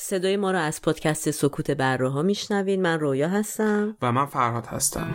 صدای 0.00 0.36
ما 0.36 0.50
رو 0.50 0.58
از 0.58 0.82
پادکست 0.82 1.30
سکوت 1.30 1.70
بره 1.70 2.08
ها 2.08 2.22
میشنوین 2.22 2.82
من 2.82 3.00
رویا 3.00 3.28
هستم. 3.28 3.96
و 4.02 4.12
من 4.12 4.26
فرهاد 4.26 4.66
هستم. 4.66 5.10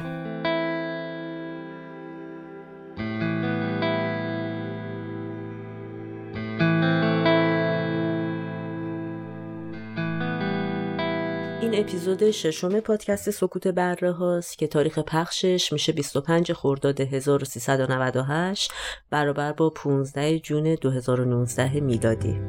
این 11.62 11.80
اپیزود 11.80 12.32
ششم 12.32 12.80
پادکست 12.80 13.32
سکوت 13.32 13.68
بره 13.68 14.12
هاست 14.12 14.58
که 14.58 14.68
تاریخ 14.68 15.00
پخشش 15.00 15.74
میشه 15.74 15.92
25 15.92 16.54
خرداد 16.54 17.02
1398 17.02 18.72
برابر 19.10 19.52
با 19.52 19.70
15 19.70 20.40
جون 20.40 20.76
2019 20.76 21.80
میلادی. 21.80 22.40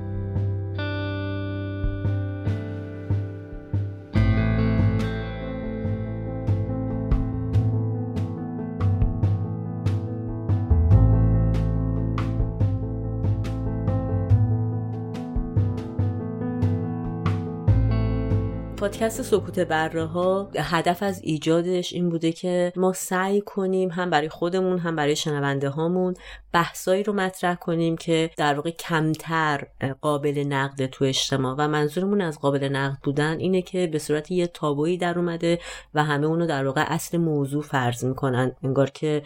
پادکست 18.94 19.22
سکوت 19.22 19.58
بره 19.58 20.04
ها 20.04 20.50
هدف 20.56 21.02
از 21.02 21.20
ایجادش 21.22 21.92
این 21.92 22.08
بوده 22.08 22.32
که 22.32 22.72
ما 22.76 22.92
سعی 22.92 23.40
کنیم 23.40 23.90
هم 23.90 24.10
برای 24.10 24.28
خودمون 24.28 24.78
هم 24.78 24.96
برای 24.96 25.16
شنونده 25.16 25.68
هامون 25.68 26.14
بحثایی 26.52 27.02
رو 27.02 27.12
مطرح 27.12 27.54
کنیم 27.54 27.96
که 27.96 28.30
در 28.36 28.54
واقع 28.54 28.70
کمتر 28.70 29.66
قابل 30.00 30.44
نقد 30.48 30.86
تو 30.86 31.04
اجتماع. 31.04 31.54
و 31.58 31.68
منظورمون 31.68 32.20
از 32.20 32.40
قابل 32.40 32.64
نقد 32.68 32.98
بودن 33.02 33.38
اینه 33.38 33.62
که 33.62 33.86
به 33.86 33.98
صورت 33.98 34.30
یه 34.30 34.46
تابویی 34.46 34.98
در 34.98 35.18
اومده 35.18 35.58
و 35.94 36.04
همه 36.04 36.26
اونو 36.26 36.46
در 36.46 36.66
واقع 36.66 36.84
اصل 36.86 37.18
موضوع 37.18 37.62
فرض 37.62 38.04
می‌کنن. 38.04 38.52
انگار 38.62 38.90
که 38.90 39.22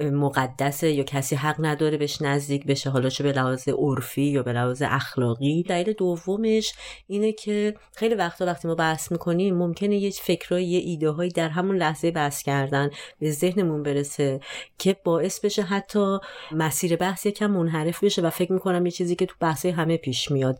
مقدسه 0.00 0.90
یا 0.90 1.04
کسی 1.04 1.36
حق 1.36 1.56
نداره 1.58 1.96
بهش 1.96 2.22
نزدیک 2.22 2.66
بشه 2.66 2.90
حالا 2.90 3.08
چه 3.08 3.24
به 3.24 3.32
لحاظ 3.32 3.68
عرفی 3.68 4.22
یا 4.22 4.42
به 4.42 4.52
لحاظ 4.52 4.82
اخلاقی. 4.86 5.62
دلیل 5.62 5.92
دومش 5.92 6.74
اینه 7.06 7.32
که 7.32 7.74
خیلی 7.94 8.14
وقتا 8.14 8.46
وقتی 8.46 8.68
ما 8.68 8.74
بحث 8.74 9.05
می‌کنیم 9.12 9.56
ممکنه 9.56 9.96
یه 9.96 10.10
فکرای 10.10 10.64
یه 10.64 10.78
ایده 10.78 11.10
هایی 11.10 11.30
در 11.30 11.48
همون 11.48 11.76
لحظه 11.76 12.10
بحث 12.10 12.42
کردن 12.42 12.90
به 13.20 13.30
ذهنمون 13.30 13.82
برسه 13.82 14.40
که 14.78 14.96
باعث 15.04 15.40
بشه 15.40 15.62
حتی 15.62 16.18
مسیر 16.52 16.96
بحث 16.96 17.26
یکم 17.26 17.46
منحرف 17.46 18.04
بشه 18.04 18.22
و 18.22 18.30
فکر 18.30 18.52
می‌کنم 18.52 18.86
یه 18.86 18.92
چیزی 18.92 19.16
که 19.16 19.26
تو 19.26 19.34
بحث 19.40 19.66
همه 19.66 19.96
پیش 19.96 20.30
میاد. 20.30 20.58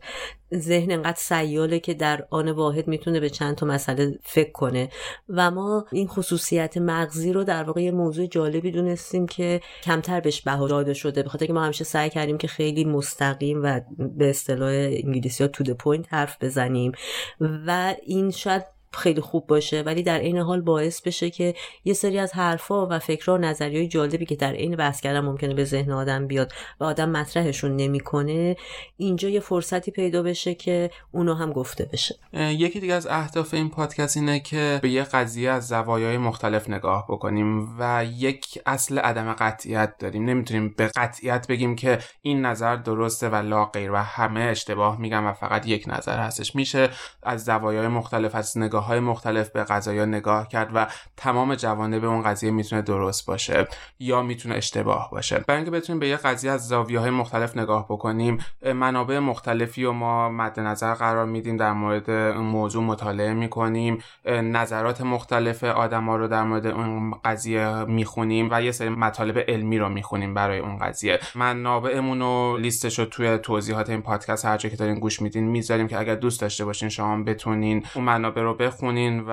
ذهن 0.55 0.91
انقدر 0.91 1.17
سیاله 1.17 1.79
که 1.79 1.93
در 1.93 2.25
آن 2.29 2.51
واحد 2.51 2.87
می‌تونه 2.87 3.19
به 3.19 3.29
چند 3.29 3.55
تا 3.55 3.65
مسئله 3.65 4.19
فکر 4.23 4.51
کنه. 4.51 4.89
و 5.29 5.51
ما 5.51 5.85
این 5.91 6.07
خصوصیت 6.07 6.77
مغزی 6.77 7.33
رو 7.33 7.43
در 7.43 7.63
واقع 7.63 7.81
یه 7.81 7.91
موضوع 7.91 8.25
جالبی 8.25 8.71
دونستیم 8.71 9.27
که 9.27 9.61
کمتر 9.83 10.19
بهش 10.19 10.41
بها 10.41 10.67
داده 10.67 10.93
شده. 10.93 11.23
بخاطر 11.23 11.45
که 11.45 11.53
ما 11.53 11.63
همیشه 11.63 11.83
سعی 11.83 12.09
کردیم 12.09 12.37
که 12.37 12.47
خیلی 12.47 12.85
مستقیم 12.85 13.63
و 13.63 13.81
به 13.97 14.29
اصطلاح 14.29 14.71
انگلیسی 14.71 15.43
ها 15.43 15.47
to 15.47 15.73
point 15.73 16.05
حرف 16.13 16.43
بزنیم. 16.43 16.91
و 17.39 17.95
این 18.05 18.31
شاید 18.31 18.76
خیلی 18.91 19.21
خوب 19.21 19.47
باشه. 19.47 19.81
ولی 19.81 20.03
در 20.03 20.19
این 20.19 20.37
حال 20.37 20.61
باعث 20.61 21.01
بشه 21.01 21.29
که 21.29 21.53
یه 21.83 21.93
سری 21.93 22.19
از 22.19 22.33
حرفا 22.33 22.87
و 22.87 22.99
فکرها 22.99 23.35
و 23.35 23.37
نظریهای 23.37 23.87
جالبی 23.87 24.25
که 24.25 24.35
در 24.35 24.53
عین 24.53 24.75
بحث 24.75 25.01
کردن 25.01 25.19
ممکنه 25.19 25.53
به 25.53 25.63
ذهن 25.63 25.91
آدم 25.91 26.27
بیاد 26.27 26.51
و 26.79 26.83
آدم 26.83 27.09
مطرحشون 27.09 27.75
نمی‌کنه 27.75 28.55
اینجا 28.97 29.29
یه 29.29 29.39
فرصتی 29.39 29.91
پیدا 29.91 30.23
بشه 30.23 30.55
که 30.55 30.89
اونو 31.11 31.33
هم 31.33 31.51
گفته 31.51 31.89
بشه. 31.93 32.15
یکی 32.33 32.79
دیگه 32.79 32.93
از 32.93 33.07
اهداف 33.07 33.53
این 33.53 33.69
پادکست 33.69 34.17
اینه 34.17 34.39
که 34.39 34.79
به 34.81 34.89
یه 34.89 35.03
قضیه 35.03 35.49
از 35.49 35.67
زوایای 35.67 36.17
مختلف 36.17 36.69
نگاه 36.69 37.05
بکنیم 37.09 37.79
و 37.79 38.05
یک 38.17 38.59
اصل 38.65 38.99
عدم 38.99 39.33
قطعیت 39.33 39.93
داریم. 39.99 40.25
نمی‌تونیم 40.25 40.73
به 40.77 40.87
قطعیت 40.87 41.47
بگیم 41.47 41.75
که 41.75 41.99
این 42.21 42.45
نظر 42.45 42.75
درسته 42.75 43.29
و 43.29 43.35
لا 43.35 43.65
غیر 43.65 43.91
و 43.91 43.95
همه 43.95 44.39
اشتباه 44.39 44.99
میگن 45.01 45.23
و 45.23 45.33
فقط 45.33 45.67
یک 45.67 45.83
نظر 45.87 46.19
هستش. 46.19 46.55
میشه 46.55 46.89
از 47.23 47.45
زوایای 47.45 47.87
مختلف 47.87 48.35
از 48.35 48.57
نگاه 48.57 48.76
های 48.79 48.99
مختلف 48.99 49.49
به 49.49 49.63
قضايا 49.63 50.05
نگاه 50.05 50.47
کرد 50.47 50.71
و 50.73 50.87
تمام 51.17 51.55
جوانب 51.55 52.05
اون 52.05 52.21
قضیه 52.21 52.51
می‌تونه 52.51 52.81
درست 52.81 53.25
باشه 53.25 53.67
یا 53.99 54.21
می‌تونه 54.21 54.55
اشتباه 54.55 55.09
باشه. 55.11 55.43
برای 55.47 55.57
اینکه 55.57 55.71
بتونیم 55.71 55.99
به 55.99 56.07
یه 56.07 56.17
قضیه 56.17 56.51
از 56.51 56.67
زاویه 56.67 56.99
های 56.99 57.09
مختلف 57.09 57.57
نگاه 57.57 57.85
بکنیم 57.85 58.37
منابع 58.73 59.19
مختلفی 59.19 59.83
و 59.83 59.91
ما 59.91 60.29
مد 60.29 60.59
نظر 60.59 60.93
قرار 60.93 61.25
میدیم 61.25 61.57
در 61.57 61.73
مورد 61.73 62.09
اون 62.09 62.45
موضوع 62.45 62.83
مطالعه 62.83 63.33
می‌کنیم 63.33 63.97
نظرات 64.25 65.01
مختلف 65.01 65.63
آدما 65.63 66.15
رو 66.15 66.27
در 66.27 66.43
مورد 66.43 66.67
اون 66.67 67.11
قضیه 67.25 67.83
می‌خونیم 67.83 68.47
و 68.51 68.61
یه 68.61 68.71
سری 68.71 68.89
مطالب 68.89 69.37
علمی 69.47 69.77
رو 69.77 69.89
می‌خونیم 69.89 70.33
برای 70.33 70.59
اون 70.59 70.77
قضیه. 70.77 71.19
منابعمون 71.35 72.19
رو 72.19 72.57
لیستش 72.57 72.99
رو 72.99 73.05
توی 73.05 73.37
توضیحات 73.37 73.89
این 73.89 74.01
پادکست 74.01 74.45
هر 74.45 74.57
جا 74.57 74.69
که 74.69 74.75
دارین 74.75 74.99
گوش 74.99 75.21
میدین 75.21 75.43
می‌ذاریم 75.43 75.87
که 75.87 75.99
اگر 75.99 76.15
دوست 76.15 76.41
داشته 76.41 76.65
باشین 76.65 76.89
شما 76.89 77.23
بتونین 77.23 77.85
اون 77.95 78.03
منابع 78.03 78.41
رو 78.41 78.53
بخونین 78.67 79.23
و 79.27 79.31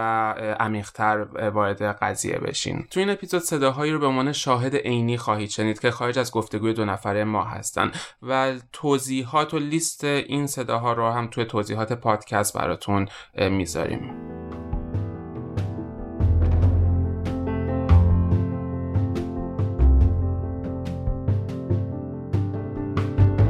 عمیقتر 0.60 1.26
وارد 1.50 1.82
قضیه 1.82 2.38
بشین. 2.38 2.86
تو 2.90 3.00
این 3.00 3.10
اپیزود 3.10 3.42
صداهایی 3.42 3.92
رو 3.92 3.98
به 3.98 4.06
عنوان 4.06 4.32
شاهد 4.32 4.76
عینی 4.76 5.16
خواهید 5.16 5.50
شنید 5.50 5.80
که 5.80 5.90
خارج 5.90 6.18
از 6.18 6.32
گفتگوی 6.32 6.72
دو 6.72 6.84
نفره 6.84 7.24
ما 7.24 7.44
هستن. 7.44 7.92
و 8.22 8.52
توضیحات 8.72 9.54
و 9.54 9.58
لیست 9.58 10.04
این 10.04 10.46
صداها 10.46 10.92
رو 10.92 11.10
هم 11.10 11.26
توی 11.26 11.44
توضیحات 11.44 11.92
پادکست 11.92 12.56
براتون 12.56 13.08
می‌ذاریم. 13.50 14.14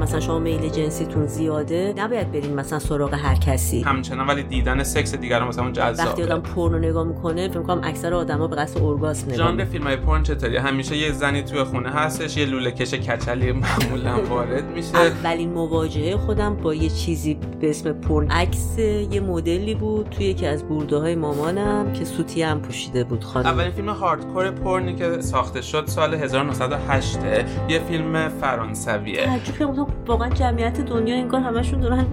مثلا 0.05 0.21
شما 0.21 0.39
میل 0.39 0.69
جنسیتون 0.69 1.27
زیاده 1.27 1.95
نباید 1.97 2.33
برین 2.33 2.55
مثلا 2.55 2.79
سراغ 2.79 3.15
هر 3.15 3.35
کسی. 3.35 3.83
همچنان 3.83 4.27
ولی 4.27 4.43
دیدن 4.43 4.83
سکس 4.83 5.15
دیگران 5.15 5.49
مثلا 5.49 5.71
جذاب 5.71 6.07
وقتی 6.07 6.23
آدم 6.23 6.41
پورنو 6.41 6.79
نگاه 6.79 7.05
می‌کنه 7.05 7.49
فکر 7.49 7.63
کنم 7.63 7.81
اکثر 7.85 8.15
آدما 8.15 8.47
به 8.47 8.57
قصد 8.57 8.79
اورگاسم 8.79 9.27
نگاه 9.27 9.37
ژانر 9.37 9.65
فیلم 9.65 9.85
های 9.85 9.97
پورن 9.97 10.23
چطوری 10.23 10.57
همیشه 10.57 10.97
یه 10.97 11.13
زنی 11.13 11.43
توی 11.43 11.65
خونه 11.65 11.91
هستش 11.91 12.37
یه 12.37 12.47
لوله 12.47 12.71
کش 12.71 12.95
کچلی 12.95 13.53
معمولا 13.53 14.25
وارد 14.31 14.65
میشه. 14.75 14.97
اولین 14.99 15.53
مواجهه 15.53 16.17
خودم 16.17 16.57
با 16.57 16.75
یه 16.75 16.89
چیزی 16.89 17.39
به 17.61 17.71
اسم 17.71 17.93
پورن 17.93 18.31
عکس 18.31 18.79
یه 18.79 19.21
مدلی 19.21 19.75
بود 19.75 20.09
توی 20.11 20.27
یکی 20.27 20.47
از 20.47 20.69
برده 20.69 20.97
های 20.97 21.15
مامانم 21.15 21.93
که 21.93 22.05
سوتی 22.05 22.43
هم 22.43 22.61
پوشیده 22.61 23.05
بود 23.05 23.25
خانم. 23.25 23.47
اولین 23.47 23.71
فیلم 23.71 23.89
هاردکور 23.89 24.51
پورنی 24.51 24.95
که 24.95 25.21
ساخته 25.21 25.63
شد 25.63 25.87
سال 25.87 26.15
1908 26.15 27.19
یه 27.69 27.79
فیلم 27.79 28.29
فرانسویه. 28.29 29.25
تعجب 29.25 29.87
واقعا 30.07 30.29
جمعیت 30.31 30.81
دنیا 30.81 31.15
انگار 31.17 31.41
همشون 31.41 31.81
دارن 31.81 32.07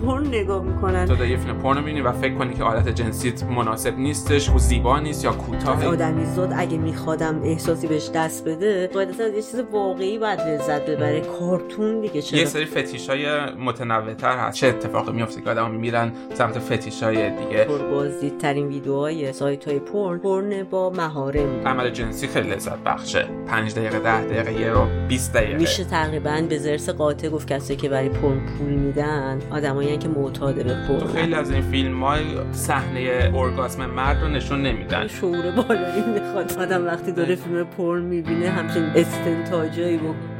پورن 0.00 0.26
نگاه 0.26 0.62
می‌کنن. 0.62 1.06
تو 1.06 1.26
یه 1.26 1.36
فیلم 1.36 1.58
پورن 1.58 1.78
می‌بینی 1.78 2.00
و 2.00 2.12
فکر 2.12 2.34
کنی 2.34 2.54
که 2.54 2.62
عادت 2.62 2.88
جنسیت 2.88 3.42
مناسب 3.42 3.98
نیستش 3.98 4.50
و 4.50 4.58
زیبا 4.58 5.00
نیست 5.00 5.24
یا 5.24 5.32
کوتاه؟ 5.32 5.86
آدمی 5.86 6.24
زاد 6.24 6.52
اگه 6.56 6.78
میخوادم 6.78 7.40
احساسی 7.44 7.86
بهش 7.86 8.10
دست 8.14 8.48
بده 8.48 8.86
قاعدتا 8.86 9.26
یه 9.26 9.42
چیز 9.42 9.62
واقعی 9.72 10.18
باید 10.18 10.40
لذت 10.40 10.90
ببره. 10.90 11.20
کارتون 11.20 12.00
دیگه 12.00 12.22
چرا؟ 12.22 12.40
یه 12.40 12.44
سری 12.44 12.64
فتیش 12.64 13.10
های 13.10 13.26
متنوعتر 13.50 14.36
هست. 14.36 14.56
چه 14.56 14.66
اتفاقی 14.66 15.12
میفته 15.12 15.40
که 15.40 15.50
آدم 15.50 15.70
میرن 15.70 16.12
سمت 16.34 16.58
فتیش 16.58 17.02
های 17.02 17.30
دیگه؟ 17.30 17.66
بازدیدترین 17.90 18.66
ویدیوهای 18.66 19.32
سایت 19.32 19.68
های 19.68 19.78
پورن 19.78 20.18
پورن 20.18 20.62
با 20.62 20.90
مهارم. 20.90 21.66
عمل 21.66 21.90
جنسی 21.90 22.26
خیلی 22.26 22.50
لذت 22.50 22.78
بخشه. 22.78 23.28
5 23.46 23.74
دقیقه 23.74 23.98
10 23.98 24.24
دقیقه 24.24 24.70
رو 24.70 24.86
20 25.08 25.32
دقیقه. 25.32 25.58
میشه 25.58 25.84
تقریبا 25.84 26.42
به 26.48 26.58
زرس 26.58 26.88
قاطع 26.88 27.23
گفت 27.30 27.48
کسی 27.48 27.76
که 27.76 27.88
برای 27.88 28.08
پورن 28.08 28.40
پول 28.46 28.72
میدن 28.72 29.38
آدمایی 29.50 29.98
که 29.98 30.08
معتاد 30.08 30.54
به 30.54 30.86
پورن 30.86 31.00
تو 31.00 31.06
خیلی 31.06 31.34
از 31.34 31.50
این 31.50 31.62
فیلم 31.62 32.04
های 32.04 32.20
صحنه 32.52 33.30
اورگاسم 33.34 33.86
مرد 33.86 34.22
رو 34.22 34.28
نشون 34.28 34.62
نمیدن. 34.62 35.06
شعور 35.06 35.50
بالایی 35.50 36.02
می‌خواد. 36.14 36.52
آدم 36.58 36.86
وقتی 36.86 37.12
داره 37.12 37.34
فیلم 37.34 37.64
پورن 37.64 38.02
می‌بینه 38.02 38.48
همچین 38.48 38.82
استنتاجایی 38.82 39.96
بکنه 39.96 40.33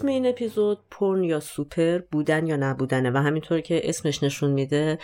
اسم 0.00 0.08
این 0.08 0.26
اپیزود 0.26 0.78
پرن 0.90 1.24
یا 1.24 1.40
سوپر 1.40 1.98
بودن 1.98 2.46
یا 2.46 2.56
نبودنه 2.56 3.10
و 3.10 3.16
همینطور 3.16 3.60
که 3.60 3.88
اسمش 3.88 4.22
نشون 4.22 4.50
میده 4.50 4.98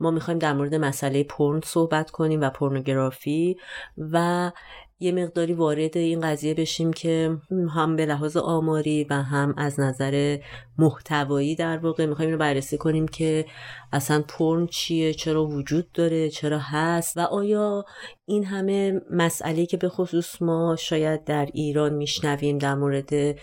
ما 0.00 0.10
می‌خوایم 0.10 0.38
در 0.38 0.52
مورد 0.52 0.74
مسئله 0.74 1.24
پرن 1.24 1.60
صحبت 1.64 2.10
کنیم 2.10 2.40
و 2.40 2.50
پورنوگرافی 2.50 3.56
و 3.98 4.52
یه 5.00 5.12
مقداری 5.12 5.52
وارد 5.52 5.96
این 5.96 6.20
قضیه 6.20 6.54
بشیم 6.54 6.92
که 6.92 7.36
هم 7.74 7.96
به 7.96 8.06
لحاظ 8.06 8.36
آماری 8.36 9.06
و 9.10 9.14
هم 9.22 9.54
از 9.56 9.80
نظر 9.80 10.38
محتوایی 10.78 11.54
در 11.54 11.78
واقع 11.78 12.06
می‌خوایم 12.06 12.28
اینو 12.28 12.40
بررسی 12.40 12.78
کنیم 12.78 13.08
که 13.08 13.44
اصلا 13.92 14.24
پرن 14.28 14.66
چیه 14.66 15.14
چرا 15.14 15.46
وجود 15.46 15.92
داره 15.92 16.28
چرا 16.28 16.58
هست 16.62 17.16
و 17.16 17.20
آیا 17.20 17.84
این 18.24 18.44
همه 18.44 19.00
مسئله 19.10 19.66
که 19.66 19.76
به 19.76 19.88
خصوص 19.88 20.42
ما 20.42 20.76
شاید 20.76 21.24
در 21.24 21.48
ایران 21.52 21.94
میشنویم 21.94 22.58
در 22.58 22.74
مورد 22.74 23.36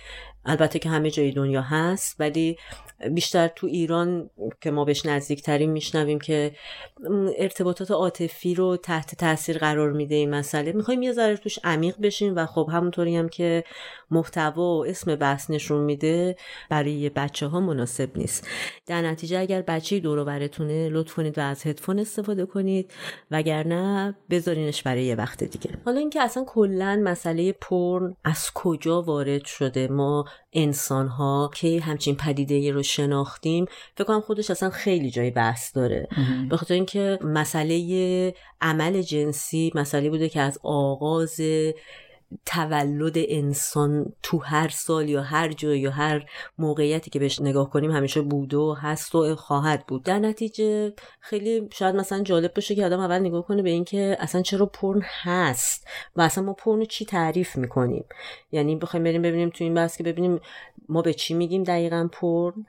البته 0.49 0.79
که 0.79 0.89
همه 0.89 1.11
جای 1.11 1.31
دنیا 1.31 1.61
هست 1.61 2.15
ولی 2.19 2.57
بیشتر 3.11 3.47
تو 3.47 3.67
ایران 3.67 4.29
که 4.61 4.71
ما 4.71 4.85
بهش 4.85 5.05
نزدیکترین 5.05 5.71
میشنویم 5.71 6.19
که 6.19 6.51
ارتباطات 7.37 7.91
عاطفی 7.91 8.55
رو 8.55 8.77
تحت 8.77 9.15
تاثیر 9.15 9.57
قرار 9.57 9.91
میده 9.91 10.15
این 10.15 10.29
مسئله. 10.29 10.71
می‌خوایم 10.71 11.01
یه 11.01 11.11
ذره 11.11 11.37
توش 11.37 11.59
عمیق 11.63 11.95
بشیم 12.01 12.35
و 12.35 12.45
خب 12.45 12.69
همونطوری 12.71 13.15
هم 13.15 13.29
که 13.29 13.63
محتوا 14.11 14.77
و 14.77 14.85
اسم 14.85 15.15
بحث 15.15 15.49
نشون 15.49 15.81
میده 15.81 16.35
برای 16.69 17.09
بچه 17.09 17.47
ها 17.47 17.59
مناسب 17.59 18.17
نیست. 18.17 18.47
در 18.85 19.01
نتیجه 19.01 19.39
اگر 19.39 19.61
بچه 19.61 19.99
دورو 19.99 20.25
براتونه 20.25 20.89
لطف 20.89 21.13
کنید 21.13 21.37
و 21.37 21.41
از 21.41 21.67
هدفون 21.67 21.99
استفاده 21.99 22.45
کنید. 22.45 22.91
وگرنه 23.31 24.15
بذارینش 24.29 24.83
برای 24.83 25.03
یه 25.03 25.15
وقت 25.15 25.43
دیگه. 25.43 25.71
حالا 25.85 25.99
اینکه 25.99 26.21
اصلا 26.21 26.43
کلا 26.47 27.01
مسئله 27.03 27.51
پرن 27.51 28.15
از 28.23 28.51
کجا 28.55 29.01
وارد 29.01 29.45
شده؟ 29.45 29.87
ما 29.87 30.25
انسان 30.53 31.07
ها 31.07 31.51
که 31.55 31.81
همچین 31.81 32.15
پدیده 32.15 32.71
رو 32.71 32.83
شناختیم 32.83 33.65
فکر 33.95 34.03
کنم 34.03 34.21
خودش 34.21 34.51
اصلا 34.51 34.69
خیلی 34.69 35.11
جای 35.11 35.31
بحث 35.31 35.75
داره. 35.75 36.07
به 36.49 36.57
خاطر 36.57 36.73
اینکه 36.73 37.19
مسئله 37.23 38.33
عمل 38.61 39.01
جنسی 39.01 39.71
مسئله 39.75 40.09
بوده 40.09 40.29
که 40.29 40.41
از 40.41 40.59
آغاز 40.63 41.41
تولد 42.45 43.15
انسان 43.17 44.13
تو 44.23 44.37
هر 44.37 44.67
سال 44.67 45.09
یا 45.09 45.21
هر 45.21 45.51
جای 45.51 45.79
یا 45.79 45.91
هر 45.91 46.25
موقعیتی 46.57 47.09
که 47.09 47.19
بهش 47.19 47.41
نگاه 47.41 47.69
کنیم 47.69 47.91
همیشه 47.91 48.21
بوده 48.21 48.57
و 48.57 48.75
هست 48.81 49.15
و 49.15 49.35
خواهد 49.35 49.85
بود. 49.87 50.03
در 50.03 50.19
نتیجه 50.19 50.93
خیلی 51.19 51.69
شاید 51.73 51.95
مثلا 51.95 52.23
جالب 52.23 52.53
باشه 52.53 52.75
که 52.75 52.85
آدم 52.85 52.99
اول 52.99 53.19
نگاه 53.19 53.45
کنه 53.45 53.61
به 53.61 53.69
اینکه 53.69 54.17
اصلا 54.19 54.41
چرا 54.41 54.65
پرن 54.65 55.01
هست 55.23 55.87
و 56.15 56.21
اصلا 56.21 56.43
ما 56.43 56.53
پرن 56.53 56.85
چی 56.85 57.05
تعریف 57.05 57.55
می‌کنیم؟ 57.55 58.05
یعنی 58.51 58.75
بخوایم 58.75 59.03
بریم 59.03 59.21
ببینیم 59.21 59.49
تو 59.49 59.63
این 59.63 59.73
بحث 59.73 59.97
که 59.97 60.03
ببینیم 60.03 60.39
ما 60.89 61.01
به 61.01 61.13
چی 61.13 61.33
میگیم 61.33 61.63
دقیقا 61.63 62.09
پرن؟ 62.11 62.65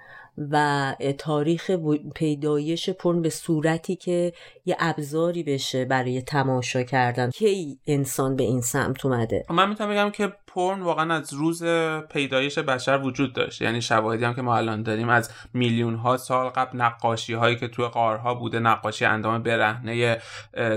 و 0.51 0.95
تاریخ 1.19 1.71
پیدایش 2.15 2.91
پرن 2.91 3.23
به 3.23 3.31
صورتی 3.31 3.97
که 3.97 4.33
یه 4.67 4.77
ابزاری 4.79 5.43
بشه 5.43 5.85
برای 5.85 6.23
تماشا 6.23 6.83
کردن. 6.83 7.31
کی 7.31 7.79
انسان 7.87 8.37
به 8.37 8.43
این 8.43 8.61
سمت 8.61 9.07
اومده؟ 9.07 9.45
من 9.51 9.69
می‌تونم 9.69 9.91
بگم 9.91 10.11
که 10.11 10.33
پرن 10.47 10.83
واقعا 10.83 11.15
از 11.15 11.33
روز 11.33 11.65
پیدایش 12.11 12.59
بشر 12.59 13.01
وجود 13.03 13.33
داشت. 13.33 13.63
یعنی 13.63 13.83
شواهدی 13.83 14.25
هم 14.25 14.35
که 14.35 14.43
ما 14.43 14.57
الان 14.57 14.83
داریم 14.83 15.09
از 15.09 15.31
میلیون 15.55 15.95
ها 15.95 16.17
سال 16.17 16.49
قبل 16.49 16.79
نقاشی 16.79 17.35
هایی 17.35 17.57
که 17.57 17.69
توی 17.69 17.89
قارها 17.89 18.35
بوده 18.35 18.59
نقاشی 18.59 19.05
اندام 19.05 19.43
برهنه 19.43 20.19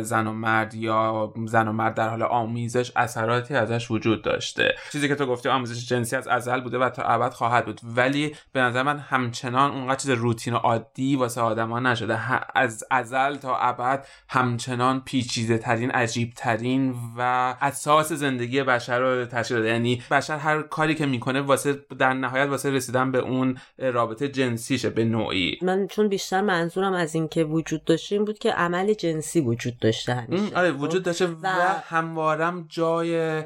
زن 0.01 0.27
و 0.27 0.31
مرد 0.31 0.73
یا 0.73 1.33
زن 1.45 1.67
و 1.67 1.71
مرد 1.71 1.95
در 1.95 2.09
حال 2.09 2.23
آمیزش 2.23 2.91
اثراتی 2.95 3.55
ازش 3.55 3.91
وجود 3.91 4.21
داشته. 4.21 4.75
چیزی 4.91 5.07
که 5.07 5.15
تو 5.15 5.25
گفتی 5.25 5.50
آمیزش 5.50 5.88
جنسی 5.88 6.15
از 6.15 6.27
ازل 6.27 6.61
بوده 6.61 6.77
و 6.77 6.89
تا 6.89 7.03
ابد 7.03 7.33
خواهد 7.33 7.65
بود. 7.65 7.81
ولی 7.83 8.35
به 8.53 8.61
نظر 8.61 8.83
من 8.83 9.00
همچنان 9.00 9.52
اونقدر 9.59 9.95
چیز 9.95 10.09
روتین 10.09 10.53
و 10.53 10.57
عادی 10.57 11.15
واسه 11.15 11.41
آدما 11.41 11.79
نشده. 11.79 12.19
از 12.57 12.83
ازل 12.91 13.35
تا 13.35 13.57
ابد 13.57 14.07
همچنان 14.29 15.01
پیچیده 15.05 15.57
ترین 15.57 15.91
عجیب 15.91 16.33
ترین 16.35 16.95
و 17.17 17.55
اساس 17.61 18.13
زندگی 18.13 18.63
بشر 18.63 19.00
رو 19.00 19.25
تشکیل 19.25 19.65
یعنی 19.65 20.03
بشر 20.11 20.38
هر 20.38 20.61
کاری 20.61 20.95
که 20.95 21.05
می‌کنه 21.05 21.41
واسه 21.41 21.85
در 22.00 22.13
نهایت 22.13 22.50
واسه 22.50 22.69
رسیدن 22.69 23.11
به 23.11 23.19
اون 23.19 23.57
رابطه 23.77 24.27
جنسیشه 24.27 24.89
به 24.89 25.05
نوعی. 25.05 25.59
من 25.61 25.88
چون 25.88 26.07
بیشتر 26.07 26.41
منظورم 26.41 26.94
از 26.94 27.15
این 27.15 27.27
که 27.27 27.44
وجود 27.44 27.83
داشته 27.83 28.15
این 28.15 28.25
بود 28.25 28.39
که 28.39 28.51
عمل 28.51 28.94
جنسی 28.94 29.41
وجود 29.41 29.79
داشته 29.79 30.13
همیشه. 30.13 30.55
آره 30.55 30.71
وجود؟ 30.71 31.03
داشته 31.03 31.27
و, 31.27 31.35
و 31.44 31.47
هموارم 31.88 32.65
جای 32.69 33.44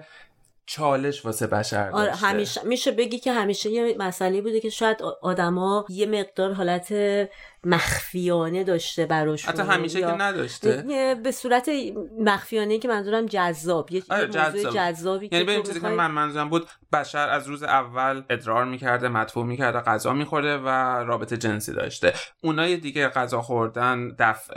چالش 0.69 1.25
واسه 1.25 1.47
بشر 1.47 1.89
آره 1.93 2.15
همیشه 2.15 2.61
میشه 2.63 2.91
بگی 2.91 3.19
که 3.19 3.33
همیشه 3.33 3.69
یه 3.69 3.95
مسئله 3.99 4.41
بوده 4.41 4.59
که 4.59 4.69
شاید 4.69 4.97
آدما 5.21 5.85
یه 5.89 6.05
مقدار 6.05 6.53
حالت 6.53 6.93
مخفیانه 7.63 8.63
داشته 8.63 9.05
براشون 9.05 9.53
حتی 9.53 9.63
همیشه 9.63 9.99
که 9.99 10.07
نداشته. 10.07 11.17
به 11.23 11.31
صورت 11.31 11.69
مخفیانه 12.19 12.79
که 12.79 12.87
منظورم 12.87 13.25
جذاب 13.25 13.91
یه 13.91 14.03
آره 14.09 14.25
موضوع 14.25 14.71
جذابی 14.71 15.29
یعنی 15.31 15.45
به 15.45 15.61
چیزی 15.61 15.79
که 15.79 15.87
من 15.87 16.11
منظورم 16.11 16.49
بود 16.49 16.67
بشر 16.93 17.29
از 17.29 17.47
روز 17.47 17.63
اول 17.63 18.23
ادرار 18.29 18.65
می‌کرده 18.65 19.07
مدفوع 19.07 19.45
می‌کرده 19.45 19.79
غذا 19.79 20.13
میخورده 20.13 20.57
و 20.57 20.67
رابطه 21.03 21.37
جنسی 21.37 21.73
داشته. 21.73 22.13
اونای 22.43 22.77
دیگه 22.77 23.07
غذا 23.07 23.41
خوردن 23.41 24.15
دفع 24.19 24.51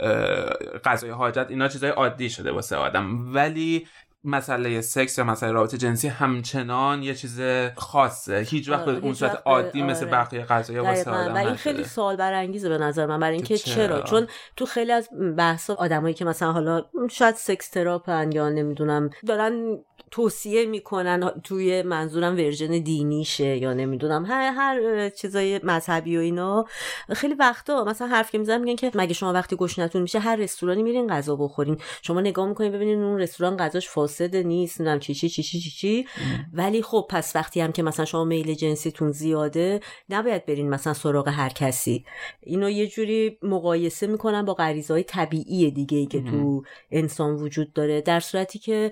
قضای 0.85 1.09
حاجت 1.09 1.45
اینا 1.49 1.67
چیزای 1.67 1.89
عادی 1.89 2.29
شده 2.29 2.51
واسه 2.51 2.75
آدم. 2.75 3.33
ولی 3.33 3.87
مسئله 4.23 4.81
سکس 4.81 5.17
یا 5.17 5.23
مسئله 5.23 5.51
رابطه 5.51 5.77
جنسی 5.77 6.07
همچنان 6.07 7.03
یه 7.03 7.15
چیز 7.15 7.41
خاصه. 7.75 8.37
هیچ 8.37 8.69
وقت 8.69 8.87
آره، 8.87 8.97
اون 8.97 9.13
صورت 9.13 9.41
عادی 9.45 9.81
مثل 9.83 10.05
آره. 10.05 10.11
بقیه 10.11 10.41
قضایا 10.41 10.83
واسه 10.83 11.11
آدم 11.11 11.33
و 11.33 11.37
این 11.37 11.55
خیلی 11.55 11.83
سوال 11.83 12.15
برانگیزه 12.15 12.69
به 12.69 12.77
نظر 12.77 13.05
من. 13.05 13.19
برای 13.19 13.35
اینکه 13.35 13.57
چرا؟ 13.57 13.87
چرا؟ 13.87 14.01
چون 14.01 14.27
تو 14.55 14.65
خیلی 14.65 14.91
از 14.91 15.09
بحث 15.37 15.69
آدمایی 15.69 16.13
که 16.13 16.25
مثلا 16.25 16.51
حالا 16.51 16.85
شاید 17.11 17.35
سکس 17.35 17.69
تراپن 17.69 18.31
یا 18.31 18.49
نمی‌دونم 18.49 19.09
دارن 19.27 19.77
توصیه 20.11 20.65
می‌کنن 20.65 21.41
توی 21.43 21.81
منظورم 21.81 22.33
ورژن 22.33 22.79
دینیشه 22.79 23.57
یا 23.57 23.73
نمی‌دونم. 23.73 24.25
هر 24.25 24.51
هر 24.55 25.09
چیزای 25.09 25.59
مذهبی 25.63 26.17
و 26.17 26.19
اینا. 26.19 26.65
خیلی 27.09 27.33
وقتا 27.33 27.83
مثلا 27.83 28.07
حرف 28.07 28.31
که 28.31 28.37
می‌زنن 28.37 28.61
میگن 28.61 28.75
که 28.75 28.91
مگه 28.95 29.13
شما 29.13 29.33
وقتی 29.33 29.55
گشنتون 29.55 30.01
میشه 30.01 30.19
هر 30.19 30.35
رستورانی 30.35 30.83
میرین 30.83 31.07
غذا 31.07 31.35
بخورین. 31.35 31.77
شما 32.01 32.21
نگاه 32.21 32.47
می‌کنین 32.47 32.71
ببینین 32.71 33.03
اون 33.03 33.19
رستوران 33.19 33.57
غذاش 33.57 33.89
فاسد 33.89 34.35
نیست 34.35 34.81
نمی‌دونم 34.81 34.99
چی 34.99 35.13
چی 35.13 35.29
چی 35.29 35.43
چی 35.43 35.59
چی, 35.59 35.69
چی. 35.69 36.05
ولی 36.53 36.81
خب 36.81 37.05
پس 37.09 37.35
وقتی 37.35 37.61
هم 37.61 37.71
که 37.71 37.83
مثلا 37.83 38.05
شما 38.05 38.23
میل 38.23 38.53
جنسیتون 38.53 39.11
زیاده 39.11 39.79
نباید 40.09 40.45
برین 40.45 40.69
مثلا 40.69 40.93
سراغ 40.93 41.27
هر 41.27 41.49
کسی. 41.49 42.05
اینو 42.41 42.69
یه 42.69 42.87
جوری 42.87 43.37
مقایسه 43.43 44.07
می‌کنن 44.07 44.45
با 44.45 44.53
غریزه 44.53 45.03
طبیعی 45.03 45.71
دیگه 45.71 45.97
ای 45.97 46.05
که 46.05 46.21
تو 46.21 46.63
انسان 46.91 47.35
وجود 47.35 47.73
داره. 47.73 48.01
در 48.01 48.19
صورتی 48.19 48.59
که 48.59 48.91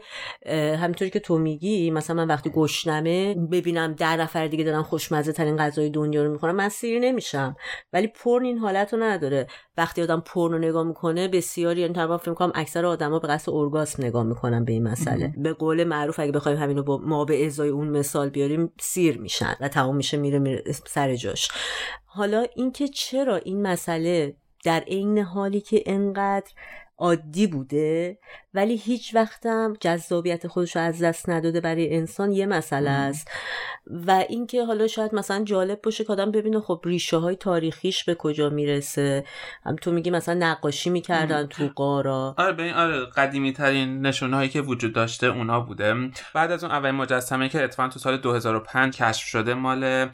همینطور 0.82 1.09
که 1.10 1.20
تو 1.20 1.38
میگی 1.38 1.92
مثلا 1.92 2.16
من 2.16 2.28
وقتی 2.28 2.50
گشنمه 2.50 3.36
ببینم 3.36 3.94
ده 3.94 4.16
نفر 4.16 4.48
دیگه 4.48 4.64
دارن 4.64 4.82
خوشمزه 4.82 5.32
ترین 5.32 5.58
غذای 5.58 5.90
دنیا 5.90 6.24
رو 6.24 6.32
می‌خورن 6.32 6.56
من 6.56 6.70
سیر 6.70 7.00
نمیشم. 7.00 7.56
ولی 7.94 8.08
پرن 8.08 8.46
این 8.46 8.58
حالت 8.58 8.94
رو 8.94 9.04
نداره. 9.04 9.48
وقتی 9.78 10.02
آدم 10.02 10.24
پرن 10.26 10.52
رو 10.52 10.58
نگاه 10.58 10.84
می‌کنه 10.84 11.28
بسیاری 11.28 11.82
یعنی 11.82 11.94
تقریبا 11.94 12.18
فکر 12.18 12.34
کنم 12.34 12.52
اکثر 12.56 12.86
آدما 12.86 13.20
به 13.20 13.28
قصد 13.28 13.50
اورگاسم 13.50 14.04
نگاه 14.04 14.24
می‌کنن 14.24 14.66
به 14.66 14.72
این 14.74 14.88
مسئله. 14.88 15.34
به 15.38 15.54
قول 15.54 15.84
معروف 15.84 16.20
اگه 16.20 16.32
بخوایم 16.32 16.58
همینو 16.58 16.84
با 16.84 16.98
ما 16.98 17.26
به 17.26 17.46
ازای 17.46 17.70
اون 17.70 17.90
مثال 17.90 18.30
بیاریم 18.30 18.74
سیر 18.80 19.18
میشن 19.18 19.56
و 19.62 19.68
تمام 19.68 19.96
میشه 19.96 20.18
میره, 20.18 20.40
میره 20.40 20.64
سر 20.88 21.16
جاش. 21.16 21.50
حالا 22.06 22.46
اینکه 22.56 22.88
چرا 22.88 23.36
این 23.36 23.62
مسئله 23.62 24.36
در 24.66 24.80
عین 24.80 25.18
حالی 25.18 25.62
که 25.62 25.84
انقدر 25.86 26.52
عادی 27.00 27.48
بوده؟ 27.48 28.18
ولی 28.54 28.76
هیچ 28.76 29.16
وقتم 29.16 29.74
جذابیت 29.82 30.48
خودش 30.48 30.76
رو 30.76 30.82
از 30.82 31.04
دست 31.04 31.30
نداده 31.30 31.62
برای 31.62 31.96
انسان 31.96 32.32
یه 32.32 32.46
مسئله 32.46 32.90
است. 32.90 33.28
و 34.08 34.12
اینکه 34.30 34.66
حالا 34.66 34.88
شاید 34.88 35.16
مثلا 35.16 35.44
جالب 35.44 35.82
باشه 35.82 36.04
که 36.04 36.14
آدم 36.14 36.32
ببینه 36.32 36.60
خب 36.60 36.82
ریشه 36.86 37.18
های 37.18 37.36
تاریخیش 37.36 38.04
به 38.04 38.16
کجا 38.16 38.50
می‌رسه. 38.50 39.24
هم 39.64 39.76
تو 39.76 39.92
میگی 39.92 40.10
مثلا 40.10 40.34
نقاشی 40.34 40.90
می‌کردن 40.90 41.48
تو 41.48 41.70
قارا. 41.76 42.36
آره 42.38 42.54
به 42.54 42.64
این 42.64 42.74
آره 42.74 43.06
قدیمی 43.06 43.54
ترین 43.54 44.06
نشونه 44.06 44.36
هایی 44.36 44.50
که 44.50 44.62
وجود 44.62 44.94
داشته 44.94 45.28
اونا 45.28 45.60
بوده. 45.60 46.10
بعد 46.34 46.52
از 46.52 46.64
اون 46.64 46.74
اول 46.74 46.92
مجسمه 46.92 47.50
که 47.50 47.64
اتفاقا 47.64 47.90
تو 47.90 48.00
سال 48.00 48.18
2005 48.18 48.98
کشف 48.98 49.28
شده 49.28 49.54
مال 49.54 50.10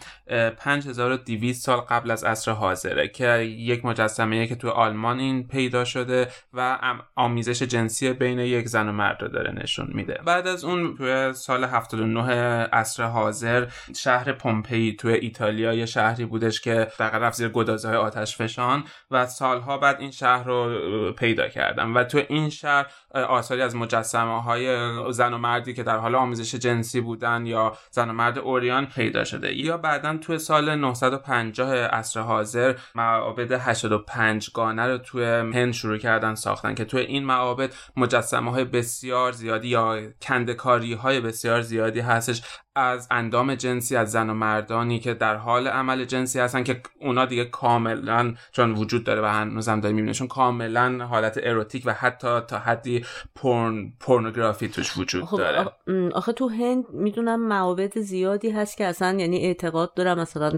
5200 0.58 1.66
سال 1.66 1.78
قبل 1.78 2.12
از 2.12 2.24
عصر 2.24 2.52
حاضره 2.52 3.08
که 3.08 3.38
یک 3.40 3.86
مجسمه 3.86 4.48
که 4.48 4.56
تو 4.56 4.70
آلمان 4.70 5.20
این 5.20 5.48
پیدا 5.48 5.86
شده 5.86 6.28
و 6.54 6.75
آمیزش 7.16 7.62
جنسی 7.64 8.14
بین 8.14 8.40
یک 8.40 8.68
زن 8.68 8.90
و 8.90 8.92
مرد 8.92 9.22
رو 9.22 9.28
داره 9.28 9.52
نشون 9.52 9.88
میده. 9.94 10.20
بعد 10.26 10.48
از 10.48 10.64
اون 10.64 10.98
توی 10.98 11.34
سال 11.34 11.64
79 11.64 12.32
عصر 12.74 13.04
حاضر 13.04 13.68
شهر 13.96 14.32
پومپئی 14.32 14.96
توی 14.96 15.14
ایتالیا 15.14 15.74
یه 15.74 15.86
شهری 15.86 16.26
بودش 16.26 16.62
که 16.62 16.88
فقط 16.92 17.22
رفت 17.22 17.38
زیر 17.38 17.50
گدازه 17.50 17.88
های 17.88 17.98
آتش 17.98 18.38
فشان 18.38 18.84
و 19.12 19.26
سالها 19.26 19.78
بعد 19.78 20.00
این 20.00 20.12
شهر 20.12 20.44
رو 20.44 21.12
پیدا 21.12 21.48
کردم 21.48 21.96
و 21.96 22.04
تو 22.04 22.22
این 22.30 22.50
شهر 22.50 22.86
آثاری 23.16 23.62
از 23.62 23.76
مجسمه 23.76 24.42
های 24.42 24.90
زن 25.12 25.34
و 25.34 25.38
مردی 25.38 25.74
که 25.74 25.84
در 25.84 25.98
حال 25.98 26.16
آمیزش 26.16 26.56
جنسی 26.56 27.02
بودن 27.02 27.46
یا 27.46 27.78
زن 27.92 28.10
و 28.10 28.14
مرد 28.14 28.38
اوریان 28.38 28.86
پیدا 28.86 29.24
شده. 29.24 29.56
یا 29.56 29.78
بعدا 29.78 30.18
توی 30.18 30.38
سال 30.38 30.76
950 30.76 31.74
عصر 31.76 32.20
حاضر 32.20 32.76
معابد 32.96 33.52
85 33.52 34.50
گانه 34.54 34.88
رو 34.88 34.98
توی 34.98 35.26
هند 35.26 35.74
شروع 35.74 35.98
کردن 35.98 36.36
ساختن 36.36 36.76
که 36.76 36.86
توی 36.86 37.02
این 37.02 37.26
معابد 37.26 37.74
مجسمه 37.98 38.52
های 38.52 38.64
بسیار 38.64 39.32
زیادی 39.32 39.68
یا 39.68 40.00
کندکاری 40.22 40.94
های 40.94 41.20
بسیار 41.20 41.62
زیادی 41.62 42.00
هستش. 42.00 42.42
از 42.76 43.08
اندام 43.12 43.56
جنسی 43.56 43.96
از 43.96 44.12
زن 44.12 44.30
و 44.30 44.34
مردانی 44.34 45.00
که 45.00 45.14
در 45.14 45.36
حال 45.36 45.68
عمل 45.68 46.06
جنسی 46.06 46.40
هستن 46.40 46.64
که 46.64 46.82
اونا 47.00 47.26
دیگه 47.26 47.46
کاملا 47.46 48.34
چون 48.52 48.74
وجود 48.74 49.04
داره 49.04 49.22
و 49.22 49.26
هنوزم 49.26 49.80
داریم 49.80 49.96
میبینیمشون 49.96 50.28
کاملا 50.28 51.06
حالت 51.06 51.40
اروتیک 51.44 51.84
و 51.86 51.94
حتی 51.94 52.40
تا 52.40 52.60
حدی 52.60 53.06
پورن 53.36 53.94
پورنوگرافی 54.00 54.68
توش 54.68 54.98
وجود 54.98 55.24
خب 55.24 55.38
داره 55.38 55.72
آخه 56.14 56.34
تو 56.34 56.50
هند 56.50 56.86
می‌دونم 56.90 57.48
معابد 57.48 58.00
زیادی 58.00 58.52
هست 58.52 58.78
که 58.78 58.86
اصلا 58.86 59.20
یعنی 59.20 59.46
اعتقاد 59.46 59.94
دارم 59.94 60.20
مثلا 60.20 60.52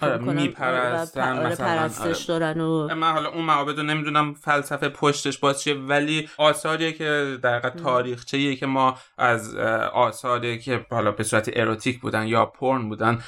آره 0.00 0.18
میپرستن 0.18 1.38
آره 1.38 1.56
پرستش 1.56 2.30
آره. 2.30 2.40
دارن 2.40 2.60
و 2.60 2.94
من 2.94 3.12
حالا 3.12 3.28
اون 3.28 3.44
معابد 3.44 3.76
رو 3.78 3.82
نمی‌دونم 3.82 4.34
فلسفه 4.34 4.88
پشتش 4.88 5.38
باز 5.38 5.62
چیه 5.62 5.74
ولی 5.74 6.28
آثاریه 6.36 6.92
که 6.92 7.38
در 7.42 7.60
تاریخچه‌ایه 7.60 8.56
که 8.56 8.66
ما 8.66 8.94
از 9.18 9.56
آثاری 9.92 10.58
که 10.58 10.86
حالا 10.90 11.12
به 11.18 11.24
صورت 11.24 11.50
اروتیک 11.52 12.00
بودن 12.00 12.26
یا 12.26 12.46
پرن 12.46 12.88
بودن 12.88 13.18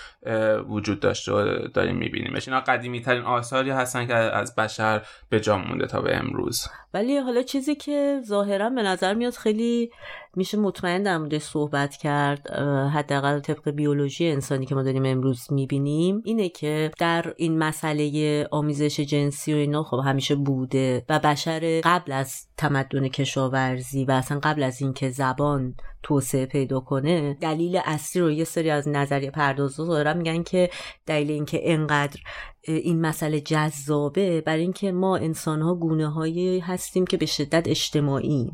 وجود 0.68 1.00
داشته 1.00 1.32
و 1.32 1.68
داریم 1.68 1.96
میبینیمش. 1.96 2.48
اینا 2.48 2.60
قدیمی 2.60 3.00
ترین 3.00 3.22
آثاری 3.22 3.70
هستن 3.70 4.06
که 4.06 4.14
از 4.14 4.54
بشر 4.54 5.02
به 5.28 5.40
جا 5.40 5.58
مونده 5.58 5.86
تا 5.86 6.00
به 6.00 6.16
امروز. 6.16 6.68
ولی 6.94 7.18
حالا 7.18 7.42
چیزی 7.42 7.74
که 7.74 8.20
ظاهرا 8.24 8.70
به 8.70 8.82
نظر 8.82 9.14
میاد 9.14 9.32
خیلی 9.32 9.90
میشه 10.36 10.58
مطمئن 10.58 11.02
در 11.02 11.18
موردش 11.18 11.42
صحبت 11.42 11.96
کرد 11.96 12.50
حداقل 12.94 13.40
طبق 13.40 13.70
بیولوژی 13.70 14.28
انسانی 14.28 14.66
که 14.66 14.74
ما 14.74 14.82
داریم 14.82 15.04
امروز 15.04 15.52
می‌بینیم. 15.52 16.22
اینه 16.24 16.48
که 16.48 16.90
در 16.98 17.34
این 17.36 17.58
مسئله 17.58 18.48
آمیزش 18.50 19.00
جنسی 19.00 19.54
و 19.54 19.56
اینا 19.56 19.82
خب 19.82 20.00
همیشه 20.04 20.34
بوده 20.34 21.04
و 21.08 21.18
بشر 21.18 21.80
قبل 21.84 22.12
از 22.12 22.46
تمدن 22.56 23.08
کشاورزی 23.08 24.04
و 24.04 24.10
اصلا 24.10 24.40
قبل 24.42 24.62
از 24.62 24.82
اینکه 24.82 25.10
زبان 25.10 25.74
توسعه 26.02 26.46
پیدا 26.46 26.80
کنه 26.80 27.34
دلیل 27.40 27.80
اصلی 27.84 28.22
رو 28.22 28.30
یه 28.30 28.44
سری 28.44 28.70
از 28.70 28.88
نظریه 28.88 29.30
پردازا 29.30 29.86
دارن. 29.86 30.16
میگن 30.16 30.42
که 30.42 30.70
دلیل 31.06 31.30
اینکه 31.30 31.72
انقدر 31.72 32.20
این 32.64 33.00
مسئله 33.00 33.40
جذابه 33.40 34.40
برای 34.40 34.60
اینکه 34.60 34.92
ما 34.92 35.16
انسان 35.16 35.62
ها 35.62 35.74
گونه 35.74 36.08
هایی 36.08 36.58
هستیم 36.58 37.06
که 37.06 37.16
به 37.16 37.26
شدت 37.26 37.68
اجتماعی 37.68 38.50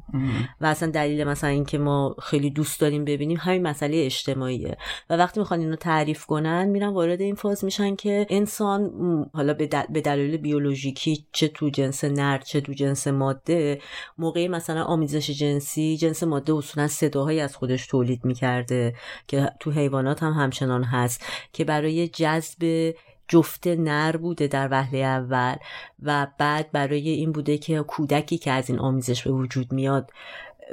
و 0.60 0.66
اصلا 0.66 0.90
دلیل 0.90 1.24
مثلا 1.24 1.50
اینکه 1.50 1.78
ما 1.78 2.16
خیلی 2.22 2.50
دوست 2.50 2.80
داریم 2.80 3.04
ببینیم 3.04 3.38
همین 3.40 3.62
مسئله 3.62 3.96
اجتماعیه. 3.96 4.76
و 5.10 5.16
وقتی 5.16 5.40
می‌خوان 5.40 5.60
اینو 5.60 5.76
تعریف 5.76 6.26
کنن 6.26 6.68
میرن 6.68 6.88
وارد 6.88 7.20
این 7.20 7.34
فاز 7.34 7.64
میشن 7.64 7.96
که 7.96 8.26
انسان 8.30 8.90
حالا 9.34 9.54
به 9.92 10.00
دلیل 10.00 10.36
بیولوژیکی 10.36 11.26
چه 11.32 11.48
تو 11.48 11.70
جنس 11.70 12.04
نر 12.04 12.38
چه 12.38 12.60
تو 12.60 12.72
جنس 12.72 13.06
ماده 13.08 13.80
موقعی 14.18 14.48
مثلا 14.48 14.84
آمیزش 14.84 15.30
جنسی 15.30 15.96
جنس 15.96 16.22
ماده 16.22 16.54
اصولا 16.54 16.88
صداهایی 16.88 17.40
از 17.40 17.56
خودش 17.56 17.86
تولید 17.86 18.24
می‌کرده 18.24 18.94
که 19.26 19.50
تو 19.60 19.70
حیوانات 19.70 20.22
هم 20.22 20.32
همچنان 20.32 20.84
هست 20.84 21.24
که 21.52 21.64
برای 21.64 22.08
جذب 22.08 22.94
جفت 23.28 23.66
نر 23.66 24.16
بوده 24.16 24.46
در 24.46 24.68
وهله 24.70 24.98
اول 24.98 25.56
و 26.02 26.26
بعد 26.38 26.72
برای 26.72 27.08
این 27.08 27.32
بوده 27.32 27.58
که 27.58 27.82
کودکی 27.82 28.38
که 28.38 28.50
از 28.50 28.70
این 28.70 28.78
آمیزش 28.78 29.22
به 29.22 29.30
وجود 29.30 29.72
میاد 29.72 30.10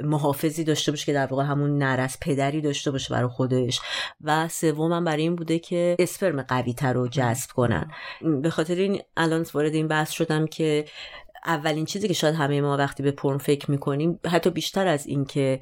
محافظی 0.02 0.64
داشته 0.64 0.92
باشه 0.92 1.06
که 1.06 1.12
در 1.12 1.26
واقع 1.26 1.44
همون 1.44 1.78
نر 1.78 2.00
از 2.00 2.20
پدری 2.20 2.60
داشته 2.60 2.90
باشه 2.90 3.14
برای 3.14 3.28
خودش. 3.28 3.80
و 4.20 4.48
سومم 4.48 5.04
برای 5.04 5.22
این 5.22 5.36
بوده 5.36 5.58
که 5.58 5.96
اسپرم 5.98 6.42
قوی 6.42 6.72
تر 6.72 6.92
رو 6.92 7.08
جذب 7.08 7.50
کنن. 7.50 7.90
به 8.42 8.50
خاطر 8.50 8.74
این 8.74 9.02
الان 9.16 9.46
وارد 9.54 9.74
این 9.74 9.88
بحث 9.88 10.10
شدم 10.10 10.46
که 10.46 10.84
اولین 11.46 11.84
چیزی 11.84 12.08
که 12.08 12.14
شاید 12.14 12.34
همه 12.34 12.60
ما 12.60 12.76
وقتی 12.76 13.02
به 13.02 13.10
پرن 13.10 13.38
فکر 13.38 13.70
می‌کنیم 13.70 14.20
حتی 14.26 14.50
بیشتر 14.50 14.86
از 14.86 15.06
اینکه 15.06 15.60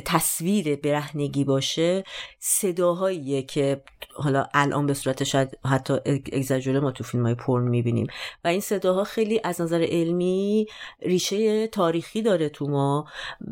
تصویر 0.00 0.76
برهنگی 0.76 1.44
باشه 1.44 2.04
صداهاییه 2.38 3.42
که 3.42 3.82
حالا 4.14 4.46
الان 4.54 4.86
به 4.86 4.94
صورت 4.94 5.24
شاید 5.24 5.58
حتی 5.64 5.94
اگزاجوره 6.06 6.80
ما 6.80 6.90
تو 6.90 7.04
فیلم 7.04 7.26
های 7.26 7.34
پرن 7.34 7.68
می‌بینیم. 7.68 8.06
و 8.44 8.48
این 8.48 8.60
صداها 8.60 9.04
خیلی 9.04 9.40
از 9.44 9.60
نظر 9.60 9.86
علمی 9.88 10.66
ریشه 11.02 11.66
تاریخی 11.66 12.22
داره 12.22 12.48
تو 12.48 12.68
ما 12.68 13.06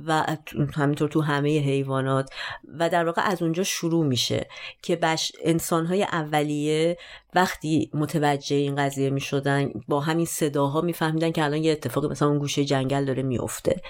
و 0.07 0.37
همینطور 0.75 1.09
تو 1.09 1.21
همه 1.21 1.59
حیوانات. 1.59 2.31
و 2.79 2.89
در 2.89 3.05
واقع 3.05 3.23
از 3.23 3.43
اونجا 3.43 3.63
شروع 3.63 4.07
میشه 4.07 4.47
که 4.83 4.97
بش 4.97 5.33
انسانهای 5.45 6.03
اولیه 6.03 6.97
وقتی 7.35 7.91
متوجه 7.95 8.57
این 8.57 8.77
قضیه 8.77 9.11
می 9.11 9.21
شدن 9.21 9.71
با 9.89 10.01
همین 10.01 10.27
صداها 10.27 10.81
میفهمیدن 10.81 11.33
که 11.33 11.45
الان 11.45 11.65
یه 11.65 11.73
اتفاقی 11.73 12.09
مثلا 12.09 12.29
اون 12.29 12.39
گوشه 12.39 12.65
جنگل 12.65 13.05
داره 13.05 13.23
میفته 13.23 13.81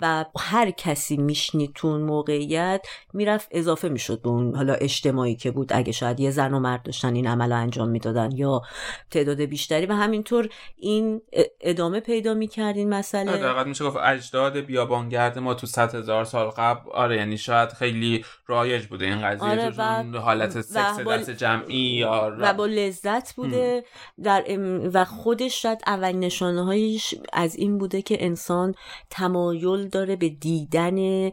و 0.00 0.24
هر 0.38 0.70
کسی 0.70 1.16
میشنید 1.16 1.72
تو 1.74 1.93
اون 1.94 2.02
موقعیت 2.02 2.86
می‌رفت 3.12 3.48
اضافه 3.50 3.88
می‌شد 3.88 4.22
به 4.22 4.28
اون 4.28 4.54
حالا 4.54 4.74
اجتماعی 4.74 5.36
که 5.36 5.50
بود. 5.50 5.72
اگه 5.72 5.92
شاید 5.92 6.20
یه 6.20 6.30
زن 6.30 6.54
و 6.54 6.60
مرد 6.60 6.82
داشتن 6.82 7.14
این 7.14 7.26
عمل 7.26 7.52
رو 7.52 7.58
انجام 7.58 7.88
می‌دادن 7.88 8.30
یا 8.32 8.62
تعداد 9.10 9.40
بیشتری. 9.40 9.86
و 9.86 9.92
همینطور 9.92 10.48
این 10.76 11.22
ادامه 11.60 12.00
پیدا 12.00 12.34
می‌کرد 12.34 12.76
این 12.76 12.88
مسئله. 12.88 13.48
آره 13.48 13.64
میشه 13.64 13.84
گفت 13.84 13.96
اجداد 13.96 14.56
بیابانگرد 14.56 15.38
ما 15.38 15.54
تو 15.54 15.66
100 15.66 15.94
هزار 15.94 16.24
سال 16.24 16.50
قبل 16.50 16.90
آره 16.90 17.16
یعنی 17.16 17.38
شاید 17.38 17.68
خیلی 17.68 18.24
رایج 18.46 18.86
بوده 18.86 19.04
این 19.04 19.22
قضیه. 19.22 19.48
آره 19.48 19.72
و... 19.78 20.18
حالت 20.18 20.60
سکس 20.60 21.00
دست 21.00 21.30
جمعی 21.30 21.76
یا 21.76 22.36
و 22.38 22.54
با 22.54 22.66
لذت 22.66 23.34
بوده. 23.34 23.84
در 24.22 24.44
و 24.92 25.04
خودش 25.04 25.62
شاید 25.62 25.78
اولین 25.86 26.20
نشانه 26.20 26.64
هایش 26.64 27.14
از 27.32 27.56
این 27.56 27.78
بوده 27.78 28.02
که 28.02 28.24
انسان 28.24 28.74
تمایل 29.10 29.88
داره 29.88 30.16
به 30.16 30.28
دیدن 30.28 31.30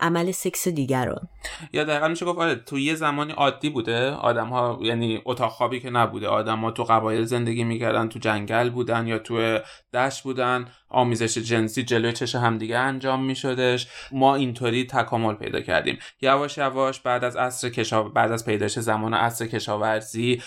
عمل 0.00 0.30
سکس 0.30 0.68
دیگران. 0.68 1.28
یا 1.72 1.84
دقیقا 1.84 2.08
میشه 2.08 2.26
گفت 2.26 2.38
آره 2.38 2.54
تو 2.54 2.78
یه 2.78 2.94
زمانی 2.94 3.32
عادی 3.32 3.70
بوده. 3.70 4.10
آدم 4.10 4.48
ها 4.48 4.78
یعنی 4.82 5.22
اتاق 5.24 5.50
خوابی 5.50 5.80
که 5.80 5.90
نبوده. 5.90 6.28
آدم 6.28 6.58
ها 6.58 6.70
تو 6.70 6.84
قبایل 6.84 7.24
زندگی 7.24 7.64
می‌کردن 7.64 8.08
تو 8.08 8.18
جنگل 8.18 8.70
بودن 8.70 9.06
یا 9.06 9.18
تو 9.18 9.58
دشت 9.94 10.22
بودن. 10.22 10.66
آمیزش 10.94 11.38
جنسی 11.38 11.82
جلوی 11.82 12.12
چش 12.12 12.34
همدیگه 12.34 12.78
انجام 12.78 13.24
میشدش. 13.24 13.88
ما 14.12 14.34
اینطوری 14.34 14.86
تکامل 14.86 15.34
پیدا 15.34 15.60
کردیم. 15.60 15.98
یواش 16.20 16.58
یواش 16.58 17.00
بعد 17.00 17.24
از 17.24 17.36
عصر 17.36 17.68
کشا 17.68 18.02
بعد 18.02 18.32
از 18.32 18.44
پیدایش 18.44 18.78
زمان 18.78 19.14
عصر 19.14 19.46
کشاورزی 19.46 20.42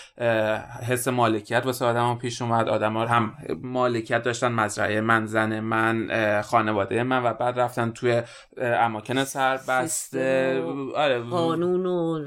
حس 0.88 1.08
مالکیت 1.08 1.66
واسه 1.66 1.86
آدم 1.86 2.16
پیش 2.16 2.42
اومد. 2.42 2.70
آدم 2.70 2.98
ها 2.98 3.06
هم 3.06 3.34
مالکیت 3.62 4.24
داشتن 4.24 4.52
مزرعه 4.52 5.02
من 5.02 5.26
زن 5.26 5.60
من 5.60 6.08
خانواده 6.42 7.04
من 7.04 7.24
و 7.24 7.34
بعد 7.34 7.60
رفتن 7.60 7.92
توی 7.92 8.22
اماکن 8.58 9.24
سربسته. 9.24 10.64
آره. 10.96 11.20
قانون 11.20 11.86
و 11.86 12.20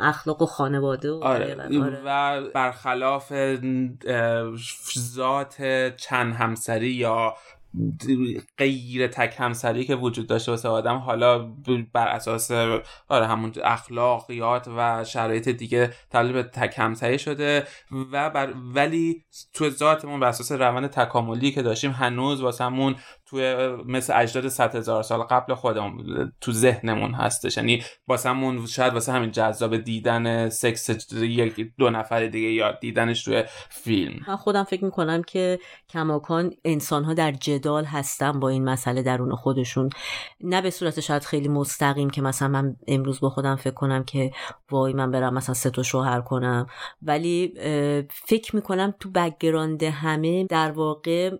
اخلاق 0.00 0.42
و 0.42 0.46
خانواده 0.46 1.10
و 1.12 1.24
آره. 1.24 1.56
آره. 1.82 2.02
و 2.04 2.42
برخلاف 2.54 3.32
ذات 4.98 5.62
چند 5.96 6.34
همسری 6.34 6.90
یا 6.90 7.34
غیر 8.58 9.06
تک 9.06 9.34
همسری 9.38 9.84
که 9.84 9.94
وجود 9.96 10.26
داشته 10.26 10.50
واسه 10.50 10.68
آدم 10.68 10.96
حالا 10.96 11.38
بر 11.92 12.08
اساس 12.08 12.50
آره 13.08 13.26
همون 13.26 13.52
اخلاقیات 13.64 14.68
و 14.76 15.04
شرایط 15.04 15.48
دیگه 15.48 15.90
تبدیل 16.10 16.32
به 16.32 16.42
تک 16.42 16.74
همسری 16.78 17.18
شده 17.18 17.66
و 18.12 18.30
بر 18.30 18.52
ولی 18.74 19.24
تو 19.52 19.70
ذاتمون 19.70 20.20
بر 20.20 20.28
اساس 20.28 20.52
روند 20.52 20.86
تکاملی 20.86 21.52
که 21.52 21.62
داشتیم 21.62 21.90
هنوز 21.90 22.40
واسمون 22.40 22.96
توی 23.26 23.68
مثل 23.86 24.12
اجداد 24.16 24.48
100 24.48 24.76
هزار 24.76 25.02
سال 25.02 25.22
قبل 25.22 25.54
خودمون 25.54 26.32
تو 26.40 26.52
ذهنمون 26.52 27.14
هستش. 27.14 27.56
یعنی 27.56 27.82
واسمون 28.08 28.66
شاید 28.66 28.92
واسه 28.92 29.12
همین 29.12 29.30
جذاب 29.30 29.76
دیدن 29.76 30.48
سکس 30.48 31.12
یک 31.12 31.72
دو 31.78 31.90
نفر 31.90 32.26
دیگه 32.26 32.48
یا 32.48 32.72
دیدنش 32.72 33.24
توی 33.24 33.44
فیلم. 33.68 34.20
من 34.28 34.36
خودم 34.36 34.64
فکر 34.64 34.84
می‌کنم 34.84 35.22
که 35.22 35.58
کماکان 35.88 36.50
انسان 36.64 37.04
ها 37.04 37.14
در 37.14 37.32
جدال 37.32 37.84
هستن 37.84 38.40
با 38.40 38.48
این 38.48 38.64
مسئله 38.64 39.02
درون 39.02 39.34
خودشون. 39.34 39.90
نه 40.40 40.62
به 40.62 40.70
صورت 40.70 41.00
شاید 41.00 41.24
خیلی 41.24 41.48
مستقیم 41.48 42.10
که 42.10 42.22
مثلا 42.22 42.48
من 42.48 42.76
امروز 42.86 43.20
با 43.20 43.30
خودم 43.30 43.56
فکر 43.56 43.74
کنم 43.74 44.04
که 44.04 44.30
وای 44.70 44.92
من 44.92 45.10
برم 45.10 45.34
مثلا 45.34 45.54
سه 45.54 45.70
تا 45.70 45.82
شوهر 45.82 46.20
کنم. 46.20 46.66
ولی 47.02 47.52
فکر 48.08 48.56
می‌کنم 48.56 48.94
تو 49.00 49.10
background 49.10 49.82
همه 49.82 50.44
در 50.44 50.70
واقع 50.70 51.30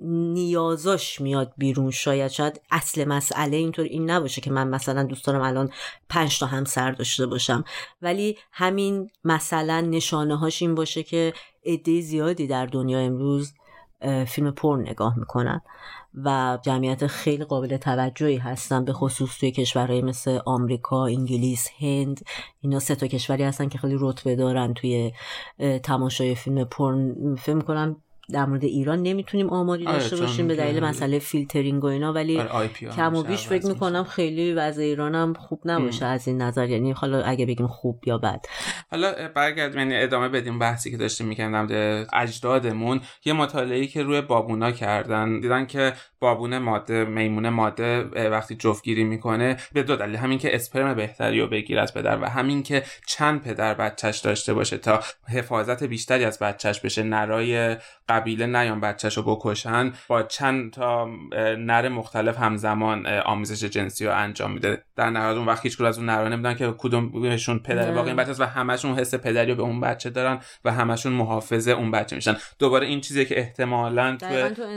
نیازاش 0.00 1.15
میاد 1.20 1.52
بیرون. 1.56 1.90
شاید 1.90 2.30
شاید 2.30 2.60
اصل 2.70 3.04
مسئله 3.04 3.56
اینطور 3.56 3.84
این 3.84 4.10
نباشه 4.10 4.40
که 4.40 4.50
من 4.50 4.68
مثلا 4.68 5.02
دوست 5.02 5.26
دارم 5.26 5.42
الان 5.42 5.70
پنج 6.08 6.38
تا 6.38 6.46
همسر 6.46 6.90
داشته 6.92 7.26
باشم. 7.26 7.64
ولی 8.02 8.38
همین 8.52 9.10
مثلا 9.24 9.80
نشانه 9.80 10.36
هاش 10.36 10.62
این 10.62 10.74
باشه 10.74 11.02
که 11.02 11.32
عده 11.64 12.00
زیادی 12.00 12.46
در 12.46 12.66
دنیا 12.66 12.98
امروز 12.98 13.52
فیلم 14.26 14.50
پورن 14.50 14.76
نگاه 14.76 15.18
می‌کنن 15.18 15.60
و 16.24 16.58
جمعیت 16.62 17.06
خیلی 17.06 17.44
قابل 17.44 17.76
توجهی 17.76 18.36
هستن 18.36 18.84
به 18.84 18.92
خصوص 18.92 19.38
توی 19.38 19.50
کشورهای 19.50 20.02
مثل 20.02 20.38
آمریکا، 20.46 21.06
انگلیس، 21.06 21.68
هند. 21.78 22.20
اینا 22.60 22.78
سه 22.78 22.94
تا 22.94 23.06
کشوری 23.06 23.42
هستن 23.42 23.68
که 23.68 23.78
خیلی 23.78 23.96
رتبه 24.00 24.36
دارن 24.36 24.74
توی 24.74 25.12
تماشای 25.82 26.34
فیلم 26.34 26.64
پرن 26.64 27.34
فیلم 27.34 27.60
کنم 27.60 28.02
در 28.32 28.44
مورد 28.44 28.64
ایران 28.64 29.02
نمی‌تونیم 29.02 29.50
آماری 29.50 29.86
آره، 29.86 29.98
داشته 29.98 30.16
باشیم 30.16 30.48
به 30.48 30.56
دلیل 30.56 30.84
مسئله 30.84 31.18
فیلترینگ 31.18 31.84
و 31.84 31.86
اینا 31.86 32.12
ولی 32.12 32.40
آره، 32.40 32.50
هم 32.50 32.68
کم 32.96 33.14
و 33.14 33.22
بیش 33.22 33.46
فکر 33.48 33.66
می‌کنم 33.66 34.04
خیلی 34.04 34.52
وضع 34.52 34.82
ایرانم 34.82 35.32
خوب 35.32 35.60
نباشه 35.64 36.06
از 36.06 36.28
این 36.28 36.42
نظر. 36.42 36.68
یعنی 36.68 36.92
حالا 36.92 37.22
اگه 37.22 37.46
بگیم 37.46 37.66
خوب 37.66 38.02
یا 38.06 38.18
بد. 38.18 38.46
حالا 38.90 39.28
برگردیم 39.34 39.78
یعنی 39.78 39.96
ادامه 39.96 40.28
بدیم 40.28 40.58
بحثی 40.58 40.90
که 40.90 40.96
داشتیم 40.96 41.26
می‌کردم 41.26 42.06
اجدادمون. 42.12 43.00
یه 43.24 43.32
مطالعه 43.32 43.86
که 43.86 44.02
روی 44.02 44.20
بابونا 44.20 44.70
کردن 44.70 45.40
دیدن 45.40 45.66
که 45.66 45.92
بابون 46.20 46.58
ماده 46.58 47.04
میمون 47.04 47.48
ماده 47.48 48.02
وقتی 48.28 48.54
جفتگیری 48.54 49.04
می‌کنه 49.04 49.56
به 49.72 49.82
دو 49.82 49.96
دلیل. 49.96 50.16
همین 50.16 50.38
که 50.38 50.54
اسپرم 50.54 50.94
بهتری 50.94 51.40
رو 51.40 51.46
بگیر 51.46 51.78
از 51.78 51.94
پدر 51.94 52.22
و 52.22 52.24
همین 52.24 52.62
که 52.62 52.82
چند 53.06 53.42
پدر 53.42 53.74
بچهش 53.74 54.18
داشته 54.18 54.54
باشه 54.54 54.78
تا 54.78 55.00
حفاظت 55.28 55.84
بیشتری 55.84 56.24
از 56.24 56.38
بچهش 56.38 56.80
بشه 56.80 57.02
نرای 57.02 57.76
قبیله 58.16 58.46
نیان 58.46 58.80
بچهش 58.80 59.16
رو 59.16 59.22
بکشن 59.22 59.92
با 60.08 60.22
چند 60.22 60.72
تا 60.72 61.08
نر 61.58 61.88
مختلف 61.88 62.38
همزمان 62.38 63.06
اه، 63.06 63.20
آمیزش 63.20 63.64
جنسی 63.64 64.06
رو 64.06 64.16
انجام 64.16 64.52
میده 64.52 64.82
در 64.96 65.10
نهایت 65.10 65.36
اون 65.36 65.46
وقت 65.46 65.62
هیچ 65.62 65.80
از 65.80 65.98
اون 65.98 66.10
نرا 66.10 66.28
نمی‌دونن 66.28 66.54
که 66.54 66.74
کدومشون 66.78 67.58
پدر. 67.58 67.92
واقعی 67.92 68.08
این 68.08 68.16
بچه 68.16 68.30
است 68.30 68.40
و 68.40 68.44
همشون 68.44 68.98
حس 68.98 69.14
پدری 69.14 69.50
رو 69.50 69.56
به 69.56 69.62
اون 69.62 69.80
بچه 69.80 70.10
دارن 70.10 70.40
و 70.64 70.72
همشون 70.72 71.12
محافظ 71.12 71.68
اون 71.68 71.90
بچه 71.90 72.16
میشن 72.16 72.36
دوباره 72.58 72.86
این 72.86 73.00
چیزی 73.00 73.24
که 73.24 73.38
احتمالا 73.38 74.16
تو 74.16 74.26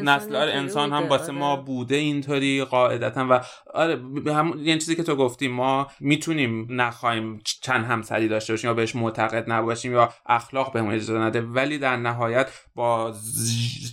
نسل 0.04 0.36
آره 0.36 0.54
انسان 0.54 0.94
هم 0.94 1.10
واسه 1.10 1.32
ما 1.32 1.52
آره. 1.52 1.62
بوده 1.62 1.96
اینطوری 1.96 2.64
قاعدتا 2.64 3.28
و 3.30 3.42
آره 3.74 3.96
به 3.96 4.34
هم 4.34 4.48
یعنی 4.48 4.80
چیزی 4.80 4.96
که 4.96 5.04
تو 5.04 5.16
گفتی 5.16 5.48
ما 5.48 5.88
می‌تونیم 6.00 6.68
نخوایم 6.70 7.40
چند 7.62 7.86
همسری 7.86 8.28
داشته 8.28 8.54
باشیم 8.54 8.70
یا 8.70 8.74
بهش 8.74 8.96
معتقد 8.96 9.52
نباشیم 9.52 9.94
یا 9.94 10.10
اخلاق 10.26 10.74
بهمون 10.74 10.94
اجازه 10.94 11.20
نده 11.20 11.42
ولی 11.42 11.78
در 11.78 11.98
نهایت 11.98 12.52
با 12.76 13.12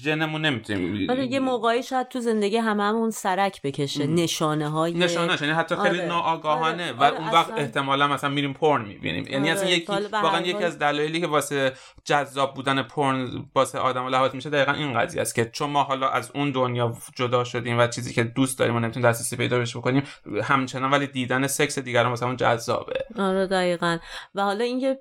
ژنمون 0.03 0.45
نمی‌تونیم 0.45 1.11
آره 1.11 1.27
یه 1.27 1.41
موقعی 1.41 1.83
شاید 1.83 2.09
تو 2.09 2.21
زندگی 2.21 2.57
هممون 2.57 3.11
سرک 3.11 3.63
بکشه 3.63 4.07
نشانه 4.07 4.69
های 4.69 4.95
نشانه 4.95 5.43
یعنی 5.43 5.53
حتی 5.53 5.77
خیلی 5.77 5.99
آره. 5.99 6.09
ناآگاهانه 6.09 6.83
آره. 6.85 6.93
و 6.93 7.05
آره، 7.05 7.19
اون 7.19 7.29
وقت 7.29 7.51
اصلا. 7.51 7.57
احتمالا 7.57 8.09
مثلا 8.09 8.31
میریم 8.31 8.53
پرن 8.53 8.85
می‌بینیم 8.85 9.27
یعنی 9.27 9.51
آره. 9.51 9.61
اصلا 9.61 9.71
یکی 9.71 9.93
واقعا 10.13 10.41
یکی 10.41 10.65
از 10.65 10.79
دلایلی 10.79 11.21
که 11.21 11.27
واسه 11.27 11.73
جذاب 12.05 12.55
بودن 12.55 12.83
پرن 12.83 13.45
واسه 13.55 13.79
آدم 13.79 14.07
لحاظ 14.07 14.35
میشه 14.35 14.51
دقیقا 14.51 14.73
این 14.73 15.01
قضیه 15.01 15.23
است 15.23 15.35
که 15.35 15.45
چون 15.45 15.71
ما 15.71 15.83
حالا 15.83 16.09
از 16.09 16.31
اون 16.35 16.51
دنیا 16.51 16.97
جدا 17.15 17.45
شدیم 17.45 17.79
و 17.79 17.87
چیزی 17.87 18.13
که 18.13 18.25
دوست 18.25 18.59
داریم 18.59 18.77
و 18.77 18.81
نمی‌تونیم 18.81 19.09
دسترسی 19.09 19.37
پیدا 19.37 19.59
بهش 19.59 19.77
بکنیم 19.77 20.03
همچنان 20.43 20.91
ولی 20.91 21.07
دیدن 21.07 21.47
سکس 21.47 21.79
دیگران 21.79 22.11
واسه 22.11 22.27
اون 22.27 22.37
جذابه 22.37 23.05
آره 23.19 23.47
دقیقا 23.47 23.99
و 24.35 24.43
حالا 24.43 24.65
اینکه 24.65 24.99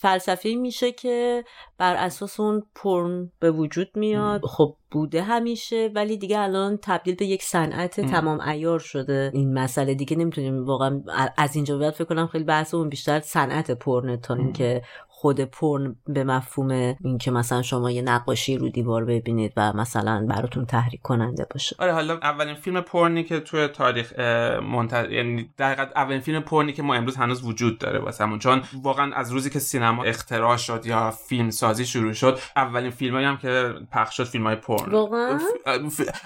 فلسفی 0.00 0.56
میشه 0.56 0.92
که 0.92 1.44
بر 1.78 1.94
اساس 1.94 2.40
اون 2.40 2.62
پرن 2.74 3.32
به 3.40 3.51
وجود 3.52 3.88
میاد. 3.94 4.40
خب 4.44 4.76
بوده 4.90 5.22
همیشه 5.22 5.90
ولی 5.94 6.16
دیگه 6.16 6.38
الان 6.38 6.78
تبدیل 6.82 7.14
به 7.14 7.26
یک 7.26 7.42
صنعت 7.42 8.00
تمام 8.00 8.40
ایار 8.40 8.78
شده. 8.78 9.30
این 9.34 9.54
مسئله 9.54 9.94
دیگه 9.94 10.16
نمی‌تونیم 10.16 10.64
واقعا 10.64 11.02
از 11.36 11.56
اینجا 11.56 11.78
بعد 11.78 11.92
فکر 11.92 12.04
کنم 12.04 12.26
خیلی 12.26 12.44
بحث 12.44 12.74
اون 12.74 12.88
بیشتر 12.88 13.20
صنعت 13.20 13.70
پرنه 13.70 14.16
تا 14.16 14.34
اینکه 14.34 14.82
خود 15.22 15.40
پرن 15.40 15.96
به 16.06 16.24
مفهوم 16.24 16.70
اینکه 17.04 17.30
مثلا 17.30 17.62
شما 17.62 17.90
یه 17.90 18.02
نقاشی 18.02 18.58
رو 18.58 18.68
دیوار 18.68 19.04
ببینید 19.04 19.52
و 19.56 19.72
مثلا 19.72 20.26
براتون 20.28 20.66
تحریک 20.66 21.02
کننده 21.02 21.46
باشه. 21.50 21.76
آره 21.78 21.92
حالا 21.92 22.14
اولین 22.22 22.54
فیلم 22.54 22.80
پرنی 22.80 23.24
که 23.24 23.40
توی 23.40 23.68
تاریخ 23.68 24.12
اه، 24.18 24.60
منت... 24.60 24.92
یعنی 25.10 25.50
در 25.56 25.66
حقیقت 25.72 25.92
اولین 25.96 26.20
فیلم 26.20 26.40
پرنی 26.40 26.72
که 26.72 26.82
ما 26.82 26.94
امروز 26.94 27.16
هنوز 27.16 27.44
وجود 27.44 27.78
داره 27.78 27.98
واسمون 27.98 28.38
چون 28.38 28.62
واقعا 28.82 29.14
از 29.14 29.32
روزی 29.32 29.50
که 29.50 29.58
سینما 29.58 30.04
اختراع 30.04 30.56
شد 30.56 30.86
یا 30.86 31.10
فیلم 31.10 31.50
سازی 31.50 31.86
شروع 31.86 32.12
شد 32.12 32.38
اولین 32.56 32.90
فیلمایی 32.90 33.26
هم 33.26 33.36
که 33.36 33.74
پخش 33.92 34.16
شد 34.16 34.24
فیلم 34.24 34.46
های 34.46 34.56
پرن. 34.56 34.92
واقعا؟ 34.92 35.38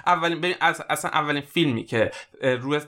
اولین 0.06 0.38
ببین 0.40 0.54
از- 0.60 0.82
اصلا 0.90 1.10
اولین 1.10 1.42
فیلمی 1.42 1.84
که 1.84 2.10
روی 2.60 2.80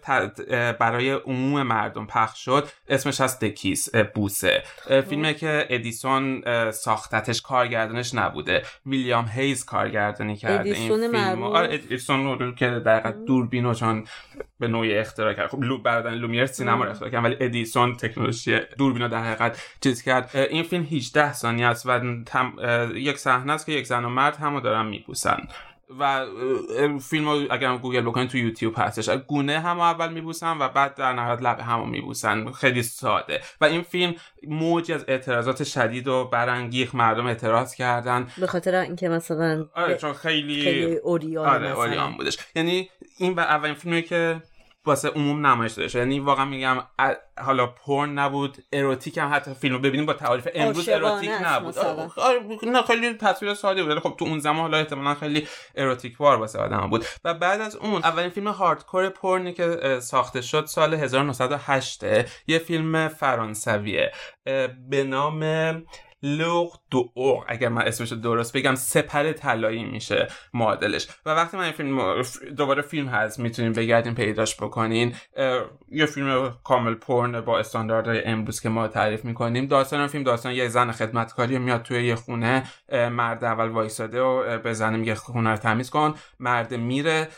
برای 0.81 1.11
عموم 1.11 1.63
مردم 1.63 2.07
پخش 2.07 2.45
شد 2.45 2.69
اسمش 2.89 3.21
هست 3.21 3.41
The 3.45 3.64
Kiss 3.64 3.89
بوسه. 4.15 4.63
فیلمی 5.09 5.35
که 5.35 5.67
ادیسون 6.05 6.71
ساختتش 6.71 7.43
کارگردانش 7.43 8.15
نبوده. 8.15 8.63
ویلیام 8.87 9.29
هیز 9.29 9.65
کارگردانی 9.65 10.37
کرده 10.37 10.61
ادیسون 10.61 11.03
این 11.03 11.13
فیلم. 11.13 11.43
آره 11.43 11.75
ادیسون 11.75 12.39
رو 12.39 12.55
که 12.55 12.71
در 12.71 13.01
حقیقت 13.01 13.25
دوربین 13.25 13.65
رو 13.65 13.75
چون 13.75 14.05
به 14.61 14.69
نوعی 14.69 14.99
اختراع 14.99 15.35
کرد. 15.35 15.51
خب 15.51 15.63
لو 15.63 15.79
برادران 15.79 16.15
لومیر 16.15 16.47
سینما 16.47 16.85
رو 16.85 16.91
اختراع 16.91 17.11
کرد 17.11 17.25
ولی 17.25 17.37
ادیسون 17.41 17.97
تکنولوژی 17.97 18.61
دوربین 18.79 19.03
رو 19.03 19.09
در 19.09 19.25
حقیقت 19.25 19.63
چیز 19.81 20.03
کرد. 20.03 20.31
این 20.37 20.63
فیلم 20.63 20.85
18 20.85 21.33
ثانیه 21.33 21.67
است 21.67 21.87
و 21.87 22.23
تم- 22.25 22.57
یک 22.95 23.19
صحنه 23.19 23.53
است 23.53 23.67
که 23.67 23.73
یک 23.73 23.87
زن 23.87 24.05
و 24.05 24.09
مرد 24.09 24.37
همو 24.37 24.61
دارن 24.61 24.87
میبوسن 24.87 25.39
و 25.99 26.27
فیلم 26.99 27.29
رو 27.29 27.47
اگر 27.51 27.69
هم 27.69 27.77
گوگل 27.77 28.01
بکنید 28.01 28.31
تو 28.31 28.39
یوتیوب 28.39 28.75
هستش. 28.77 29.09
گونه 29.09 29.61
هم 29.61 29.81
اول 29.81 30.13
میبوسن 30.13 30.59
و 30.59 30.69
بعد 30.69 30.95
در 30.95 31.13
نهایت 31.13 31.43
لب 31.43 31.61
همو 31.61 31.85
میبوسن. 31.85 32.53
خیلی 32.53 32.83
ساده. 32.83 33.41
و 33.61 33.65
این 33.65 33.83
فیلم 33.83 34.15
موجی 34.49 34.93
از 34.93 35.05
اعتراضات 35.09 35.65
شدید 35.65 36.09
و 36.09 36.25
برانگیخت 36.25 36.95
مردم 36.95 37.27
اعتراض 37.27 37.75
کردن. 37.75 38.27
به 38.39 38.47
خاطر 38.47 38.75
اینکه 38.75 39.09
مثلا 39.09 39.67
آره 39.75 39.97
چون 39.97 40.13
خیلی 40.13 40.63
خیلی 40.63 40.97
عریان 40.97 41.49
آره 41.49 41.71
مثلا. 41.71 41.83
عریان 41.83 42.17
بودش. 42.17 42.39
یعنی 42.55 42.91
این 43.19 43.33
و 43.35 43.41
اولین 43.41 43.75
فیلمی 43.75 44.03
که 44.03 44.43
واسه 44.89 45.09
عموم 45.09 45.47
نمایش 45.47 45.73
داده 45.73 45.89
شد 45.89 45.99
یعنی 45.99 46.21
واقعا 46.21 46.45
میگم 46.45 46.83
حالا 47.41 47.67
پورن 47.67 48.11
نبود 48.19 48.59
اروتیک 48.73 49.19
هم 49.19 49.35
حتی 49.35 49.55
فیلم 49.55 49.75
رو 49.75 49.81
ببینیم 49.81 50.07
با 50.07 50.13
تعریف 50.13 50.49
امروز 50.55 50.89
اروتیک 50.89 51.31
نبود. 51.45 51.75
نه 52.63 52.83
خیلی 52.83 53.15
تصویر 53.15 53.55
ساده 53.55 53.85
بود 53.85 53.99
خب 53.99 54.15
تو 54.19 54.25
اون 54.25 54.39
زمان 54.39 54.61
حالا 54.61 54.79
احتمالا 54.79 55.15
خیلی 55.15 55.49
اروتیک 55.75 56.21
وار 56.21 56.37
واسه 56.37 56.59
آدم 56.59 56.91
بود. 56.91 57.05
و 57.25 57.35
بعد 57.35 57.61
از 57.61 57.77
اون 57.77 57.95
اولین 57.95 58.31
فیلم 58.31 58.49
هاردکور 58.49 59.09
پرنی 59.09 59.53
که 59.53 59.99
ساخته 60.01 60.41
شد 60.41 60.65
سال 60.67 60.95
1908 60.95 62.03
یه 62.47 62.59
فیلم 62.59 63.09
فرانسویه. 63.09 64.13
به 64.91 65.05
نام 65.05 65.43
لوغ 66.23 66.81
دو 66.91 67.11
اوغ 67.15 67.45
اگر 67.49 67.69
من 67.69 67.83
اسمش 67.83 68.13
درست 68.13 68.57
بگم 68.57 68.75
سپر 68.75 69.33
طلایی 69.33 69.85
میشه 69.85 70.29
معادلش. 70.55 71.09
و 71.27 71.31
وقتی 71.31 71.57
من 71.57 71.63
این 71.65 71.73
فیلم 71.73 72.23
دوباره 72.57 72.83
فیلم 72.83 73.09
هست 73.09 73.39
می‌تونین 73.39 73.73
بگردین 73.73 74.15
پیداش 74.15 74.57
بکنین. 74.57 75.15
یه 75.89 76.07
فیلم 76.07 76.59
کامل 76.65 76.95
پرن 76.95 77.41
با 77.41 77.59
استانداردهای 77.59 78.25
امروز 78.25 78.61
که 78.61 78.69
ما 78.69 78.89
تعریف 78.89 79.25
می‌کنیم. 79.25 79.67
داستان 79.67 80.07
فیلم 80.07 80.25
داستان 80.25 80.53
یه 80.53 80.69
زن 80.69 80.93
خدمتکاری 80.93 81.59
میاد 81.59 81.83
توی 81.83 82.05
یه 82.05 82.15
خونه. 82.15 82.63
مرد 82.93 83.45
اول 83.45 83.69
وایساده 83.69 84.21
و 84.21 84.59
به 84.59 84.73
زن 84.73 84.97
میگه 84.97 85.15
خونه 85.15 85.51
رو 85.51 85.57
تمیز 85.57 85.91
کن. 85.91 86.15
مرد 86.41 86.75
میره 86.75 87.29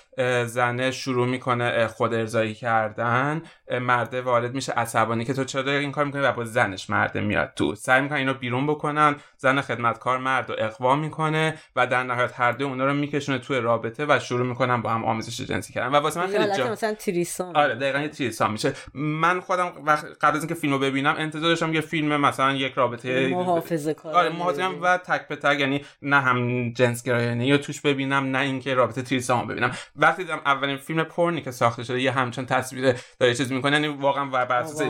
زنه 0.45 0.91
شروع 0.91 1.27
می‌کنه 1.27 1.87
خود 1.87 2.15
ارزایی 2.15 2.55
کردن. 2.55 3.43
اه، 3.69 3.79
مرده 3.79 4.21
وارد 4.21 4.55
میشه. 4.55 4.73
عصبانی 4.73 5.25
که 5.25 5.35
تو 5.35 5.45
چرا 5.45 5.73
این 5.73 5.93
کار 5.93 6.05
می‌کنی؟ 6.05 6.23
و 6.23 6.33
با 6.33 6.45
زنش 6.45 6.91
مرده 6.91 7.21
میاد 7.21 7.53
تو. 7.57 7.75
سعی 7.75 8.01
می‌کنن 8.01 8.19
اینو 8.19 8.35
بیرون 8.35 8.67
بکنن. 8.75 9.17
زن 9.37 9.61
خدمتکار 9.61 10.19
مرد 10.19 10.51
رو 10.51 10.57
اقوا 10.59 10.97
می‌کنه 10.97 11.55
و 11.77 11.87
در 11.87 12.03
نهایت 12.03 12.41
هر 12.41 12.53
دو 12.53 12.67
اونا 12.67 12.87
رو 12.87 12.95
میکشونه 12.95 13.39
توی 13.39 13.61
رابطه 13.61 14.07
و 14.09 14.19
شروع 14.19 14.47
می‌کنن 14.47 14.83
با 14.83 14.91
هم 14.91 15.05
آموزش 15.05 15.41
جنسی 15.41 15.73
کردن. 15.73 15.97
و 15.97 15.97
واسه 15.97 16.21
من 16.21 16.27
خیلی 16.27 16.57
جا... 16.57 16.71
مثلا 16.71 16.95
تریسون. 16.95 17.57
آره 17.57 17.75
دقیقا 17.75 18.07
چیز 18.07 18.43
میشه. 18.43 18.73
من 18.95 19.41
خودم 19.41 19.73
وقت 19.85 20.07
قبل 20.21 20.37
از 20.37 20.43
اینکه 20.43 20.55
فیلمو 20.55 20.79
ببینم 20.79 21.15
انتظار 21.19 21.51
داشتم 21.51 21.75
یه 21.75 21.81
فیلم 21.81 22.21
مثلا 22.21 22.53
یک 22.53 22.73
رابطه 22.73 23.29
محافظه 23.29 23.95
کار 23.95 24.15
آره 24.15 24.29
محافظه 24.29 24.67
و 24.67 24.99
تک 24.99 25.29
به 25.29 25.37
تک 25.37 25.61
یعنی 25.61 25.85
نه 26.03 26.21
هم 26.21 26.71
جنس 26.73 27.03
گرایانه 27.03 27.47
یا 27.47 27.59
توش 27.59 27.81
ببینم 27.81 28.37
نه 28.37 28.39
اینکه 28.39 28.75
رابطه 28.75 29.03
تریسام 29.03 29.47
ببینم. 29.47 29.71
وقتی 29.97 30.23
دیدم 30.23 30.41
اولین 30.47 30.77
فیلم 30.77 31.05
پرنی 31.05 31.43
که 31.43 31.51
ساخته 31.51 31.85
شده 31.85 32.01
یه 32.01 32.13
همچون 32.13 32.47
تصویر 32.47 32.97
داره 33.19 33.35
چیز 33.35 33.53
می‌کنه 33.53 33.73
یعنی 33.73 33.89
واقعا 33.89 34.27
و 34.27 34.47
بر 34.47 34.53
اساس. 34.53 34.83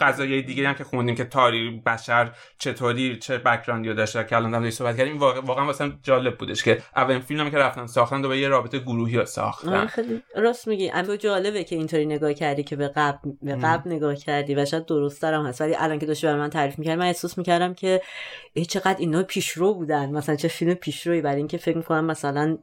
قضایای 0.00 0.42
دیگه 0.42 0.68
هم 0.68 0.74
که 0.74 0.84
خوندیم 0.84 1.14
که 1.14 1.24
تاریخ 1.24 1.82
بشر 1.82 2.30
چطوری 2.58 3.18
چه 3.26 3.38
بک‌گراندی 3.38 3.94
داشته 3.94 4.24
که 4.24 4.36
الان 4.36 4.50
داریم 4.50 4.70
صحبت 4.70 4.96
کردیم 4.96 5.18
واقعا 5.18 5.42
واقعا 5.42 5.66
واسه 5.66 5.92
جالب 6.02 6.38
بودش 6.38 6.64
که 6.64 6.82
اولین 6.96 7.20
فیلمی 7.20 7.50
که 7.50 7.58
رفتن 7.58 7.86
ساختن 7.86 8.22
دوباره 8.22 8.40
یه 8.40 8.48
رابطه 8.48 8.78
گروهی 8.78 9.16
رو 9.16 9.24
ساختن. 9.24 9.74
آره 9.74 9.86
خیلی 9.86 10.22
راست 10.36 10.68
میگی. 10.68 10.90
اما 10.90 11.16
جالبه 11.16 11.64
که 11.64 11.76
اینطوری 11.76 12.06
نگاه 12.06 12.34
کردی 12.34 12.62
که 12.62 12.76
به 12.76 12.88
قبل 12.88 13.30
به 13.42 13.56
قبل 13.56 13.92
نگاه 13.92 14.14
کردی 14.14 14.54
و 14.54 14.64
شاید 14.64 14.86
درست 14.86 15.24
هم 15.24 15.46
هست. 15.46 15.60
ولی 15.60 15.74
الان 15.74 15.98
که 15.98 16.06
داشتی 16.06 16.26
برای 16.26 16.38
من 16.38 16.50
تعریف 16.50 16.78
می‌کردی 16.78 16.96
من 16.96 17.06
احساس 17.06 17.38
می‌کردم 17.38 17.74
که 17.74 18.02
ای 18.52 18.64
چقدر 18.64 18.96
اینا 18.98 19.22
پیشرو 19.22 19.74
بودن. 19.74 20.10
مثلا 20.10 20.36
چه 20.36 20.48
فیلم 20.48 20.74
پیشرویی. 20.74 21.20
برای 21.20 21.36
اینکه 21.36 21.58
فکر 21.58 21.76
می‌کنم 21.76 22.04
مثلا 22.04 22.58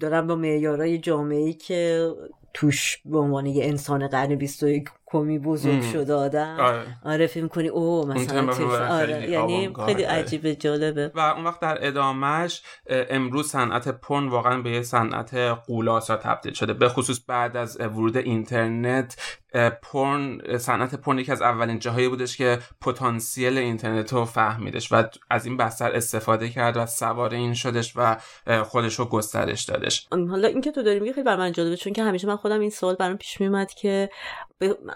دارم 0.00 0.26
با 0.26 0.36
معیارای 0.36 0.98
جامعه 0.98 1.38
ای 1.38 1.52
که 1.52 2.08
توش 2.54 2.98
به 3.04 3.18
عنوان 3.18 3.46
یه 3.46 3.64
انسان 3.64 4.08
قرن 4.08 4.34
21 4.34 4.84
کمی 5.12 5.38
بزرگ 5.38 5.82
شده 5.82 6.14
آدم. 6.14 6.56
آره, 6.60 6.86
آره 7.04 7.26
فیلم 7.26 7.48
کنی 7.48 7.68
او 7.68 8.06
مثلا 8.06 8.52
آره 8.90 9.30
یعنی 9.30 9.74
خیلی 9.86 10.02
عجیبه 10.02 10.54
جالبه. 10.54 11.12
و 11.14 11.20
اون 11.20 11.44
وقت 11.44 11.60
در 11.60 11.86
ادامهش 11.86 12.62
امروز 12.86 13.48
صنعت 13.48 13.88
پرن 13.88 14.28
واقعا 14.28 14.62
به 14.62 14.70
یه 14.70 14.82
صنعت 14.82 15.34
قولاسا 15.66 16.16
تبدیل 16.16 16.52
شده. 16.52 16.72
به 16.72 16.88
خصوص 16.88 17.20
بعد 17.26 17.56
از 17.56 17.80
ورود 17.80 18.16
اینترنت 18.16 19.38
پرن 19.82 20.40
صنعت 20.58 20.94
پرن 20.94 21.18
یکی 21.18 21.32
از 21.32 21.42
اولین 21.42 21.78
جاهایی 21.78 22.08
بودش 22.08 22.36
که 22.36 22.58
پتانسیل 22.80 23.58
اینترنت 23.58 24.12
رو 24.12 24.24
فهمیدش 24.24 24.92
و 24.92 25.04
از 25.30 25.46
این 25.46 25.56
بستر 25.56 25.92
استفاده 25.92 26.48
کرد 26.48 26.76
و 26.76 26.86
سوار 26.86 27.34
این 27.34 27.54
شدش 27.54 27.92
و 27.96 28.16
خودش 28.64 28.94
رو 28.94 29.04
گسترش 29.04 29.62
دادش. 29.62 30.08
حالا 30.10 30.48
اینکه 30.48 30.70
تو 30.70 30.82
داری 30.82 31.00
میگی 31.00 31.12
خیلی 31.12 31.24
بر 31.24 31.36
من 31.36 31.52
جالبه 31.52 31.76
چون 31.76 31.92
که 31.92 32.02
همیشه 32.02 32.26
من 32.26 32.36
خودم 32.36 32.60
این 32.60 32.70
سوال 32.70 32.94
برام 32.94 33.16
پیش 33.16 33.40
میومد 33.40 33.70
که 33.70 34.10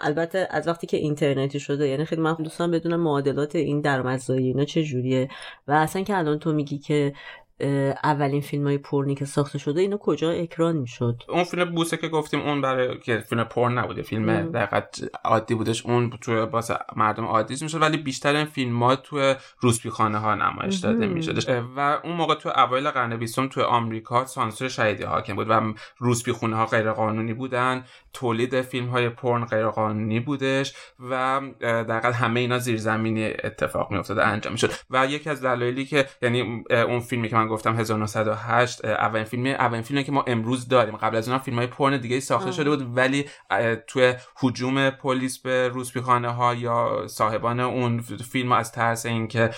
البته 0.01 0.47
از 0.51 0.67
وقتی 0.67 0.87
که 0.87 0.97
اینترنتی 0.97 1.59
شده 1.59 1.87
یعنی 1.87 2.05
خیلی 2.05 2.21
من 2.21 2.33
دوستان 2.33 2.71
بدونم 2.71 2.99
معادلات 2.99 3.55
این 3.55 3.81
درآمدزایی 3.81 4.47
اینا 4.47 4.65
چه 4.65 4.83
جوریه 4.83 5.29
و 5.67 5.71
اصلا 5.71 6.03
که 6.03 6.17
الان 6.17 6.39
تو 6.39 6.53
میگی 6.53 6.77
که 6.77 7.13
اولین 8.03 8.41
فیلم 8.41 8.63
های 8.63 8.77
پرنی 8.77 9.15
که 9.15 9.25
ساخته 9.25 9.59
شده 9.59 9.81
اینو 9.81 9.97
کجا 9.97 10.31
اکران 10.31 10.77
می‌شد؟ 10.77 11.23
اون 11.29 11.43
فیلم 11.43 11.75
بوسه 11.75 11.97
که 11.97 12.07
گفتیم 12.07 12.41
اون 12.41 12.61
برای 12.61 12.99
که 12.99 13.17
فیلم 13.17 13.43
پرن 13.43 13.77
نبوده 13.77 14.01
فیلم 14.01 14.51
دقیقت 14.51 14.99
عادی 15.23 15.55
بودش. 15.55 15.85
اون 15.85 16.09
توی 16.21 16.45
باز 16.45 16.71
مردم 16.95 17.25
عادی 17.25 17.55
می‌شد 17.61 17.81
ولی 17.81 17.97
بیشتر 17.97 18.35
این 18.35 18.45
فیلم 18.45 18.83
ها 18.83 18.95
توی 18.95 19.35
روسپی 19.59 19.89
خانه 19.89 20.17
ها 20.17 20.35
نمایش 20.35 20.75
داده 20.75 21.07
می‌شد 21.07 21.49
و 21.77 21.99
اون 22.03 22.13
موقع 22.13 22.35
تو 22.35 22.49
اوایل 22.49 22.89
قرن 22.89 23.17
بیستم 23.17 23.47
توی 23.47 23.63
آمریکا 23.63 24.25
سانسور 24.25 24.69
شدیدی 24.69 25.03
حاکم 25.03 25.35
بود 25.35 25.49
و 25.49 25.73
روسپی 25.97 26.31
خونه 26.31 26.55
ها 26.55 26.65
غیر 26.65 26.91
قانونی 26.91 27.33
بودن 27.33 27.83
تولید 28.13 28.61
فیلم 28.61 28.87
های 28.87 29.09
پرن 29.09 29.45
غیر 29.45 29.67
قانونی 29.67 30.19
بودش 30.19 30.73
و 31.09 31.41
دقیقا 31.61 32.11
همه 32.11 32.39
اینا 32.39 32.59
زیرزمینی 32.59 33.25
اتفاق 33.43 33.91
میافتاد 33.91 34.19
انجام 34.19 34.53
می‌شد. 34.53 34.71
و 34.89 35.05
یکی 35.05 35.29
از 35.29 35.41
دلایلی 35.41 35.85
که 35.85 36.05
یعنی 36.21 36.63
اون 36.69 36.99
فیلمی 36.99 37.29
که 37.29 37.35
من 37.35 37.46
گفتم 37.47 37.75
1908 37.75 38.85
اولین 38.85 39.25
فیلم 39.25 39.45
اولین 39.45 39.81
فیلمی 39.81 40.03
که 40.03 40.11
ما 40.11 40.23
امروز 40.27 40.67
داریم. 40.67 40.97
قبل 40.97 41.15
از 41.15 41.29
اون 41.29 41.37
فیلم 41.37 41.57
های 41.57 41.67
پرن 41.67 41.97
دیگه 41.97 42.19
ساخته 42.19 42.51
شده 42.51 42.69
بود 42.69 42.97
ولی 42.97 43.25
توی 43.87 44.13
حجوم 44.35 44.89
پلیس 44.89 45.37
به 45.37 45.67
روسپیخانه 45.67 46.29
ها 46.29 46.55
یا 46.55 47.03
صاحبان 47.07 47.59
اون 47.59 48.01
فیلم 48.01 48.51
از 48.51 48.71
ترس 48.71 49.05
اینکه 49.05 49.49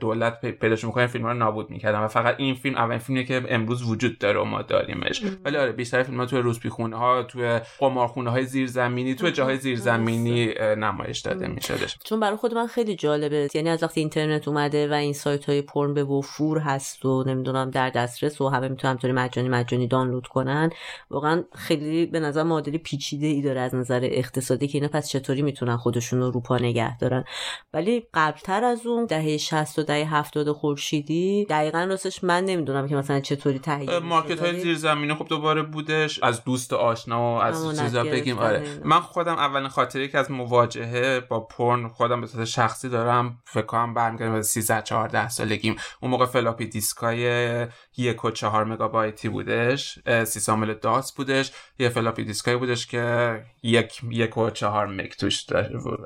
دولت 0.00 0.40
پیداش 0.40 0.84
می‌کنه 0.84 1.06
فیلم 1.06 1.26
رو 1.26 1.34
نابود 1.34 1.70
می‌کردن. 1.70 1.98
و 1.98 2.08
فقط 2.08 2.34
این 2.38 2.54
فیلم 2.54 2.76
اولین 2.76 2.98
فیلمی 2.98 3.24
که 3.24 3.42
امروز 3.48 3.90
وجود 3.90 4.18
داره 4.18 4.40
و 4.40 4.44
ما 4.44 4.62
داریمش. 4.62 5.22
ولی 5.44 5.56
آره 5.56 5.72
بیشتر 5.72 6.02
فیلم 6.02 6.20
ها 6.20 6.26
توی 6.26 6.38
روسپیخونه 6.38 6.96
ها 6.96 7.22
توی 7.22 7.60
قمارخونه 7.78 8.30
های 8.30 8.44
زیرزمینی 8.44 9.14
توی 9.14 9.32
جاهای 9.32 9.56
زیرزمینی 9.56 10.54
نمایش 10.60 11.18
داده 11.18 11.46
میشدش. 11.46 11.98
چون 12.04 12.20
برای 12.20 12.36
خود 12.36 12.54
من 12.54 12.66
خیلی 12.66 12.96
جالبه. 12.96 13.48
یعنی 13.54 13.68
از 13.68 13.82
وقتی 13.82 14.00
اینترنت 14.00 14.48
اومده 14.48 14.88
و 14.90 14.92
این 14.92 15.12
سایت 15.12 15.44
های 15.44 15.62
پرن 15.62 15.94
به 15.94 16.04
وفور 16.04 16.58
هست 16.58 17.04
و 17.04 17.23
نمی‌دونم 17.26 17.70
در 17.70 17.90
دسترس 17.90 18.40
و 18.40 18.48
همه 18.48 18.68
می‌تونن 18.68 18.90
همطوری 18.90 19.12
مجانی 19.12 19.48
مجانی 19.48 19.86
دانلود 19.86 20.26
کنن. 20.26 20.70
واقعا 21.10 21.44
خیلی 21.54 22.06
به 22.06 22.20
نظر 22.20 22.42
معادلی 22.42 22.78
پیچیده 22.78 23.26
ای 23.26 23.42
داره 23.42 23.60
از 23.60 23.74
نظر 23.74 24.00
اقتصادی 24.02 24.68
که 24.68 24.78
اینا 24.78 24.88
پس 24.88 25.08
چطوری 25.08 25.42
می‌تونن 25.42 25.76
خودشون 25.76 26.20
رو 26.20 26.30
روپا 26.30 26.56
نگه 26.56 26.98
دارن. 26.98 27.24
ولی 27.72 28.06
قبلتر 28.14 28.64
از 28.64 28.86
اون 28.86 29.06
دهه 29.06 29.36
60 29.36 29.78
و 29.78 29.82
دهه 29.82 30.14
70 30.14 30.52
خورشیدی 30.52 31.44
دقیقا 31.44 31.84
راستش 31.84 32.24
من 32.24 32.44
نمی‌دونم 32.44 32.88
که 32.88 32.96
مثلا 32.96 33.20
چطوری 33.20 33.58
تهیه 33.58 33.98
market 33.98 34.40
های 34.40 34.60
زیرزمینی 34.60 35.14
خب 35.14 35.26
دوباره 35.28 35.62
بودش. 35.62 36.22
از 36.22 36.44
دوست 36.44 36.72
آشنا 36.72 37.34
و 37.34 37.42
از 37.42 37.80
چیزا 37.80 38.04
بگیم. 38.04 38.38
آره. 38.38 38.62
من 38.84 39.00
خودم 39.00 39.34
اولین 39.34 39.68
خاطری 39.68 40.08
که 40.08 40.18
از 40.18 40.30
مواجهه 40.30 41.20
با 41.20 41.40
پورن 41.40 41.88
خودم 41.88 42.20
به 42.20 42.26
صورت 42.26 42.44
شخصی 42.44 42.88
دارم 42.88 43.38
فکر 43.44 43.66
کنم 43.66 43.94
برمیگردم 43.94 44.34
به 44.34 44.42
13 44.42 44.82
14 44.82 45.28
سالگیم. 45.28 45.76
اون 46.00 46.10
موقع 46.10 46.26
فلاپی 46.26 46.66
دیسکای 47.14 47.66
یک 47.96 48.24
و 48.24 48.30
چهار 48.30 48.64
مگابایتی 48.64 49.28
بودش 49.28 49.98
سیستم 50.24 50.40
عامل 50.40 50.74
DOS 50.74 51.12
بودش 51.12 51.52
یه 51.78 51.88
فلاپی 51.88 52.24
دیسکای 52.24 52.56
بودش 52.56 52.86
که 52.86 53.44
یک 53.62 54.00
یک 54.10 54.36
و 54.36 54.50
چهار 54.50 54.86
مگ 54.86 55.10
توش 55.10 55.46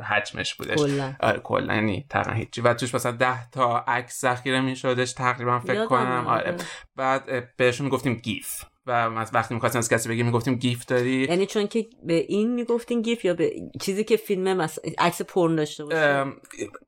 حجمش 0.05 0.55
بودش. 0.55 0.79
آره 1.21 1.39
کلا 1.39 1.75
یعنی 1.75 2.07
تقریبا 2.11 2.37
هیچی. 2.39 2.61
و 2.61 2.75
توش 2.75 2.95
مثلا 2.95 3.13
10 3.13 3.51
تا 3.51 3.79
عکس 3.79 4.21
ذخیره 4.21 4.61
میشدش 4.61 5.13
تقریبا 5.13 5.61
فکر 5.61 5.87
کنم. 5.87 6.27
آره. 6.27 6.57
بعد 6.97 7.57
بهشون 7.57 7.89
گفتیم 7.89 8.15
گیف. 8.15 8.65
و 8.89 9.27
وقتی 9.33 9.55
می‌خواستیم 9.55 9.79
از 9.79 9.89
کسی 9.89 10.09
بگیم 10.09 10.27
می‌گفتیم 10.27 10.55
گیف 10.55 10.85
داری؟ 10.85 11.27
یعنی 11.29 11.47
چون 11.47 11.67
که 11.67 11.87
به 12.03 12.15
این 12.15 12.55
می‌گفتین 12.55 13.03
گیف 13.03 13.25
یا 13.25 13.35
به 13.35 13.53
چیزی 13.81 14.05
که 14.05 14.17
فیلم. 14.17 14.69
عکس 14.99 15.23
پورن 15.23 15.57
داشته 15.57 15.85
باشه 15.85 16.25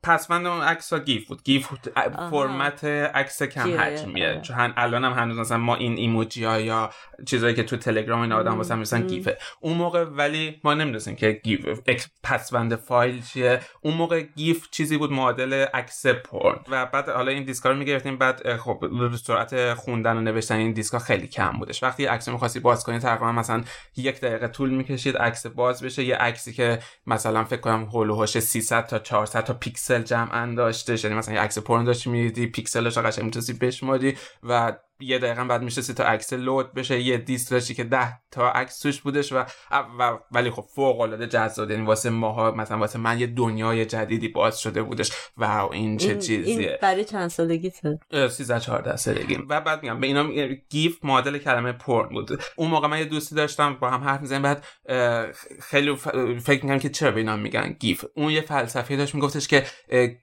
پسوند 0.02 0.46
اون 0.46 0.60
عکس 0.60 0.92
ها 0.92 0.98
گیف 0.98 1.28
بود. 1.28 1.42
گیف 1.42 1.68
فرمت 2.30 2.84
عکس 2.84 3.42
کم 3.42 3.80
حجمیه 3.80 4.40
چون 4.42 4.72
الان 4.76 5.04
هم 5.04 5.12
هنوز 5.12 5.38
مثلا 5.38 5.58
ما 5.58 5.76
این 5.76 5.96
ایموجی 5.96 6.44
ها 6.44 6.60
یا 6.60 6.90
چیزایی 7.26 7.54
که 7.54 7.62
تو 7.62 7.76
تلگرام 7.76 8.20
این 8.20 8.32
آدم 8.32 8.56
واسه 8.56 8.74
میسن 8.74 9.06
گیفه. 9.06 9.38
اون 9.60 9.76
موقع 9.76 10.04
ولی 10.04 10.60
ما 10.64 10.74
نمی‌دونستیم 10.74 11.16
که 11.16 11.40
گیف 11.44 11.66
پسوند 12.22 12.76
فایل 12.76 13.22
چیه. 13.22 13.60
اون 13.80 13.94
موقع 13.94 14.20
گیف 14.20 14.70
چیزی 14.70 14.96
بود 14.96 15.12
معادل 15.12 15.52
عکس 15.52 16.06
پورن. 16.06 16.58
و 16.68 16.86
بعد 16.86 17.08
حالا 17.08 17.32
این 17.32 17.44
دیسکا 17.44 17.70
رو 17.70 17.76
می‌گرفتیم. 17.76 18.18
بعد 18.18 18.56
خب 18.56 18.84
سرعت 19.24 19.74
خوندن 19.74 20.16
و 20.16 20.20
نوشتن 20.20 20.56
این 20.56 20.72
دیسکا 20.72 20.98
خیلی 20.98 21.26
کم 21.26 21.52
بودش. 21.52 21.82
وقتی 21.90 22.06
عکس 22.06 22.28
می‌خواستی 22.28 22.60
باز 22.60 22.84
کنی 22.84 22.98
تقریبا 22.98 23.32
مثلا 23.32 23.64
یک 23.96 24.20
دقیقه 24.20 24.48
طول 24.48 24.70
می‌کشید 24.70 25.16
عکس 25.16 25.46
باز 25.46 25.82
بشه. 25.82 26.04
یه 26.04 26.16
عکسی 26.16 26.52
که 26.52 26.78
مثلا 27.06 27.44
فکر 27.44 27.60
کنم 27.60 27.84
حول 27.84 28.10
و 28.10 28.26
300 28.26 28.86
تا 28.86 28.98
400 28.98 29.44
تا 29.44 29.54
پیکسل 29.54 30.02
جمع 30.02 30.54
داشته 30.54 31.04
یعنی 31.04 31.16
مثلا 31.16 31.34
یه 31.34 31.40
عکس 31.40 31.58
پورن 31.58 31.84
داشتی 31.84 32.10
می‌دیدی 32.10 32.46
پیکسلش 32.46 32.98
قشنگ 32.98 33.24
می‌تونستی 33.24 33.52
بشماری 33.52 34.16
و 34.42 34.72
یه 35.00 35.18
دقیقه 35.18 35.44
بعد 35.44 35.62
میشه 35.62 35.82
تا 35.82 36.04
عکس 36.04 36.32
load 36.32 36.74
بشه 36.74 37.00
یه 37.00 37.18
دیسک 37.18 37.50
داشتی 37.50 37.74
که 37.74 37.84
ده 37.84 38.18
تا 38.30 38.50
عکس 38.50 38.78
توش 38.80 39.00
بودش 39.00 39.32
و, 39.32 39.44
و 39.98 40.18
ولی 40.32 40.50
خب 40.50 40.64
فوق 40.74 41.00
العاده 41.00 41.26
جذاب 41.26 41.70
یعنی 41.70 41.86
واسه 41.86 42.10
ماها 42.10 42.50
مثلا 42.50 42.78
واسه 42.78 42.98
من 42.98 43.20
یه 43.20 43.26
دنیای 43.26 43.86
جدیدی 43.86 44.28
باز 44.28 44.60
شده 44.60 44.82
بودش. 44.82 45.12
و 45.36 45.44
این 45.72 45.96
چه 45.96 46.18
چیزیه 46.18 46.56
این 46.56 46.76
برای 46.82 47.04
چند 47.04 47.30
سالگیته 47.30 47.98
13 48.12 48.60
14 48.60 48.96
سالگی 48.96 49.38
و 49.48 49.60
بعد 49.60 49.82
میگم 49.82 50.00
به 50.00 50.06
اینا 50.06 50.54
گیف 50.70 51.04
معادل 51.04 51.38
کلمه 51.38 51.72
پورن 51.72 52.08
بود. 52.08 52.42
اون 52.56 52.70
موقع 52.70 52.88
من 52.88 52.98
یه 52.98 53.04
دوستی 53.04 53.34
داشتم 53.34 53.74
با 53.74 53.90
هم 53.90 54.04
حرف 54.04 54.20
می‌زنیم 54.20 54.42
بعد 54.42 54.64
خیلی 55.62 55.96
فکر 56.40 56.62
می‌کنم 56.62 56.78
که 56.78 56.88
چرا 56.88 57.10
به 57.10 57.20
اینا 57.20 57.36
میگن 57.36 57.76
گیف. 57.80 58.04
اون 58.14 58.30
یه 58.32 58.40
فلسفه 58.40 58.96
داشت 58.96 59.14
میگفتش 59.14 59.48
که 59.48 59.66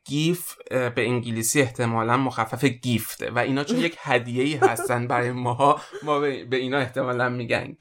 گیف 0.05 0.55
به 0.69 0.93
انگلیسی 0.97 1.61
احتمالا 1.61 2.17
مخفف 2.17 2.65
gift 2.65 3.10
ه. 3.10 3.32
و 3.31 3.39
اینا 3.39 3.63
چون 3.63 3.79
یک 3.87 3.97
هدیه 3.99 4.59
هستن 4.67 5.08
برای 5.08 5.32
ما 5.32 5.82
ما 6.03 6.19
به 6.19 6.47
اینا 6.51 6.77
احتمالا 6.77 7.30
میگن 7.30 7.77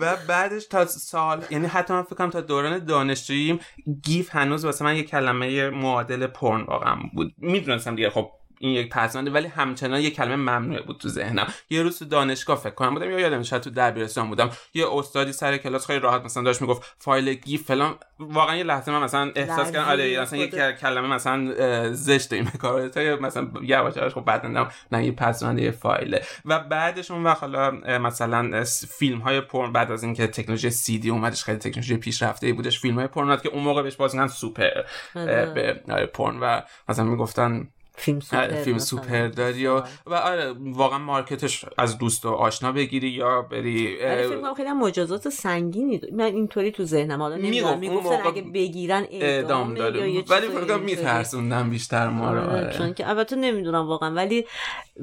و 0.00 0.16
بعدش 0.28 0.66
تا 0.66 0.86
سال 0.86 1.44
یعنی 1.50 1.66
حتی 1.66 1.94
من 1.94 2.02
فکرم 2.02 2.30
تا 2.30 2.40
دوران 2.40 2.84
دانشجوییم 2.84 3.60
گیف 4.02 4.36
هنوز 4.36 4.64
واسه 4.64 4.84
من 4.84 4.96
یه 4.96 5.02
کلمه 5.02 5.70
معادل 5.70 6.26
پورن 6.26 6.62
واقعا 6.62 6.96
بود. 7.14 7.34
می‌دونستم 7.38 7.94
دیگه 7.96 8.10
خب 8.10 8.30
این 8.58 8.70
یک 8.70 8.88
پسونده 8.88 9.30
ولی 9.30 9.46
همچنان 9.46 10.00
یه 10.00 10.10
کلمه 10.10 10.36
ممنوع 10.36 10.82
بود 10.82 10.98
تو 10.98 11.08
ذهنم. 11.08 11.46
یه 11.70 11.82
روز 11.82 11.98
تو 11.98 12.04
دانشگاه 12.04 12.58
فکر 12.58 12.74
کنم 12.74 12.94
بودم 12.94 13.10
یا 13.10 13.20
یادم 13.20 13.42
شاید 13.42 13.62
تو 13.62 13.70
دبیرستان 13.70 14.28
بودم. 14.28 14.50
یه 14.74 14.86
استادی 14.92 15.32
سر 15.32 15.56
کلاس 15.56 15.86
خیلی 15.86 15.98
راحت 15.98 16.24
مثلا 16.24 16.42
داشت 16.42 16.62
می‌گفت 16.62 16.94
فایل 16.98 17.34
گیف 17.34 17.66
فلان. 17.66 17.94
واقعا 18.18 18.56
یه 18.56 18.64
لحظه 18.64 18.92
من 18.92 19.02
مثلا 19.02 19.32
احساس 19.36 19.72
کردم 19.72 19.88
آره 19.88 20.20
مثلا 20.20 20.38
یه 20.38 20.72
کلمه 20.72 21.08
مثلا 21.08 21.52
زشت 21.92 22.32
این 22.32 22.44
کار. 22.44 22.88
تا 22.88 23.00
مثلا 23.00 23.50
یواش 23.62 23.94
خب 23.98 24.20
بعد 24.20 24.46
نه 24.92 25.04
یه 25.04 25.12
پسونده 25.12 25.62
یه 25.62 25.70
فایله. 25.70 26.22
و 26.44 26.58
بعدش 26.58 27.10
اون 27.10 27.24
وقت 27.24 27.40
حالا 27.40 27.70
مثلا 27.98 28.64
فیلم 28.98 29.18
های 29.18 29.40
پورن 29.40 29.72
بعد 29.72 29.92
از 29.92 30.04
اینکه 30.04 30.26
تکنولوژی 30.26 30.70
سی 30.70 30.98
دی 30.98 31.10
اومدش 31.10 31.44
خیلی 31.44 31.58
تکنولوژی 31.58 31.96
پیشرفته 31.96 32.52
بودش 32.52 32.80
فیلم 32.80 32.94
های 32.94 33.06
پورن 33.06 33.36
که 33.36 33.48
اون 33.48 33.62
موقع 33.62 33.82
بهش 33.82 33.96
باز 33.96 34.32
سوپر. 34.32 34.70
به 35.14 35.82
آره، 35.88 36.06
پورن. 36.06 36.38
و 36.40 36.62
مثلا 36.88 37.04
می‌گفتن 37.04 37.68
فیلم 37.96 38.20
سوپر, 38.20 38.48
فیلم 38.48 38.78
سوپر 38.78 39.28
داری 39.28 39.66
و, 39.66 39.82
و 40.06 40.14
آره 40.14 40.54
واقعا 40.60 40.98
market 40.98 41.47
ش 41.47 41.64
از 41.78 41.98
دوست 41.98 42.26
و 42.26 42.28
آشنا 42.28 42.72
بگیری 42.72 43.08
یا 43.08 43.42
بری 43.42 43.96
فکر 43.96 44.54
خیلی 44.54 44.72
مجازات 44.72 45.28
سنگینی 45.28 46.00
من 46.12 46.24
اینطوری 46.24 46.70
تو 46.70 46.84
ذهنم 46.84 47.22
حالا 47.22 47.36
نمی‌دونم 47.36 47.78
می‌گفتن 47.78 48.26
اگه 48.26 48.42
بگیرن 48.42 49.06
اعدام 49.10 49.74
داره. 49.74 50.22
ولی 50.28 50.48
فکر 50.48 50.76
میترسوندن 50.76 51.70
بیشتر 51.70 52.08
ما 52.08 52.32
رو 52.32 52.40
آره. 52.40 52.72
چون 52.72 52.94
که 52.94 53.08
البته 53.08 53.36
نمی‌دونم 53.36 53.88
واقعا. 53.88 54.14
ولی 54.14 54.44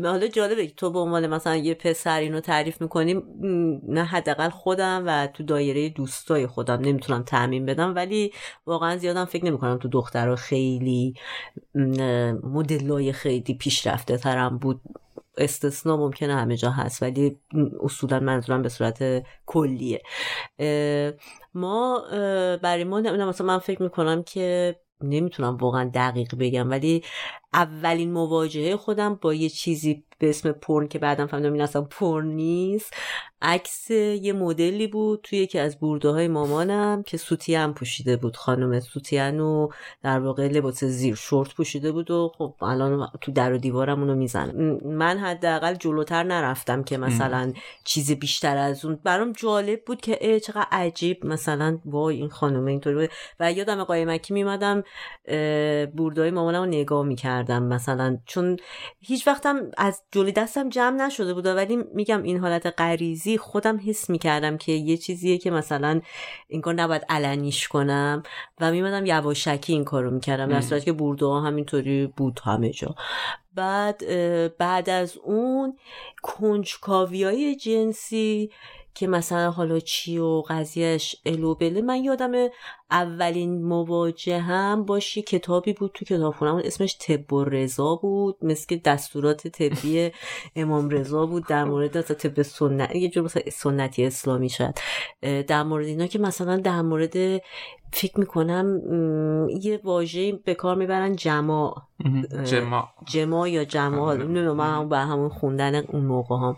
حالا 0.04 0.28
جالبه 0.28 0.68
که 0.68 0.74
تو 0.74 0.92
به 0.92 1.00
عنوان 1.00 1.28
مثلا 1.28 1.56
یه 1.56 1.74
پسر 1.74 2.20
اینو 2.20 2.40
تعریف 2.40 2.82
می‌کنی 2.82 3.24
نه 3.88 4.04
حداقل 4.04 4.50
خودم 4.50 5.04
و 5.06 5.28
تو 5.28 5.44
دایره 5.44 5.90
دوستای 5.90 6.48
خودم. 6.48 6.82
نمی‌تونم 6.82 7.24
تعمین 7.24 7.66
بدم 7.66 7.96
ولی 7.96 8.34
واقعا 8.66 8.98
زیادم 8.98 9.26
فکر 9.26 9.46
نمی‌کنم 9.46 9.78
تو 9.78 9.88
دخترها 9.88 10.36
خیلی 10.36 11.14
مدل 12.44 12.83
لای 12.84 13.12
خیلی 13.12 13.54
پیشرفته 13.54 14.18
ترم 14.18 14.58
بود. 14.58 14.82
استثنا 15.38 15.98
ممکنه 15.98 16.36
همه 16.36 16.58
جا 16.58 16.70
هست 16.70 17.04
ولی 17.04 17.38
اصولا 17.82 18.20
منظورم 18.20 18.62
به 18.62 18.70
صورت 18.70 19.24
کلیه. 19.46 20.02
ما 21.54 22.04
برای 22.64 22.84
ما 22.84 23.02
مثلا 23.02 23.48
من 23.48 23.60
فکر 23.60 23.84
می‌کنم 23.84 24.24
که 24.24 24.76
نمی‌تونم 25.02 25.58
واقعا 25.58 25.92
دقیق 25.94 26.36
بگم 26.40 26.70
ولی 26.70 27.04
اولین 27.54 28.12
مواجهه 28.12 28.76
خودم 28.76 29.16
با 29.16 29.34
یه 29.34 29.50
چیزی 29.50 30.04
به 30.24 30.30
اسم 30.30 30.52
پرن 30.52 30.88
که 30.88 31.00
بعدم 31.00 31.28
فهمیدم 31.28 31.54
این 31.54 31.62
اصلا 31.62 31.82
پرن 31.82 32.28
نیست. 32.28 32.94
عکس 33.42 33.92
یه 33.92 34.34
مدلی 34.34 34.88
بود 34.88 35.20
توی 35.24 35.40
یکی 35.40 35.60
از 35.60 35.80
برده 35.80 36.10
های 36.10 36.28
مامانم 36.28 37.04
که 37.04 37.18
سوتیان 37.18 37.74
پوشیده 37.74 38.18
بود. 38.18 38.38
خانم 38.38 38.80
سوتیان 38.80 39.40
و 39.40 39.70
در 40.04 40.20
واقع 40.20 40.48
لباس 40.48 40.84
زیر 40.84 41.16
شورت 41.16 41.56
پوشیده 41.56 41.92
بود 41.92 42.12
و 42.12 42.32
خب 42.38 42.56
الان 42.62 43.08
تو 43.22 43.32
در 43.32 43.54
و 43.54 43.58
دیوارم 43.58 44.00
اونو 44.00 44.16
می‌زنم 44.16 44.80
من 44.86 45.18
حداقل 45.18 45.74
جلوتر 45.74 46.24
نرفتم 46.24 46.84
که 46.84 46.98
مثلا 46.98 47.54
چیز 47.84 48.12
بیشتر 48.12 48.58
از 48.58 48.86
اون. 48.86 49.00
برام 49.04 49.32
جالب 49.32 49.86
بود 49.86 50.02
که 50.02 50.18
ای 50.22 50.40
چقدر 50.40 50.68
عجیب 50.72 51.26
مثلا. 51.26 51.80
وای 51.86 52.16
این 52.16 52.30
خانم 52.30 52.66
اینطوری 52.66 52.96
بود. 52.96 53.10
و 53.40 53.52
یادم 53.52 53.84
قایمکی 53.84 54.34
میمدم 54.34 54.84
بردهای 55.96 56.32
مامانم 56.32 56.60
رو 56.60 56.66
نگاه 56.66 57.06
می‌کردم. 57.06 57.64
مثلا 57.64 58.18
چون 58.26 58.58
هیچ 59.00 59.28
وقتم 59.28 59.72
از 59.78 60.02
جلوی 60.14 60.32
دستم 60.32 60.70
جمع 60.70 61.06
نشده 61.06 61.34
بود 61.34 61.46
ولی 61.46 61.78
میگم 61.94 62.24
این 62.24 62.38
حالت 62.38 62.74
غریزی 62.78 63.38
خودم 63.38 63.80
حس 63.86 64.10
می‌کردم 64.10 64.58
که 64.58 64.72
یه 64.72 64.98
چیزیه 64.98 65.38
که 65.38 65.52
مثلا 65.52 66.02
این 66.48 66.62
کار 66.62 66.74
نباید 66.74 67.06
علنیش 67.10 67.68
کنم 67.68 68.24
و 68.60 68.72
میمدم 68.72 69.06
یواشکی 69.06 69.74
این 69.74 69.84
کارو 69.84 70.12
می‌کردم 70.12 70.48
در 70.48 70.62
صورتی 70.62 70.86
که 70.86 70.94
برده 70.94 71.26
ها 71.26 71.42
همینطوری 71.42 72.08
بود 72.08 72.40
همه 72.44 72.70
جا. 72.70 72.96
بعد 73.56 74.04
بعد 74.58 74.90
از 74.90 75.18
اون 75.18 75.78
کنجکاوی 76.22 77.24
های 77.24 77.56
جنسی 77.56 78.50
که 78.94 79.08
مثلا 79.08 79.52
حالا 79.52 79.80
چی 79.80 80.18
و 80.18 80.42
قضیهش 80.50 81.16
الو 81.26 81.56
بله 81.56 81.82
من 81.82 82.04
یادم 82.04 82.32
اولین 82.94 83.64
مواجه 83.66 84.40
هم 84.40 84.86
باشی 84.86 85.22
کتابی 85.22 85.74
بود 85.74 85.92
تو 85.94 86.06
کتابخونم 86.06 86.56
اسمش 86.56 86.98
طب 86.98 87.34
و 87.34 87.44
رضا 87.44 87.96
بود. 87.96 88.38
مثل 88.42 88.78
دستورات 88.86 89.48
طبی 89.48 90.12
امام 90.56 90.90
رضا 90.90 91.26
بود. 91.26 91.48
در 91.48 91.64
مورد 91.64 92.02
طب 92.02 92.42
سنت 92.42 92.96
یه 92.96 93.10
جور 93.10 93.28
سنتی 93.52 94.06
اسلامی 94.06 94.50
شد 94.50 94.74
در 95.22 95.64
مورد 95.64 95.86
اینا 95.86 96.08
که 96.08 96.20
مثلا 96.20 96.58
در 96.58 96.82
مورد 96.82 97.42
فکر 97.94 98.20
می‌کنم 98.20 98.80
یه 99.62 99.80
واژه 99.84 100.32
به 100.32 100.54
کار 100.54 100.76
می‌برن 100.76 101.16
جماع 101.16 101.76
جماع 102.44 102.88
جماع 103.06 103.52
یا 103.52 103.66
جماع 103.66 104.16
نمی‌دونم 104.16 104.56
من 104.56 104.74
همون 104.74 104.90
به 104.90 104.98
همون 104.98 105.30
خوندن 105.30 105.76
اون 105.76 106.06
موقع 106.06 106.36
هم. 106.36 106.58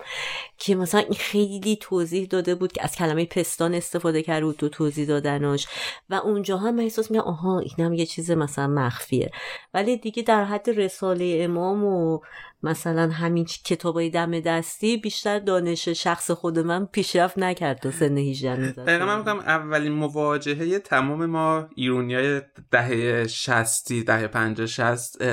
که 0.58 0.76
مثلا 0.76 1.04
خیلی 1.18 1.78
توضیح 1.82 2.28
داده 2.28 2.56
بود 2.56 2.72
که 2.72 2.84
از 2.84 2.96
کلمه 2.96 3.26
پستان 3.26 3.74
استفاده 3.74 4.22
کرده 4.22 4.46
بود 4.46 4.56
تو 4.56 4.70
توضیح 4.70 5.08
دادنش 5.08 5.68
و 6.10 6.16
اونجا 6.26 6.58
هم 6.58 6.76
من 6.76 6.84
احساس 6.84 7.12
میگم 7.12 7.24
آها 7.24 7.60
اینم 7.60 7.94
یه 7.94 8.06
چیز 8.06 8.32
مثلا 8.32 8.68
مخفیه. 8.68 9.32
ولی 9.74 9.98
دیگه 9.98 10.24
در 10.24 10.44
حد 10.44 10.70
رساله 10.70 11.38
امام 11.42 11.84
و 11.84 12.20
مثلا 12.64 13.10
همین 13.10 13.46
کتابای 13.46 14.10
دم 14.10 14.40
دستی 14.40 14.98
بیشتر 14.98 15.40
دانش 15.40 15.90
شخص 15.90 16.32
خود 16.32 16.60
من 16.60 16.86
پیشرفت 16.86 17.38
نکرد 17.38 17.80
تا 17.80 17.92
سن 17.92 18.18
18 18.18 18.72
دقیقا 18.72 19.06
من 19.06 19.18
میگم 19.20 19.40
اولین 19.40 19.92
مواجهه 19.92 20.80
تمام 20.80 21.26
ما 21.26 21.68
ایرونی 21.76 22.42
دهه 22.72 23.28
60 23.28 23.94
دهه 23.94 24.28
50 24.28 24.68
60 24.68 25.24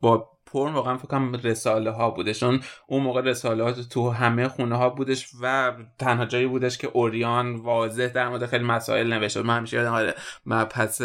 با 0.00 0.28
پرن 0.52 0.72
واقعا 0.72 0.96
فکر 0.96 1.06
کنم 1.06 1.34
رساله 1.34 1.90
ها 1.90 2.10
بودش 2.10 2.42
اون 2.42 2.60
موقع 2.88 3.20
رساله 3.20 3.64
ها 3.64 3.72
تو 3.72 4.10
همه 4.10 4.48
خونه 4.48 4.76
ها 4.76 4.90
بودش 4.90 5.28
و 5.42 5.72
تنها 5.98 6.24
جایی 6.24 6.46
بودش 6.46 6.78
که 6.78 6.86
اوریان 6.86 7.56
واضح 7.56 8.06
در 8.06 8.28
مورد 8.28 8.46
خیلی 8.46 8.64
مسائل 8.64 9.12
نوشته 9.12 9.42
من 9.42 9.56
همیشه 9.56 9.76
یادم 9.76 9.92
آره 9.92 10.14
مبحث 10.46 11.02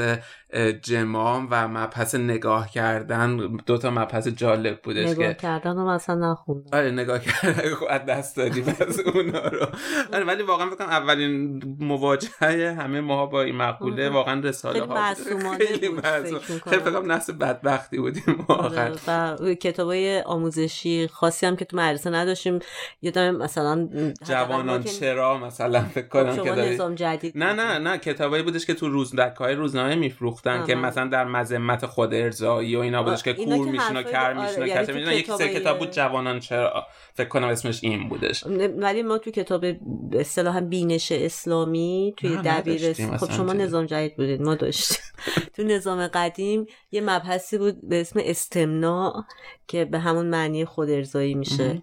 جمام 0.82 1.48
و 1.52 1.68
مبحث 1.68 2.15
نگاه 2.15 2.70
کردن 2.70 3.38
دو 3.65 3.78
تا 3.78 3.89
مبحث 3.89 4.28
جالب 4.28 4.82
بودش 4.82 5.10
نگاه 5.10 5.28
که... 5.28 5.34
کردن 5.34 5.76
رو 5.76 5.89
مثلا 5.89 6.32
نخوندم. 6.32 6.78
آره 6.78 6.91
نگاه 6.91 7.20
کردن 7.20 7.74
خود 7.74 7.89
دست 7.89 8.38
دادی 8.38 8.62
بس 8.62 9.00
اونا 9.00 9.48
رو. 9.48 9.68
آره 10.13 10.24
ولی 10.24 10.44
واقعا 10.44 10.70
فکر 10.70 10.84
اولین 10.84 11.63
مواجهه 11.80 12.76
همه 12.80 13.02
ما 13.02 13.26
با 13.26 13.41
این 13.41 13.56
مقوله 13.56 14.10
واقعا 14.10 14.41
رساله 14.41 14.86
ها 14.86 15.13
خیلی 15.13 16.02
خیلی 16.02 16.39
فکر 16.39 16.80
کنم 16.80 17.12
نسل 17.12 17.34
بدبختی 17.34 17.98
بودیم 17.98 18.46
واقعا 18.50 18.96
و 19.08 19.54
کتابای 19.54 20.22
آموزشی 20.22 21.08
خاصی 21.08 21.46
هم 21.46 21.56
که 21.56 21.65
تو 21.65 21.78
مدرسه 21.78 22.10
نداشتیم. 22.10 22.60
یادم 23.02 23.36
مثلا 23.36 23.89
جوانان 24.28 24.84
چرا 24.84 25.38
مثلا 25.38 25.82
فکر 25.82 26.08
کنم 26.08 26.44
که 26.44 26.52
نظام 26.52 26.96
جدید 26.96 27.38
نه 27.38 27.54
نه 27.54 27.78
نه 27.78 27.98
کتابایی 27.98 28.44
بودش 28.44 28.65
که 28.65 28.74
تو 28.74 28.89
روزنامه 28.89 29.96
روزنامه 30.45 30.65
میفروختن 30.65 30.65
که 30.65 30.75
مثلا 30.75 31.08
در 31.08 31.25
مذمت 31.25 31.86
خود 31.86 32.13
ارزایی 32.13 32.75
و 32.75 32.79
اینا 32.79 33.03
بودش 33.03 33.23
که 33.23 33.34
کور 33.34 33.67
میشین 33.67 33.97
و 33.97 34.03
کر 34.03 34.34
میشین 34.34 34.63
و 34.63 34.67
کسی 34.67 34.91
می‌دونن 34.91 35.13
یک 35.13 35.31
سه 35.31 35.53
کتاب 35.53 35.79
بود 35.79 35.91
جوانان 35.91 36.39
چرا؟ 36.39 36.88
فکر 37.13 37.27
کنم 37.27 37.47
اسمش 37.47 37.84
این 37.84 38.10
بودش. 38.10 38.43
ولی 38.77 39.03
ما 39.03 39.17
تو 39.17 39.31
کتاب 39.31 39.65
اصطلاحا 40.13 40.62
بینش 40.62 41.12
اسلامی 41.12 42.13
توی 42.17 42.38
دبیر 42.38 42.93
خب 43.17 43.31
شما 43.31 43.53
نظام 43.53 43.86
جدید 43.86 44.15
بودید 44.15 44.41
ما 44.41 44.55
داشتیم. 44.55 44.97
تو 45.55 45.63
نظام 45.63 46.08
قدیم 46.08 46.65
یه 46.91 47.01
مبحثی 47.01 47.58
بود 47.58 47.89
به 47.89 48.01
اسم 48.01 48.19
استمناع 48.23 49.23
که 49.67 49.86
به 49.86 49.99
همون 49.99 50.25
معنی 50.25 50.65
خود 50.65 50.89
ارزایی 50.89 51.34
میشه. 51.34 51.81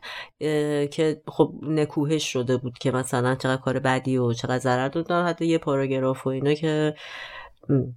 که 0.91 1.23
خب 1.29 1.53
نکوهش 1.63 2.33
شده 2.33 2.57
بود 2.57 2.79
که 2.79 2.91
مثلا 2.91 3.35
چقدر 3.35 3.61
کار 3.63 3.79
بدی 3.79 4.17
و 4.17 4.33
چقدر 4.33 4.59
ضرر 4.59 4.89
داد 4.89 5.11
حتی 5.11 5.47
یه 5.47 5.59
پاراگراف 5.59 6.27
و 6.27 6.31
اینا 6.31 6.55
که 6.55 6.95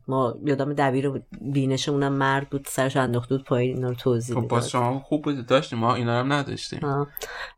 ما 0.08 0.36
یادم 0.46 0.74
دبیر 0.74 1.12
بینشمونم 1.42 2.14
مرد 2.14 2.50
بود 2.50 2.68
سرش 2.70 2.98
انداخته 2.98 3.38
بود 3.38 3.46
پایین 3.46 3.76
اینا 3.76 3.90
رو 3.90 3.96
توضیح 3.96 4.36
خب 4.36 4.48
باز 4.48 4.70
شما 4.70 5.00
خوب 5.00 5.24
بود 5.24 5.46
داشتیم 5.46 5.80
ما 5.80 5.96
اینا 5.96 6.20
هم 6.20 6.34
نداشتیم. 6.34 6.80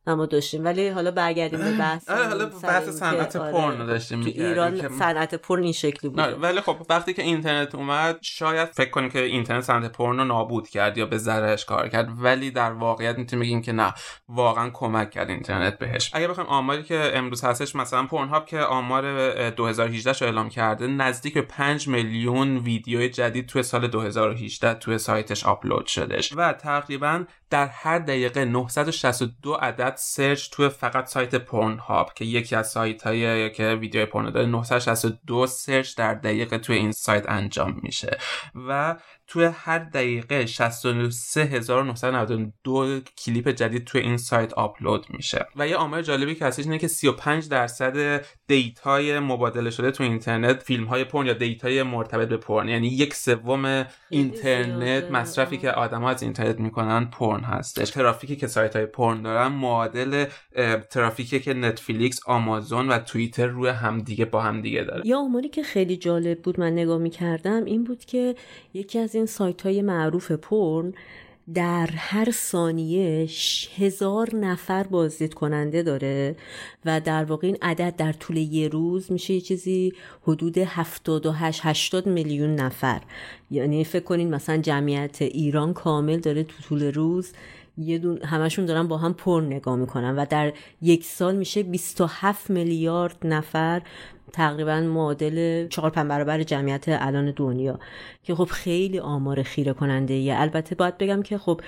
نه 0.07 0.15
ما 0.15 0.25
داشتیم. 0.25 0.65
ولی 0.65 0.89
حالا 0.89 1.11
برگردیم 1.11 1.59
به 1.59 1.77
بحث 1.77 2.09
آره 2.09 2.27
حالا 2.27 2.45
بحث 2.45 2.89
صنعت 2.89 3.35
آره. 3.35 3.51
پورن 3.51 3.85
داشتیم 3.85 4.21
تو 4.21 4.29
ایران 4.29 4.97
صنعت 4.99 5.35
پورن 5.35 5.63
این 5.63 5.73
شکلی 5.73 6.09
بود 6.09 6.19
ولی 6.19 6.61
خب 6.61 6.75
وقتی 6.89 7.13
که 7.13 7.21
اینترنت 7.21 7.75
اومد 7.75 8.17
شاید 8.21 8.69
فکر 8.69 8.89
کنیم 8.89 9.09
که 9.09 9.19
اینترنت 9.19 9.63
صنعت 9.63 9.91
پورن 9.91 10.17
رو 10.17 10.25
نابود 10.25 10.67
کرد 10.67 10.97
یا 10.97 11.05
به 11.05 11.17
ضررش 11.17 11.65
کار 11.65 11.87
کرد 11.87 12.09
ولی 12.17 12.51
در 12.51 12.71
واقعیت 12.71 13.17
می‌تونیم 13.17 13.43
بگیم 13.43 13.61
که 13.61 13.71
نه 13.71 13.93
واقعا 14.29 14.69
کمک 14.69 15.11
کرد 15.11 15.29
اینترنت 15.29 15.79
بهش. 15.79 16.11
اگه 16.13 16.27
بخوایم 16.27 16.49
آماری 16.49 16.83
که 16.83 17.11
امروز 17.13 17.43
هستش 17.43 17.75
مثلا 17.75 18.05
Pornhub 18.05 18.45
که 18.45 18.59
آمار 18.59 19.49
2018 19.49 20.11
رو 20.11 20.25
اعلام 20.25 20.49
کرده 20.49 20.87
نزدیک 20.87 21.33
به 21.33 21.41
5 21.41 21.89
میلیون 21.97 22.57
ویدیو 22.57 23.07
جدید 23.07 23.45
توی 23.45 23.63
سال 23.63 23.87
2018 23.87 24.73
توی 24.73 24.97
سایتش 24.97 25.45
آپلود 25.45 25.85
شدش 25.85 26.33
و 26.35 26.53
تقریبا 26.53 27.23
در 27.49 27.67
هر 27.67 27.99
دقیقه 27.99 28.45
962 28.45 29.53
عدد 29.53 29.93
search 29.97 30.49
توی 30.49 30.69
فقط 30.69 31.07
سایت 31.07 31.35
Pornhub 31.35 32.13
که 32.13 32.25
یکی 32.25 32.55
از 32.55 32.71
سایت 32.71 33.03
هایی 33.03 33.49
که 33.49 33.77
ویدیو 33.81 34.05
پورن 34.05 34.29
داره 34.29 34.45
962 34.45 35.47
search 35.47 35.95
در 35.95 36.13
دقیقه 36.13 36.57
توی 36.57 36.75
این 36.75 36.91
سایت 36.91 37.29
انجام 37.29 37.79
میشه. 37.83 38.17
و 38.67 38.95
توی 39.27 39.49
هر 39.53 39.79
دقیقه 39.79 40.45
63992 40.45 43.01
کلیپ 43.17 43.49
جدید 43.49 43.85
توی 43.85 44.01
این 44.01 44.17
سایت 44.17 44.53
آپلود 44.53 45.05
میشه. 45.09 45.45
و 45.55 45.67
یه 45.67 45.75
آمار 45.75 46.01
جالبی 46.01 46.35
که 46.35 46.45
هستش 46.45 46.65
اینه 46.65 46.77
که 46.77 46.87
35 46.87 47.49
درصد 47.49 48.25
دیتای 48.47 49.19
مبادله 49.19 49.69
شده 49.69 49.91
تو 49.91 50.03
اینترنت 50.03 50.63
فیلم 50.63 50.85
های 50.85 51.03
پرن 51.03 51.25
یا 51.25 51.33
data 51.33 51.73
ی 51.73 51.83
مرتبط 51.83 52.27
به 52.27 52.37
پرن 52.37 52.69
یعنی 52.69 52.87
یک 52.87 53.13
سوم 53.13 53.85
اینترنت 54.09 55.11
مصرفی 55.11 55.57
که 55.57 55.71
آدما 55.71 56.09
از 56.09 56.23
اینترنت 56.23 56.59
می‌کنن 56.59 57.05
پرن 57.05 57.36
هستش. 57.43 57.89
ترافیکی 57.89 58.35
که 58.35 58.47
سایت 58.47 58.75
های 58.75 58.85
پرن 58.85 59.21
دارن 59.21 59.47
معادل 59.47 60.25
ترافیکی 60.89 61.39
که 61.39 61.53
نتفلیکس 61.53 62.19
آمازون 62.25 62.89
و 62.89 62.99
توییتر 62.99 63.47
روی 63.47 63.69
همدیگه 63.69 64.25
با 64.25 64.41
همدیگه 64.41 64.83
داره. 64.83 65.01
یا 65.07 65.19
آماری 65.19 65.49
که 65.49 65.63
خیلی 65.63 65.97
جالب 65.97 66.41
بود 66.41 66.59
من 66.59 66.73
نگاه 66.73 66.97
می‌کردم 66.97 67.65
این 67.65 67.83
بود 67.83 68.05
که 68.05 68.35
یکی 68.73 68.99
از 68.99 69.15
این 69.15 69.25
سایت 69.25 69.61
های 69.61 69.81
معروف 69.81 70.31
پرن 70.31 70.93
در 71.53 71.89
هر 71.95 72.31
ثانیه 72.31 73.27
هزار 73.77 74.35
نفر 74.35 74.83
بازدید 74.83 75.33
کننده 75.33 75.83
داره 75.83 76.35
و 76.85 77.01
در 77.01 77.23
واقع 77.23 77.47
این 77.47 77.57
عدد 77.61 77.95
در 77.95 78.13
طول 78.13 78.37
یه 78.37 78.67
روز 78.67 79.11
میشه 79.11 79.33
یه 79.33 79.41
چیزی 79.41 79.93
حدود 80.23 80.57
78 80.57 81.61
80 81.63 82.07
میلیون 82.07 82.55
نفر. 82.55 83.01
یعنی 83.51 83.83
فکر 83.83 84.03
کنین 84.03 84.35
مثلا 84.35 84.57
جمعیت 84.57 85.21
ایران 85.21 85.73
کامل 85.73 86.19
داره 86.19 86.43
تو 86.43 86.63
طول 86.63 86.83
روز 86.83 87.31
یه 87.77 87.97
دون 87.97 88.23
همشون 88.23 88.65
دارن 88.65 88.87
با 88.87 88.97
هم 88.97 89.13
پر 89.13 89.41
نگاه 89.41 89.75
می‌کنن 89.75 90.15
و 90.15 90.25
در 90.29 90.53
یک 90.81 91.05
سال 91.05 91.35
میشه 91.35 91.63
27 91.63 92.49
میلیارد 92.49 93.17
نفر 93.23 93.81
تقریبا 94.33 94.81
معادل 94.81 95.67
چهار 95.67 95.89
پنج 95.89 96.07
برابر 96.07 96.43
جمعیت 96.43 96.85
الان 96.87 97.33
دنیا. 97.35 97.79
که 98.23 98.35
خب 98.35 98.45
خیلی 98.45 98.99
آمار 98.99 99.43
خیره 99.43 99.73
کننده 99.73 100.13
ایه. 100.13 100.41
البته 100.41 100.75
باید 100.75 100.97
بگم 100.97 101.21
که 101.21 101.37
خب 101.37 101.61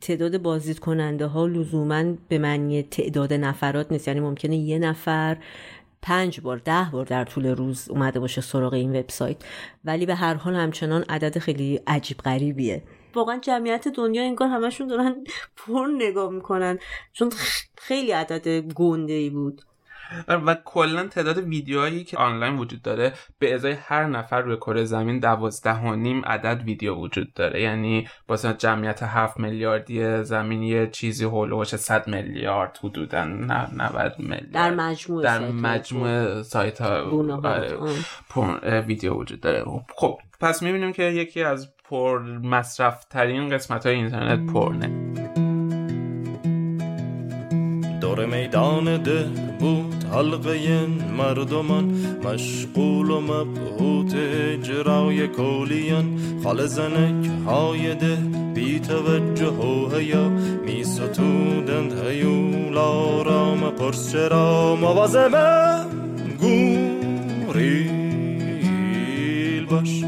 تعداد 0.00 0.42
بازدید 0.42 0.78
کننده 0.78 1.26
ها 1.26 1.46
لزوما 1.46 2.04
به 2.28 2.38
معنی 2.38 2.82
تعداد 2.82 3.32
نفرات 3.32 3.92
نیست. 3.92 4.08
یعنی 4.08 4.20
ممکنه 4.20 4.56
یه 4.56 4.78
نفر 4.78 5.36
پنج 6.02 6.40
بار 6.40 6.58
ده 6.58 6.88
بار 6.92 7.04
در 7.04 7.24
طول 7.24 7.46
روز 7.46 7.88
اومده 7.90 8.20
باشه 8.20 8.40
سراغ 8.40 8.72
این 8.72 8.96
وبسایت. 8.96 9.36
ولی 9.84 10.06
به 10.06 10.14
هر 10.14 10.34
حال 10.34 10.54
همچنان 10.54 11.04
عدد 11.08 11.38
خیلی 11.38 11.80
عجیب 11.86 12.16
غریبیه. 12.16 12.82
واقعا 13.14 13.38
جمعیت 13.38 13.88
دنیا 13.88 14.22
انگار 14.22 14.48
همشون 14.48 14.86
دارن 14.86 15.24
پر 15.56 15.86
نگاه 15.98 16.30
می‌کنن. 16.30 16.78
چون 17.12 17.30
خیلی 17.78 18.10
عدد 18.10 18.48
گنده 18.60 19.12
ای 19.12 19.30
بود. 19.30 19.62
و 20.28 20.56
کلا 20.64 21.06
تعداد 21.06 21.38
ویدیوهایی 21.38 22.04
که 22.04 22.16
آنلاین 22.16 22.56
وجود 22.56 22.82
داره 22.82 23.12
به 23.38 23.54
ازای 23.54 23.72
هر 23.72 24.06
نفر 24.06 24.40
روی 24.40 24.56
کره 24.56 24.84
زمین 24.84 25.18
دوازده 25.18 25.80
و 25.80 25.94
نیم 25.94 26.24
عدد 26.24 26.62
ویدیو 26.64 26.94
وجود 26.94 27.34
داره. 27.34 27.62
یعنی 27.62 28.08
با 28.26 28.36
جمعیت 28.36 29.02
هفت 29.02 29.40
میلیاردی 29.40 30.24
زمین 30.24 30.62
یه 30.62 30.86
چیزی 30.86 31.24
هولوش 31.24 31.76
100 31.76 32.08
میلیارد 32.08 32.78
حدودا 32.82 33.24
نه 33.24 33.74
90 33.74 34.14
میلیارد. 34.18 34.52
در 34.52 34.70
مجموع 34.74 35.22
در 35.22 35.50
مجموع 35.50 36.42
سایت 36.42 36.80
ها. 36.80 37.10
ویدیو 38.86 39.14
وجود 39.14 39.40
داره. 39.40 39.64
خب 39.96 40.18
پس 40.40 40.62
می‌بینیم 40.62 40.92
که 40.92 41.02
یکی 41.02 41.42
از 41.42 41.68
پر 41.84 42.22
مصرف 42.22 43.04
ترین 43.04 43.48
قسمت 43.48 43.86
های 43.86 43.94
اینترنت 43.94 44.52
پرنه. 44.52 45.41
دور 48.02 48.26
میدان 48.26 49.02
ده 49.02 49.24
بود 49.60 50.04
حلقه 50.12 50.86
مردمان 51.18 51.84
مشغول 52.24 53.10
و 53.10 53.20
مبهوت 53.20 54.14
اجرای 54.14 55.28
کولیان. 55.28 56.18
خال 56.44 56.66
زنک 56.66 57.30
های 57.46 57.94
ده 57.94 58.18
بی 58.54 58.80
توجه 58.80 59.46
و 59.46 59.88
هیا 59.94 60.28
می 60.66 60.84
ستودند 60.84 62.06
هیولا 62.06 63.22
را 63.22 63.54
مپرس 63.54 64.12
چرا 64.12 64.76
موازمه 64.76 65.84
گوریل 66.40 67.56
باش. 69.66 70.04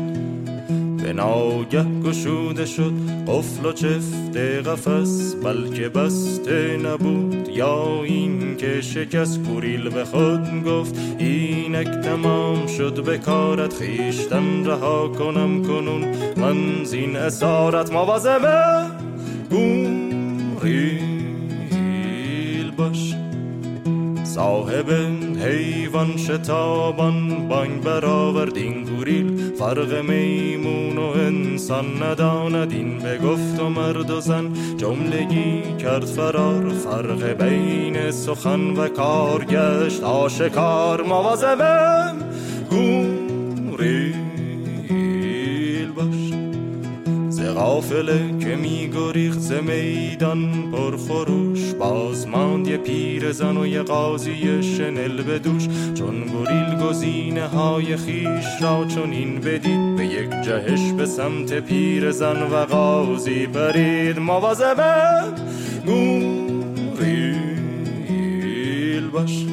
به 1.04 1.12
ناگه 1.12 1.84
گشوده 2.04 2.66
شد 2.66 2.92
قفل 3.28 3.66
و 3.66 3.72
چفت 3.72 4.36
قفس 4.36 5.34
بلکه 5.34 5.88
بسته 5.88 6.76
نبود 6.76 7.48
یا 7.48 8.02
این 8.04 8.56
که 8.56 8.80
شکست 8.80 9.42
گوریل 9.42 9.88
به 9.88 10.04
خود 10.04 10.64
گفت 10.64 10.98
اینک 11.18 11.88
تمام 11.88 12.66
شد 12.66 13.04
به 13.04 13.18
کارت 13.18 13.74
خیشتن 13.74 14.66
رها 14.66 15.08
کنم 15.08 15.62
کنون 15.62 16.04
من 16.36 16.84
زین 16.84 17.16
اسارت 17.16 17.92
موازمه 17.92 18.90
گوریل 19.50 20.94
باش 22.76 23.14
صاحب 24.24 24.90
حیوان 25.44 26.16
شتابان 26.16 27.48
بانگ 27.48 27.82
برآورد 27.82 28.56
این 28.56 28.84
گوریل 28.84 29.33
فرق 29.58 29.94
میمون 30.10 30.98
و 30.98 31.02
انسان 31.02 32.02
نداند 32.02 32.72
این 32.72 32.98
به 32.98 33.18
گفت 33.18 33.60
و 33.60 33.68
مرد 33.68 34.10
و 34.10 34.20
زن 34.20 34.52
جملگی 34.76 35.62
کرد 35.78 36.04
فرار 36.04 36.68
فرق 36.68 37.24
بین 37.24 38.10
سخن 38.10 38.60
و 38.60 38.88
کار 38.88 39.44
گشت 39.44 40.02
آشکار 40.02 41.02
مواظبم 41.02 42.16
گوریل 42.70 44.23
قافله 47.54 48.38
که 48.38 48.56
می 48.56 48.88
گریخت 48.88 49.38
ز 49.38 49.52
میدان 49.52 50.70
پرخروش. 50.72 51.72
باز 51.74 52.28
ماند 52.28 52.68
یه 52.68 52.76
پیر 52.76 53.32
زن 53.32 53.56
و 53.56 53.66
یه 53.66 53.82
قاضی 53.82 54.62
شنل 54.62 55.22
به 55.22 55.38
دوش. 55.38 55.68
چون 55.94 56.24
گریل 56.24 56.78
گزینه 56.88 57.46
های 57.46 57.96
خیش 57.96 58.46
را 58.60 58.84
چون 58.84 59.12
این 59.12 59.40
بدید 59.40 59.96
به 59.96 60.06
یک 60.06 60.30
جهش 60.30 60.92
به 60.92 61.06
سمت 61.06 61.52
پیر 61.52 62.10
زن 62.10 62.42
و 62.42 62.64
قاضی 62.64 63.46
پرید 63.46 64.18
مواظبه 64.18 64.94
گوریل 65.86 67.44
باش. 69.12 69.46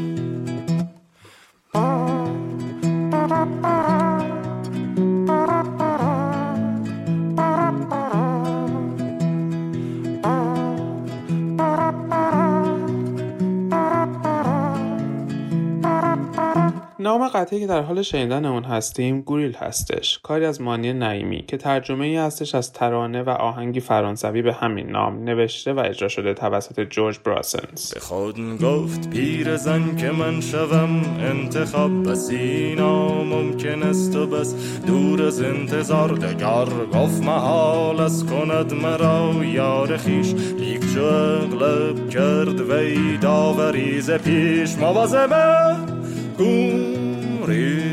نام 17.01 17.27
قطعی 17.27 17.59
که 17.59 17.67
در 17.67 17.81
حال 17.81 18.01
شنیدن 18.01 18.45
اون 18.45 18.63
هستیم 18.63 19.21
گوریل 19.21 19.55
هستش. 19.55 20.19
کاری 20.23 20.45
از 20.45 20.61
مانی 20.61 20.93
نعیمی 20.93 21.43
که 21.47 21.57
ترجمه 21.57 22.05
ای 22.05 22.15
هستش 22.17 22.55
از 22.55 22.73
ترانه 22.73 23.23
و 23.23 23.29
آهنگی 23.29 23.79
فرانسوی 23.79 24.41
به 24.41 24.53
همین 24.53 24.89
نام 24.89 25.23
نوشته 25.23 25.73
و 25.73 25.79
اجرا 25.79 26.07
شده 26.07 26.33
توسط 26.33 26.79
جورج 26.79 27.19
براسنز 27.25 27.93
به 27.93 27.99
خود 27.99 28.61
گفت 28.61 29.09
پیر 29.09 29.55
زن 29.57 29.95
که 29.95 30.11
من 30.11 30.41
شوم 30.41 31.01
انتخاب 31.19 32.03
بسی 32.03 32.75
ممکن 32.75 33.83
است 33.83 34.15
و 34.15 34.27
بس. 34.27 34.55
دور 34.87 35.23
از 35.23 35.41
انتظار 35.41 36.09
دگر 36.09 36.65
گفت 36.93 37.23
محال 37.23 37.99
از 37.99 38.25
کند 38.25 38.73
مرا 38.73 39.45
یار 39.45 39.97
خیش 39.97 40.33
لیک 40.33 40.93
چو 40.93 41.03
اغلب 41.03 42.09
کرد 42.09 42.61
وی 42.61 43.17
داوریز 43.17 44.11
پیش 44.11 44.75
موازمه 44.75 46.00
گوریل 46.41 47.85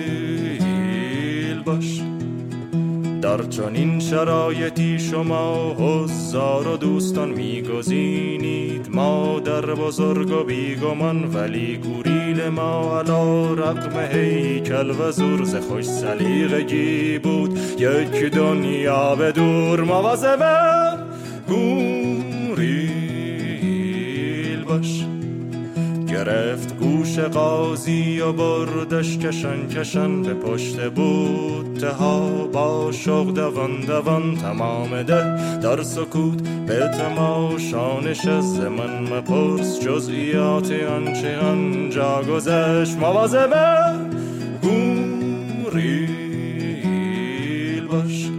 باش 1.64 2.00
در 3.22 3.42
چنین 3.42 4.00
شرایطی 4.00 4.98
شما 4.98 5.74
هزار 5.74 6.68
و 6.68 6.76
دوستان 6.76 7.28
میگزینید 7.28 8.88
در 9.44 9.74
بزرگ 9.74 10.30
و 10.30 10.44
بیگمان 10.44 11.24
ولی 11.34 11.76
گوریل 11.76 12.48
ما 12.48 13.00
علا 13.00 13.54
رقم 13.54 13.98
هیکل 14.12 14.90
و 14.90 15.12
زورز 15.12 15.54
خوش 15.54 15.84
سلیغگی 15.84 17.18
بود 17.18 17.58
یک 17.78 18.32
دنیا 18.32 19.16
به 19.16 19.32
دور 19.32 19.80
مواظبه 19.80 20.98
گوریل 21.48 22.78
باش 24.64 25.07
گوش 27.08 27.18
قاضی 27.18 28.20
و 28.20 28.32
بردش 28.32 29.18
کشن 29.18 29.68
کشن 29.68 30.22
به 30.22 30.34
پشت 30.34 30.90
بود 30.90 31.82
ها 31.82 32.46
با 32.52 32.92
شوق 32.92 33.34
دوان 33.34 33.80
دوان 33.80 34.36
تمام 34.36 35.02
ده 35.02 35.58
در 35.58 35.82
سکوت 35.82 36.48
به 36.66 36.90
تماشانش 36.98 38.26
از 38.26 38.60
من 38.60 39.02
مپرس 39.02 39.80
جزئیات 39.80 40.72
آنچه 40.72 41.38
آنجا 41.38 42.22
گذشت. 42.22 42.96
مواظبه 42.96 43.94
گوریل 44.62 45.86
باش. 47.86 48.30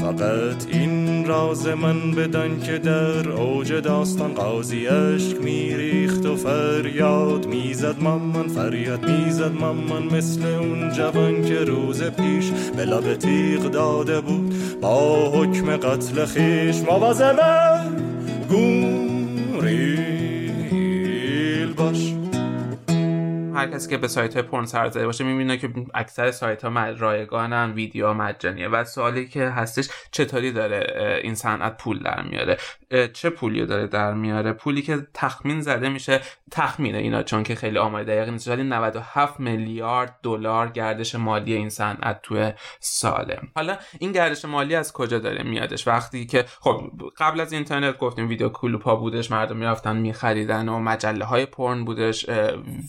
فقط 0.00 0.66
این 0.72 0.95
راز 1.26 1.66
من 1.66 2.10
بدن 2.10 2.60
که 2.60 2.78
در 2.78 3.28
اوج 3.28 3.72
داستان 3.72 4.34
قاضی 4.34 4.86
اشک 4.86 5.40
میریخت 5.40 6.26
و 6.26 6.36
فریاد 6.36 7.46
می‌زد 7.46 7.96
مامان 8.00 8.48
فریاد 8.48 9.10
می‌زد 9.10 9.52
مامان. 9.60 10.04
مثل 10.04 10.46
اون 10.46 10.92
جوان 10.92 11.44
که 11.44 11.54
روز 11.54 12.02
پیش 12.02 12.50
به 12.76 12.84
لب 12.84 13.14
تیغ 13.14 13.70
داده 13.70 14.20
بود 14.20 14.54
با 14.80 15.30
حکم 15.30 15.76
قتل 15.76 16.24
خیش. 16.24 16.76
موازمه 16.76 17.80
گوریل 18.48 19.72
باش. 21.76 22.15
هر 23.56 23.66
کسی 23.66 23.90
که 23.90 23.96
به 23.96 24.08
سایت 24.08 24.34
های 24.34 24.42
پرن 24.42 24.66
سر 24.66 24.88
زده 24.88 25.06
باشه 25.06 25.24
می‌بینه 25.24 25.56
که 25.56 25.72
اکثر 25.94 26.30
سایت 26.30 26.64
ها 26.64 26.88
رایگانن 26.90 27.72
ویدیو 27.72 28.14
مجانیه 28.14 28.68
و 28.68 28.84
سوالی 28.84 29.28
که 29.28 29.48
هستش 29.48 29.88
چطوری 30.10 30.52
داره 30.52 31.20
این 31.22 31.34
صنعت 31.34 31.76
پول 31.76 32.02
در 32.02 32.22
میاره؟ 32.22 32.56
چه 33.12 33.30
پولی 33.30 33.66
داره 33.66 33.86
در 33.86 34.14
میاره؟ 34.14 34.52
پولی 34.52 34.82
که 34.82 35.06
تخمین 35.14 35.60
زده 35.60 35.88
میشه 35.88 36.20
تخمینه 36.50 36.98
اینا 36.98 37.22
چون 37.22 37.42
که 37.42 37.54
خیلی 37.54 37.78
آمار 37.78 38.04
دقیق 38.04 38.28
نیست 38.28 38.48
ولی 38.48 38.62
97 38.62 39.40
میلیارد 39.40 40.16
دلار 40.22 40.68
گردش 40.68 41.14
مالی 41.14 41.54
این 41.54 41.68
صنعت 41.68 42.22
توی 42.22 42.52
ساله. 42.80 43.40
حالا 43.54 43.76
این 43.98 44.12
گردش 44.12 44.44
مالی 44.44 44.74
از 44.74 44.92
کجا 44.92 45.18
داره 45.18 45.42
میادش؟ 45.42 45.88
وقتی 45.88 46.26
که 46.26 46.44
خب 46.60 46.90
قبل 47.18 47.40
از 47.40 47.52
اینترنت 47.52 47.98
گفتیم 47.98 48.28
ویدیو 48.28 48.48
کلوپا 48.48 48.96
بودش 48.96 49.30
مردم 49.30 49.56
می‌رفتن 49.56 49.96
میخریدن 49.96 50.68
و 50.68 50.78
مجله 50.78 51.24
های 51.24 51.46
پرن 51.46 51.84
بودش 51.84 52.26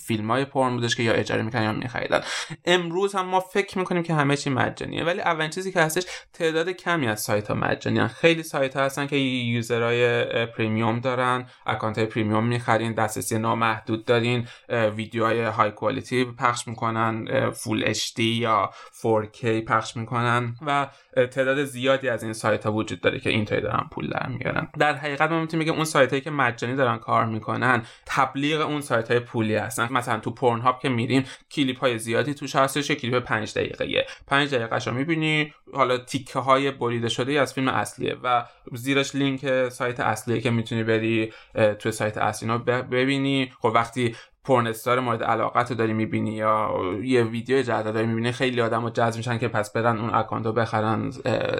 فیلم 0.05 0.31
های 0.31 0.45
پرن 0.57 0.75
بودش 0.75 0.95
که 0.95 1.03
یا 1.03 1.13
اجاره 1.13 1.41
می‌کنن 1.41 1.63
یا 1.63 1.71
میخریدن. 1.71 2.21
امروز 2.65 3.15
هم 3.15 3.25
ما 3.25 3.39
فکر 3.39 3.77
می‌کنیم 3.77 4.03
که 4.03 4.13
همه 4.13 4.37
چی 4.37 4.49
مجانیه 4.49 5.03
ولی 5.03 5.21
اولین 5.21 5.49
چیزی 5.49 5.71
که 5.71 5.81
هستش 5.81 6.03
تعداد 6.33 6.69
کمی 6.69 7.07
از 7.07 7.21
سایت 7.21 7.47
ها 7.47 7.55
مجانی 7.55 8.07
خیلی 8.07 8.43
سایت 8.43 8.77
ها 8.77 8.83
هستن 8.83 9.07
که 9.07 9.15
user 9.15 10.45
های 10.45 10.57
premium 10.57 10.99
دارن 10.99 11.45
account 11.65 11.97
های 11.97 12.07
premium 12.07 12.47
می‌خرین 12.47 12.93
دسترسی 12.93 13.39
نامحدود 13.39 14.05
دارین 14.05 14.47
ویدیوهای 14.69 15.43
high 15.43 15.71
quality 15.71 16.25
پخش 16.25 16.67
می‌کنن 16.67 17.49
full 17.51 17.83
HD 17.85 18.19
یا 18.19 18.71
4K 19.01 19.45
پخش 19.67 19.97
می‌کنن 19.97 20.55
و 20.65 20.87
تعداد 21.15 21.63
زیادی 21.63 22.09
از 22.09 22.23
این 22.23 22.33
سایت 22.33 22.65
ها 22.65 22.71
وجود 22.71 23.01
داره 23.01 23.19
که 23.19 23.29
اینطوری 23.29 23.61
دارن 23.61 23.87
پول 23.91 24.09
در 24.09 24.27
میارن. 24.27 24.67
در 24.79 24.95
حقیقت 24.95 25.31
ما 25.31 25.41
می‌تونیم 25.41 25.65
بگیم 25.65 25.75
اون 25.75 25.85
سایت 25.85 26.09
هایی 26.09 26.21
که 26.21 26.31
مجانی 26.31 26.75
دارن 26.75 26.97
کار 26.97 27.25
می‌کنن 27.25 27.83
تبلیغ 28.05 28.61
اون 28.61 28.81
سایت 28.81 29.11
های 29.11 29.19
پولی 29.19 29.55
هستن. 29.55 29.87
مثلا 29.91 30.19
تو 30.19 30.31
پورن 30.47 30.61
هاب 30.61 30.79
که 30.79 30.89
میریم 30.89 31.25
کلیپ 31.51 31.79
های 31.79 31.97
زیادی 31.97 32.33
توش 32.33 32.55
هستش 32.55 32.91
کلیپ 32.91 33.19
5 33.19 33.53
دقیقه 33.53 34.05
5 34.27 34.55
دقیقه 34.55 34.77
رو 34.77 34.93
می‌بینی. 34.93 35.53
حالا 35.73 35.97
تیکه 35.97 36.39
های 36.39 36.71
بریده 36.71 37.09
شده 37.09 37.31
از 37.31 37.53
فیلم 37.53 37.67
اصلیه 37.67 38.17
و 38.23 38.45
زیرش 38.73 39.15
لینک 39.15 39.69
سایت 39.69 39.99
اصلیه 39.99 40.41
که 40.41 40.49
می‌تونی 40.49 40.83
بری 40.83 41.33
تو 41.79 41.91
سایت 41.91 42.17
اصلی 42.17 42.57
ببینی. 42.91 43.51
خب 43.61 43.71
وقتی 43.75 44.15
پورنستار 44.47 44.99
مورد 44.99 45.23
علاقت 45.23 45.69
رو 45.69 45.75
داری 45.77 45.93
می‌بینی 45.93 46.33
یا 46.33 46.71
یه 47.03 47.23
ویدیو 47.23 47.61
جدید 47.61 47.93
داری 47.93 48.07
می‌بینی 48.07 48.31
خیلی 48.31 48.61
آدم 48.61 48.83
رو 48.83 48.89
جذب 48.89 49.17
میشن 49.17 49.37
که 49.37 49.47
پس 49.47 49.73
برن 49.73 49.97
اون 49.97 50.13
اکانت 50.13 50.45
رو 50.45 50.53
بخرن 50.53 51.11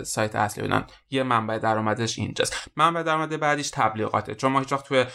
سایت 0.03 0.35
اصلی 0.35 0.67
بدن 0.67 0.85
یه 1.09 1.23
منبع 1.23 1.57
درآمدش 1.57 2.19
اینجاست. 2.19 2.71
منبع 2.75 3.03
درآمد 3.03 3.39
بعدیش 3.39 3.69
تبلیغاته. 3.69 4.35
چون 4.35 4.51
ما 4.51 4.59
هیچ 4.59 4.73
وقت 4.73 4.87
توی 4.87 5.05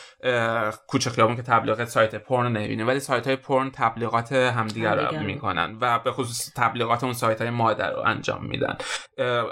کوچه 0.87 1.11
خیابون 1.11 1.37
که 1.37 1.43
تبلیغات 1.43 1.85
سایت 1.85 2.15
پورن 2.15 2.53
نمی‌بینیم 2.53 2.89
ولی 2.89 3.01
سایت 3.01 3.27
های 3.27 3.37
پورن 3.37 3.71
تبلیغات 3.71 4.33
همدیگر 4.33 4.95
رو 4.95 5.21
می‌کنن 5.21 5.77
و 5.81 5.99
به 5.99 6.13
خصوص 6.13 6.53
تبلیغات 6.57 7.05
اون 7.05 7.13
سایت 7.13 7.41
های 7.41 7.51
مادر 7.51 7.93
رو 7.93 8.01
انجام 8.01 8.47
میدن. 8.47 8.77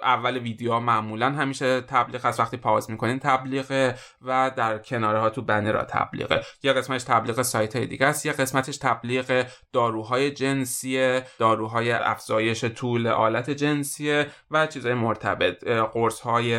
اول 0.02 0.38
ویدیو 0.38 0.78
معمولا 0.80 1.30
همیشه 1.30 1.80
تبلیغ 1.80 2.26
هست. 2.26 2.40
وقتی 2.40 2.56
پاوز 2.56 2.90
می‌کنین 2.90 3.18
تبلیغه 3.18 3.94
و 4.22 4.50
در 4.56 4.78
کناره 4.78 5.20
ها 5.20 5.30
تو 5.30 5.42
بنر 5.42 5.82
تبلیغه. 5.82 6.42
یه 6.62 6.72
قسمتش 6.72 7.04
تبلیغ 7.04 7.42
سایت 7.42 7.76
های 7.76 7.86
دیگه 8.12 8.26
یه 8.26 8.32
قسمتش 8.32 8.76
تبلیغ 8.76 9.46
داروهای 9.72 10.30
جنسی 10.30 11.20
داروهای 11.38 11.92
افزایش 11.92 12.64
طول 12.64 13.06
آلت 13.06 13.50
جنسیه 13.50 14.26
و 14.50 14.66
چیزهای 14.66 14.94
مرتبط. 14.94 15.64
قرص 15.92 16.20
های 16.20 16.58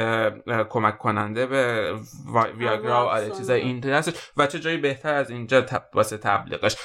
کمک 0.70 0.98
کننده 0.98 1.46
به 1.46 1.94
ویاگرا 2.58 3.06
و 3.06 3.10
آره 3.10 3.30
چیزای 3.30 3.62
این 3.62 3.80
و 4.38 4.48
چه 4.48 4.60
جایی 4.60 4.78
بهتر 4.78 5.14
از 5.14 5.30
اینجا 5.30 5.66
واسه 5.94 6.18
تبلیغش. 6.18 6.76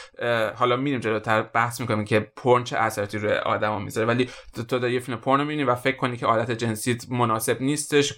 حالا 0.54 0.76
میریم 0.76 1.00
جلوتر 1.00 1.42
بحث 1.42 1.80
می‌کنیم 1.80 2.04
که 2.04 2.32
پرن 2.36 2.64
چه 2.64 2.76
اثراتی 2.76 3.18
روی 3.18 3.32
آدما 3.32 3.78
می‌ذاره. 3.78 4.06
ولی 4.06 4.30
تو 4.68 4.78
داری 4.78 4.94
یه 4.94 5.00
فیلم 5.00 5.18
پرن 5.18 5.40
می‌بینی 5.40 5.64
و 5.64 5.74
فکر 5.74 5.96
کنی 5.96 6.16
که 6.16 6.26
آلت 6.26 6.50
جنسی 6.50 6.98
مناسب 7.10 7.62
نیستش 7.62 8.14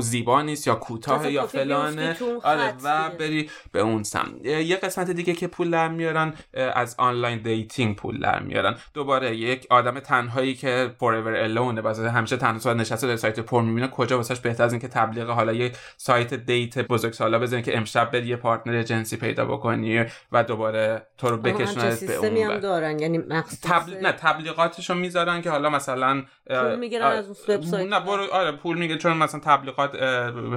زیبا 0.00 0.42
نیست 0.42 0.66
یا 0.66 0.74
کوتاه 0.74 1.32
یا 1.32 1.46
فلانه. 1.46 2.16
آره 2.42 2.74
و 2.82 3.10
بری 3.10 3.50
به 3.72 3.80
اون 3.80 4.02
سمت 4.02 4.34
یه 4.44 4.76
قسمت 4.76 5.10
دیگه 5.10 5.32
که 5.32 5.46
پول 5.46 5.65
در 5.70 5.88
میارن 5.88 6.34
از 6.54 6.94
online 6.98 7.38
dating 7.38 7.96
پول 7.96 8.20
در 8.20 8.42
میارن. 8.42 8.76
دوباره 8.94 9.36
یک 9.36 9.66
آدم 9.70 10.00
تنهایی 10.00 10.54
که 10.54 10.90
forever 11.00 11.48
alone 11.48 11.82
واسه 11.82 12.10
همیشه 12.10 12.36
تنها 12.36 12.72
نشسته 12.72 13.06
در 13.06 13.16
سایت 13.16 13.40
پر 13.40 13.62
می‌بینه 13.62 13.88
کجا 13.88 14.16
واسش 14.16 14.40
بهتر 14.40 14.64
از 14.64 14.72
اینکه 14.72 14.88
تبلیغ 14.88 15.30
حالا 15.30 15.52
یه 15.52 15.72
سایت 15.96 16.34
date 16.34 16.78
بزرگ 16.78 17.12
سالا 17.12 17.38
بزنی 17.38 17.62
که 17.62 17.76
امشب 17.76 18.10
بری 18.10 18.26
یه 18.26 18.36
partner 18.36 18.82
جنسی 18.82 19.16
پیدا 19.16 19.44
بکنی 19.44 20.04
و 20.32 20.44
دوباره 20.44 21.06
تو 21.18 21.28
رو 21.28 21.36
بکشونه 21.36 21.96
به 22.06 22.16
اون 22.16 22.36
هم 22.36 22.58
دارن. 22.58 22.98
یعنی 22.98 23.18
تبل... 23.62 23.96
نه 24.02 24.12
تبلیغاتشو 24.12 24.94
می‌ذارن 24.94 25.42
که 25.42 25.50
حالا 25.50 25.70
مثلا 25.70 26.22
پول 26.50 26.78
می‌گیرن 26.78 27.06
از 27.06 27.26
اون 27.26 27.56
وبسایت 27.56 27.92
نه 27.92 28.00
برو 28.00 28.26
آره 28.32 28.52
پول 28.52 28.78
میگه 28.78 28.96
چون 28.96 29.16
مثلا 29.16 29.40
تبلیغات 29.40 29.96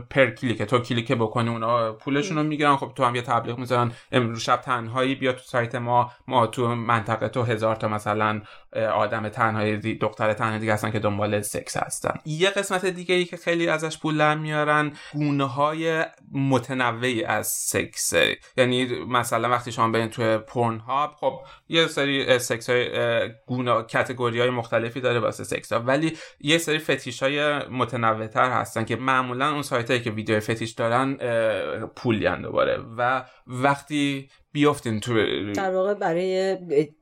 per 0.09 0.29
click 0.29 0.61
تو 0.61 0.79
کلیک 0.79 1.11
بکنی 1.11 1.49
اونا 1.49 1.93
پولشون 1.93 2.37
رو 2.37 2.43
می‌گیرن. 2.43 2.75
خب 2.75 2.91
تو 2.95 3.03
هم 3.03 3.15
یه 3.15 3.21
تبلیغ 3.21 3.57
می‌ذارن 3.57 3.91
امروز 4.11 4.41
شب 4.41 4.61
تنهایی 4.99 5.15
بیا 5.15 5.33
تو 5.33 5.39
سایت 5.39 5.75
ما 5.75 6.11
ما 6.27 6.47
تو 6.47 6.75
منطقه 6.75 7.29
تو 7.29 7.43
هزار 7.43 7.75
تا 7.75 7.87
مثلا 7.87 8.41
آدم 8.75 9.29
تنهایی 9.29 9.95
دختر 9.95 10.33
تنهایی 10.33 10.59
دیگه 10.59 10.73
هستن 10.73 10.91
که 10.91 10.99
دنبال 10.99 11.41
سکس 11.41 11.77
هستن. 11.77 12.13
یه 12.25 12.49
قسمت 12.49 12.85
دیگه 12.85 13.15
ای 13.15 13.25
که 13.25 13.37
خیلی 13.37 13.67
ازش 13.67 13.97
پول 13.97 14.37
میارن 14.37 14.91
گونه 15.13 15.43
های 15.43 16.05
متنوعی 16.31 17.23
از 17.23 17.47
سکس 17.47 18.13
یعنی 18.57 18.85
مثلا 19.03 19.49
وقتی 19.49 19.71
شما 19.71 19.89
برین 19.89 20.09
توی 20.09 20.37
Pornhub 20.37 21.15
خب 21.19 21.39
یه 21.69 21.87
سری 21.87 22.39
سکس 22.39 22.69
های 22.69 22.89
گونه 23.47 23.81
category 23.81 24.39
های 24.39 24.49
مختلفی 24.49 25.01
داره 25.01 25.19
واسه 25.19 25.43
سکس 25.43 25.73
ها 25.73 25.79
ولی 25.79 26.17
یه 26.41 26.57
سری 26.57 26.79
فتیش 26.79 27.23
های 27.23 27.59
متنوع 27.67 28.27
تر 28.27 28.51
هستن 28.51 28.85
که 28.85 28.95
معمولا 28.95 29.51
اون 29.51 29.61
سایت 29.61 29.91
هایی 29.91 30.03
که 30.03 30.11
ویدیو 30.11 30.39
فتیش 30.39 30.71
دارن 30.71 31.15
پولیان 31.95 32.41
دوباره. 32.41 32.83
و 32.97 33.25
وقتی 33.47 34.29
بیافتین 34.51 34.99
تو 34.99 35.13
در 35.53 35.71
واقع 35.71 35.93
برای 35.93 36.57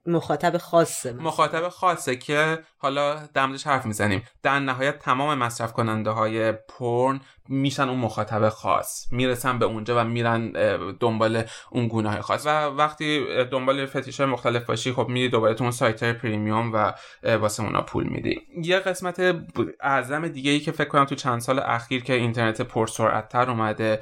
مخاطب 0.08 0.58
خاصه 0.58 1.14
مخاطب 1.14 1.70
خاصه 1.70 2.16
که 2.16 2.64
حالا 2.78 3.16
دمدش 3.34 3.68
حرف 3.68 3.86
می‌زنیم. 3.86 4.24
در 4.44 4.60
نهایت 4.60 5.00
تمام 5.00 5.38
مصرف 5.38 5.74
کننده 5.74 6.10
های 6.10 6.52
پرن 6.52 7.20
میشن 7.50 7.90
اون 7.90 8.00
مخاطب 8.00 8.50
خاص. 8.50 9.08
می‌رسن 9.12 9.60
به 9.60 9.66
اونجا 9.66 10.02
و 10.02 10.04
میرن 10.04 10.52
دنبال 11.00 11.44
اون 11.72 11.88
گونه 11.88 12.22
خاص. 12.22 12.46
و 12.46 12.50
وقتی 12.66 13.26
دنبال 13.52 13.86
فتیش 13.86 14.20
های 14.20 14.30
مختلف 14.30 14.66
باشی 14.66 14.94
خب 14.94 15.08
میری 15.08 15.30
دوباره 15.30 15.54
تو 15.54 15.64
اون 15.64 15.72
سایت 15.72 16.04
های 16.04 16.14
پریمیوم 16.14 16.72
و 16.74 16.94
واسه 17.38 17.64
اونا 17.64 17.82
پول 17.82 18.08
میدی. 18.08 18.42
یه 18.64 18.80
قسمت 18.80 19.36
اعظم 19.82 20.28
دیگه 20.28 20.52
ای 20.52 20.60
که 20.60 20.72
فکر 20.72 20.88
کنم 20.88 21.06
تو 21.06 21.16
چند 21.16 21.40
سال 21.40 21.60
اخیر 21.60 22.04
که 22.04 22.14
اینترنت 22.14 22.62
پرسرعت 22.62 23.30
تر 23.30 23.50
اومده 23.50 24.00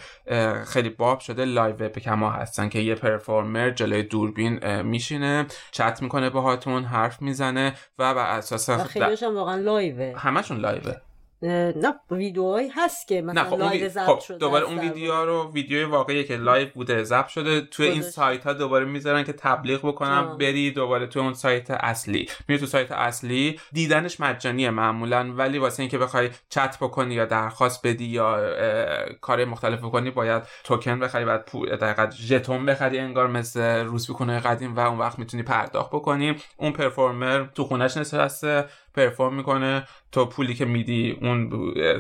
خیلی 0.68 0.90
باب 0.90 1.20
شده 1.20 1.46
live 1.46 1.76
webcam 1.76 2.00
ا 2.00 2.30
هستن 2.30 2.70
که 2.70 2.80
یه 2.80 2.96
performer 2.96 3.70
جلوی 3.70 4.04
دوربین 4.04 4.82
میشینه 4.82 5.46
چت 5.72 6.02
می‌کنه 6.02 6.30
باهاتون 6.30 6.84
حرف 6.84 7.22
می‌زنه 7.22 7.74
و 8.00 8.14
بر 8.14 8.38
اساس 8.38 8.64
خیلیش 8.72 9.24
هم 9.24 9.36
واقعا 9.36 9.55
live 9.56 10.02
ه 10.02 10.14
همشون 10.18 10.57
live 10.58 10.88
ه 10.88 10.96
نه 11.42 11.94
ویدیوهایی 12.12 12.70
هست 12.76 13.08
که 13.08 13.22
مثلا 13.22 13.44
خب 13.44 13.60
live 13.60 13.89
ضبط 13.90 14.06
خب 14.06 14.20
شده 14.20 14.38
دوباره 14.38 14.66
اون 14.66 14.80
ویدیو 14.80 15.26
رو 15.26 15.52
ویدیو 15.52 15.90
واقعی 15.90 16.24
که 16.24 16.38
live 16.38 16.68
بوده 16.76 17.04
ضبط 17.04 17.28
شده. 17.28 17.62
توی 17.62 17.88
این 17.88 18.02
سایت 18.02 18.44
ها 18.44 18.54
دوباره 18.54 18.86
می‌ذارن 18.86 19.24
که 19.24 19.34
تبلیغ 19.34 19.80
بکنن 19.80 20.38
بری 20.38 20.72
دوباره 20.72 21.08
تو 21.08 21.20
اون 21.20 21.34
سایت 21.34 21.72
اصلی. 21.72 22.30
میری 22.48 22.60
تو 22.60 22.66
سایت 22.66 22.92
اصلی. 22.92 23.60
دیدنش 23.72 24.20
مجانیه 24.20 24.70
معمولا 24.70 25.34
ولی 25.38 25.58
واسه 25.58 25.80
اینکه 25.80 25.98
بخوای 25.98 26.30
چت 26.50 26.78
بکنی 26.82 27.14
یا 27.14 27.26
درخواست 27.26 27.88
بدی 27.88 28.06
یا 28.06 28.40
کار 29.22 29.46
مختلف 29.46 29.80
بکنی 29.80 30.12
باید 30.12 30.44
توکن 30.64 31.00
بخری 31.00 31.26
بعد 31.26 31.50
دقیقاً 31.82 32.10
ژتون 32.12 32.66
بخری 32.66 33.00
انگار 33.00 33.28
مثل 33.28 33.86
روزبیکونه 33.86 34.40
قدیم 34.40 34.76
و 34.76 34.80
اون 34.80 35.00
وقت 35.00 35.20
می‌تونی 35.20 35.44
پرداخت 35.44 35.90
بکنی. 35.90 36.36
اون 36.58 36.72
پرفورمر 36.72 37.46
تو 37.56 37.64
خونش 37.64 37.98
نشسته. 37.98 38.66
پرفورم 38.96 39.36
می‌کنه 39.36 39.88
تو 40.12 40.26
پولی 40.26 40.54
که 40.54 40.66
میدی 40.66 41.18
اون 41.22 41.52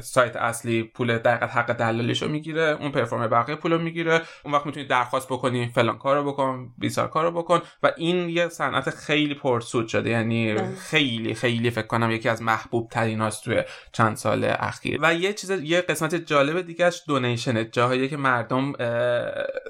سایت 0.01 0.35
اصلی 0.35 0.83
پول 0.83 1.17
دقیقت 1.17 1.49
حق 1.49 1.73
دلالیش 1.73 2.21
رو 2.21 2.29
می‌گیره 2.29 2.77
اون 2.79 2.91
پرفورم 2.91 3.27
بقیه 3.27 3.55
پول 3.55 3.73
رو 3.73 3.79
می‌گیره. 3.79 4.21
اون 4.43 4.53
وقت 4.53 4.65
می‌تونی 4.65 4.85
درخواست 4.85 5.27
بکنی 5.27 5.71
فلان 5.75 5.97
کارو 5.97 6.31
بکن 6.31 6.73
بیسار 6.77 7.07
کارو 7.07 7.31
بکن. 7.31 7.61
و 7.83 7.91
این 7.97 8.29
یه 8.29 8.49
صنعت 8.49 8.89
خیلی 8.89 9.33
پرسود 9.33 9.87
شده. 9.87 10.09
یعنی 10.09 10.53
بله. 10.53 10.75
خیلی 10.75 11.33
خیلی 11.33 11.69
فکر 11.69 11.87
کنم 11.87 12.11
یکی 12.11 12.29
از 12.29 12.41
محبوب 12.41 12.89
ترین 12.89 13.21
هاست 13.21 13.43
توی 13.43 13.63
چند 13.91 14.15
سال 14.15 14.43
اخیر. 14.59 14.99
و 15.01 15.13
یه 15.13 15.33
چیز 15.33 15.49
یه 15.49 15.81
قسمت 15.81 16.15
جالب 16.15 16.61
دیگهش 16.61 17.01
دونیشن 17.07 17.71
جاهایی 17.71 18.09
که 18.09 18.17
مردم 18.17 18.73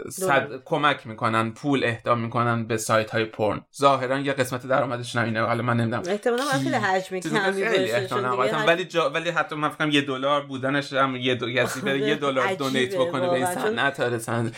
صد... 0.10 0.50
کمک 0.66 1.08
می‌کنن 1.08 1.52
پول 1.52 1.84
اهدا 1.84 2.16
می‌کنن 2.16 2.68
به 2.68 2.78
سایت 2.78 3.12
های 3.12 3.26
پرن. 3.26 3.62
ظاهرا 3.78 4.20
یه 4.20 4.34
قسمت 4.34 4.68
درآمدشون 4.68 5.24
اینه 5.24 5.42
حالا 5.42 5.64
من 5.64 5.78
نمی‌دونم 5.78 6.04
احتمالاً 6.08 6.44
خیلی 6.44 6.76
حجم 6.76 7.15
کمی 7.22 7.64
ولی 8.68 8.86
جا... 8.86 9.10
ولی 9.10 9.30
حتی 9.30 9.56
من 9.56 9.70
فکرم 9.70 9.90
یه 9.90 10.02
دلار 10.02 10.42
بودنش 10.42 10.94
هم 10.94 11.16
یه 11.16 11.36
دو... 11.36 11.52
کسی 11.52 11.82
بره 11.82 12.00
یه 12.00 12.16
دلار 12.16 12.54
دونیت 12.54 12.96
بکنه 12.96 13.28
به 13.28 13.34
این 13.34 13.46
صنعت 13.46 14.00
آره 14.00 14.18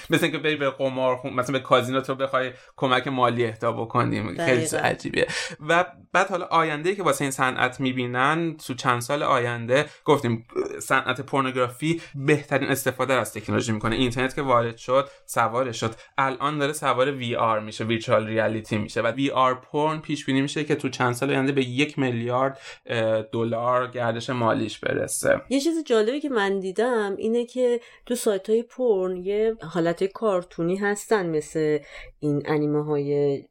مثل 0.10 0.20
اینکه 0.22 0.38
بری 0.38 0.56
به 0.56 0.70
قمار 0.70 1.16
خون 1.16 1.34
مثلا 1.34 1.54
به 1.54 1.60
کازینو 1.60 2.02
تو 2.02 2.16
بخوای 2.16 2.52
کمک 2.76 3.08
مالی 3.08 3.46
اهدا 3.46 3.72
بکنیم 3.72 4.46
خیلی 4.46 4.66
عجیبه 4.66 5.28
و 5.68 5.86
بعد 6.14 6.30
حالا 6.30 6.46
آینده 6.46 6.96
که 6.96 7.04
واسه 7.04 7.22
این 7.22 7.32
صنعت 7.32 7.80
می‌بینن 7.80 8.58
تو 8.68 8.74
چند 8.74 9.02
سال 9.02 9.24
آینده 9.24 9.86
گفتیم 10.06 10.48
صنعت 10.80 11.22
پورنوگرافی 11.22 12.02
بهترین 12.16 12.70
استفاده 12.70 13.14
از 13.14 13.34
تکنولوژی 13.34 13.72
می‌کنه. 13.72 13.96
اینترنت 13.96 14.36
که 14.36 14.42
وارد 14.42 14.78
شد 14.78 15.10
سوار 15.26 15.72
شد. 15.72 15.96
الان 16.18 16.58
داره 16.58 16.74
سوار 16.74 17.12
وی 17.12 17.36
آر 17.36 17.60
میشه 17.60 17.84
ویرچوال 17.84 18.28
ریالیتی 18.28 18.78
میشه. 18.78 19.02
و 19.02 19.08
وی 19.08 19.32
آر 19.32 19.54
پورن 19.54 20.00
پیش 20.00 20.26
بینی 20.26 20.42
میشه 20.42 20.64
که 20.64 20.76
تو 20.76 20.90
چند 20.90 21.14
سال 21.14 21.30
آینده 21.30 21.52
به 21.52 21.64
یک 21.64 22.00
میلیارد 22.00 22.47
میلیارد 22.48 23.30
دلار 23.32 23.88
گردش 23.88 24.30
مالیش 24.30 24.80
برسه. 24.80 25.42
یه 25.50 25.60
چیز 25.60 25.84
جالبی 25.84 26.20
که 26.20 26.30
من 26.30 26.60
دیدم 26.60 27.16
اینه 27.18 27.46
که 27.46 27.80
تو 28.06 28.16
سایت 28.16 28.50
های 28.50 28.64
پرن 28.64 29.18
یه 29.18 29.56
حالت 29.62 30.04
کارتونی 30.04 30.76
هستن 30.76 31.30
مثل 31.30 31.80
این 32.20 32.44
انیمه 32.46 32.84
های 32.84 33.44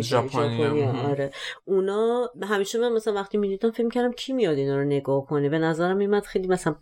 ژاپنی 0.00 0.82
آره. 0.82 1.30
اونا 1.64 2.30
همیشه 2.42 2.78
من 2.78 2.92
مثلا 2.92 3.14
وقتی 3.14 3.38
می‌دیدم 3.38 3.70
فکر 3.70 3.88
کردم 3.88 4.12
کی 4.12 4.32
میاد 4.32 4.58
اینا 4.58 4.76
رو 4.76 4.84
نگاه 4.84 5.26
کنه. 5.26 5.48
به 5.48 5.58
نظرم 5.58 5.96
میمد 5.96 6.24
خیلی 6.24 6.48
مثلا 6.48 6.74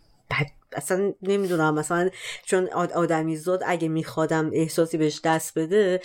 اصلا 0.73 1.13
نمی‌دونم 1.21 1.75
مثلا 1.75 2.09
چون 2.45 2.67
آدمی 2.95 3.35
زاد 3.35 3.63
اگه 3.65 3.87
میخوادم 3.87 4.49
احساسی 4.53 4.97
بهش 4.97 5.21
دست 5.23 5.59
بده 5.59 6.01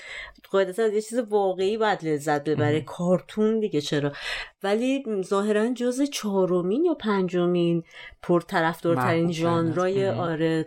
قاعدتا 0.50 0.82
از 0.82 0.92
یه 0.92 1.00
چیز 1.00 1.18
واقعی 1.18 1.78
باید 1.78 2.04
لذت 2.04 2.44
ببره. 2.44 2.80
کارتون 2.80 3.60
دیگه 3.60 3.80
چرا؟ 3.80 4.12
ولی 4.62 5.04
ظاهرا 5.22 5.72
جز 5.74 6.02
چهارمین 6.02 6.84
یا 6.84 6.94
پنجمین 6.94 7.82
پرطرفدارترین 8.22 9.32
ژانرای 9.32 10.08
آره 10.08 10.66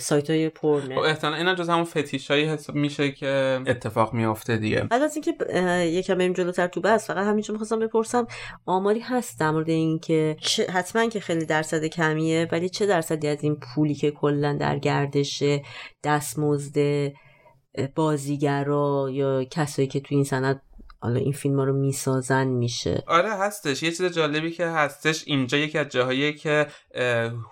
سایت 0.00 0.30
های 0.30 0.48
پرنه 0.48 0.94
خب 0.94 1.00
احتمالا 1.00 1.36
اینا 1.36 1.54
جز 1.54 1.68
همون 1.68 1.84
فتیش 1.84 2.30
هایی 2.30 2.44
حساب 2.44 2.76
میشه 2.76 3.12
که 3.12 3.60
اتفاق 3.66 4.14
میافته 4.14 4.56
دیگه. 4.56 4.80
بعد 4.80 5.02
از 5.02 5.16
اینکه 5.16 5.34
یکم 5.84 6.14
بریم 6.14 6.32
جلوتر 6.32 6.66
تو 6.66 6.80
بس 6.80 7.06
فقط 7.06 7.26
همینجا 7.26 7.52
می‌خواستم 7.52 7.78
بپرسم. 7.78 8.26
آماری 8.66 9.00
هست 9.00 9.40
در 9.40 9.50
مورد 9.50 9.68
اینکه 9.68 10.36
حتما 10.72 11.08
که 11.08 11.20
خیلی 11.20 11.46
درصد 11.46 11.84
کمیه 11.84 12.48
ولی 12.52 12.68
چه 12.68 12.85
درصدی 12.86 13.28
از 13.28 13.44
این 13.44 13.56
پولی 13.56 13.94
که 13.94 14.10
کلا 14.10 14.52
در 14.52 14.78
گردش 14.78 15.42
دستمزد 16.04 17.12
بازیگرا 17.94 19.08
یا 19.12 19.44
کسایی 19.44 19.88
که 19.88 20.00
تو 20.00 20.14
این 20.14 20.24
سند 20.24 20.62
حالا 21.06 21.20
این 21.20 21.32
فیلم 21.32 21.58
ها 21.58 21.64
رو 21.64 21.72
می‌سازن 21.72 22.46
میشه. 22.46 23.04
آره 23.06 23.30
هستش. 23.30 23.82
یه 23.82 23.90
چیز 23.90 24.04
جالبی 24.04 24.50
که 24.50 24.66
هستش 24.66 25.24
اینجا 25.26 25.58
یکی 25.58 25.78
از 25.78 25.88
جاهایی 25.88 26.34
که 26.34 26.66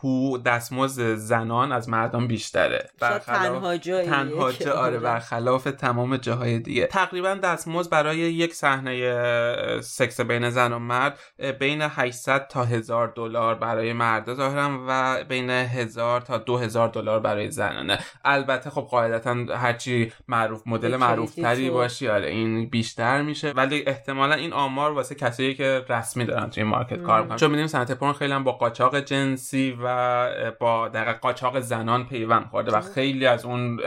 هو 0.00 0.38
دستمزد 0.38 1.14
زنان 1.14 1.72
از 1.72 1.88
مردان 1.88 2.26
بیشتره. 2.26 2.90
تنها 3.26 3.76
جایی 3.76 4.09
تنها 4.09 4.52
جا 4.52 4.72
آره 4.72 4.98
برخلاف 4.98 5.64
تمام 5.64 6.16
جاهای 6.16 6.59
دیگه. 6.59 6.86
تقریبا 6.86 7.34
دستمزد 7.34 7.90
برای 7.90 8.18
یک 8.18 8.55
صحنه 8.55 9.80
سکس 9.80 10.20
بین 10.20 10.50
زن 10.50 10.72
و 10.72 10.78
مرد 10.78 11.18
بین 11.59 11.82
800 11.82 12.48
تا 12.48 12.64
1000 12.64 13.12
دلار 13.16 13.55
برای 13.55 13.92
مرد 13.92 14.34
ظاهرا 14.34 14.84
و 14.88 15.24
بین 15.24 15.50
1000 15.50 16.20
تا 16.20 16.38
2000 16.38 16.88
دلار 16.88 17.20
برای 17.20 17.50
زنانه. 17.50 17.98
البته 18.24 18.70
خب 18.70 18.80
قاعدتا 18.90 19.34
هرچی 19.34 20.12
معروف 20.28 20.62
مدل 20.66 20.96
معروف 20.96 21.34
تری 21.34 21.70
باشی 21.70 22.09
آره 22.09 22.30
این 22.30 22.66
بیشتر 22.68 23.22
میشه. 23.22 23.43
ولی 23.45 23.84
احتمالا 23.86 24.34
این 24.34 24.53
آمار 24.53 24.92
واسه 24.92 25.14
کسایی 25.14 25.55
که 25.55 25.84
رسمی 25.88 26.24
دارن 26.24 26.51
توی 26.51 26.62
مارکت 26.62 27.03
کار 27.03 27.22
می‌کنن. 27.22 27.36
چون 27.36 27.49
می‌دونیم 27.49 27.66
صنعت 27.66 27.92
پرن 27.92 28.12
خیلی 28.12 28.32
هم 28.32 28.45
با 28.45 28.53
قاچاق 28.53 29.01
جنسی 29.01 29.78
و 29.84 30.28
با 30.61 30.88
دقیقا 30.88 31.12
قاچاق 31.12 31.61
زنان 31.61 32.07
پیوند 32.07 32.47
خورده 32.51 32.76
و 32.76 32.80
خیلی 32.80 33.26
از 33.26 33.45
اون 33.45 33.80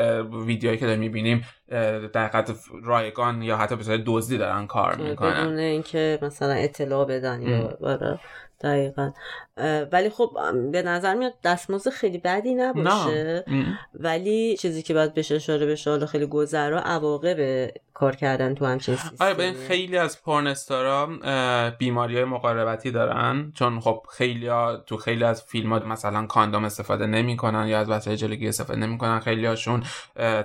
ویدیوهایی 0.46 0.80
که 0.80 0.86
داریم 0.86 1.00
می‌بینیم 1.00 1.46
در 2.14 2.46
رایگان 2.84 3.42
یا 3.42 3.58
حتی 3.58 3.76
به 3.76 4.04
دزدی 4.06 4.38
دارن 4.38 4.68
کار 4.68 4.96
می‌کنن. 4.96 5.34
بدون 5.34 5.58
اینکه 5.58 6.20
مثلا 6.22 6.54
اطلاع 6.54 7.06
بدن 7.06 7.42
یا 7.42 7.78
دقیقا. 8.64 9.12
ولی 9.92 10.10
خب 10.10 10.32
به 10.72 10.82
نظر 10.82 11.14
میاد 11.14 11.34
دستمزد 11.44 11.90
خیلی 11.90 12.18
بدی 12.18 12.54
نباشه. 12.54 13.46
ولی 13.94 14.58
چیزی 14.58 14.82
که 14.82 14.94
باید 14.94 15.14
بشه 15.14 15.36
اشاره 15.36 15.66
بشه 15.66 15.90
حالا 15.90 16.06
خیلی 16.06 16.26
گذرا 16.26 16.80
عواقب 16.82 17.70
کار 17.94 18.16
کردن 18.16 18.56
تو 18.56 18.66
همچین 18.66 18.96
سیستم 18.96 19.26
آره 19.26 19.34
ببین 19.34 19.54
خیلی 19.54 19.98
از 19.98 20.24
پورنستارا 20.24 21.10
بیماری 21.80 22.16
های 22.16 22.26
مقاربتی 22.26 22.92
دارن. 22.92 23.52
چون 23.56 23.80
خب 23.80 24.06
خیلی 24.12 24.48
ها 24.48 24.78
تو 24.78 24.98
خیلی 24.98 25.24
از 25.24 25.44
فیلم 25.44 25.74
ها 25.74 25.80
مثلا 25.80 26.26
کاندوم 26.26 26.66
استفاده 26.66 27.06
نمی‌کنن 27.06 27.68
یا 27.68 27.80
از 27.80 27.90
وسایل 27.90 28.18
جلوگیری 28.18 28.50
استفاده 28.50 28.80
نمی‌کنن. 28.80 29.20
خیلی 29.20 29.46
هاشون 29.46 29.84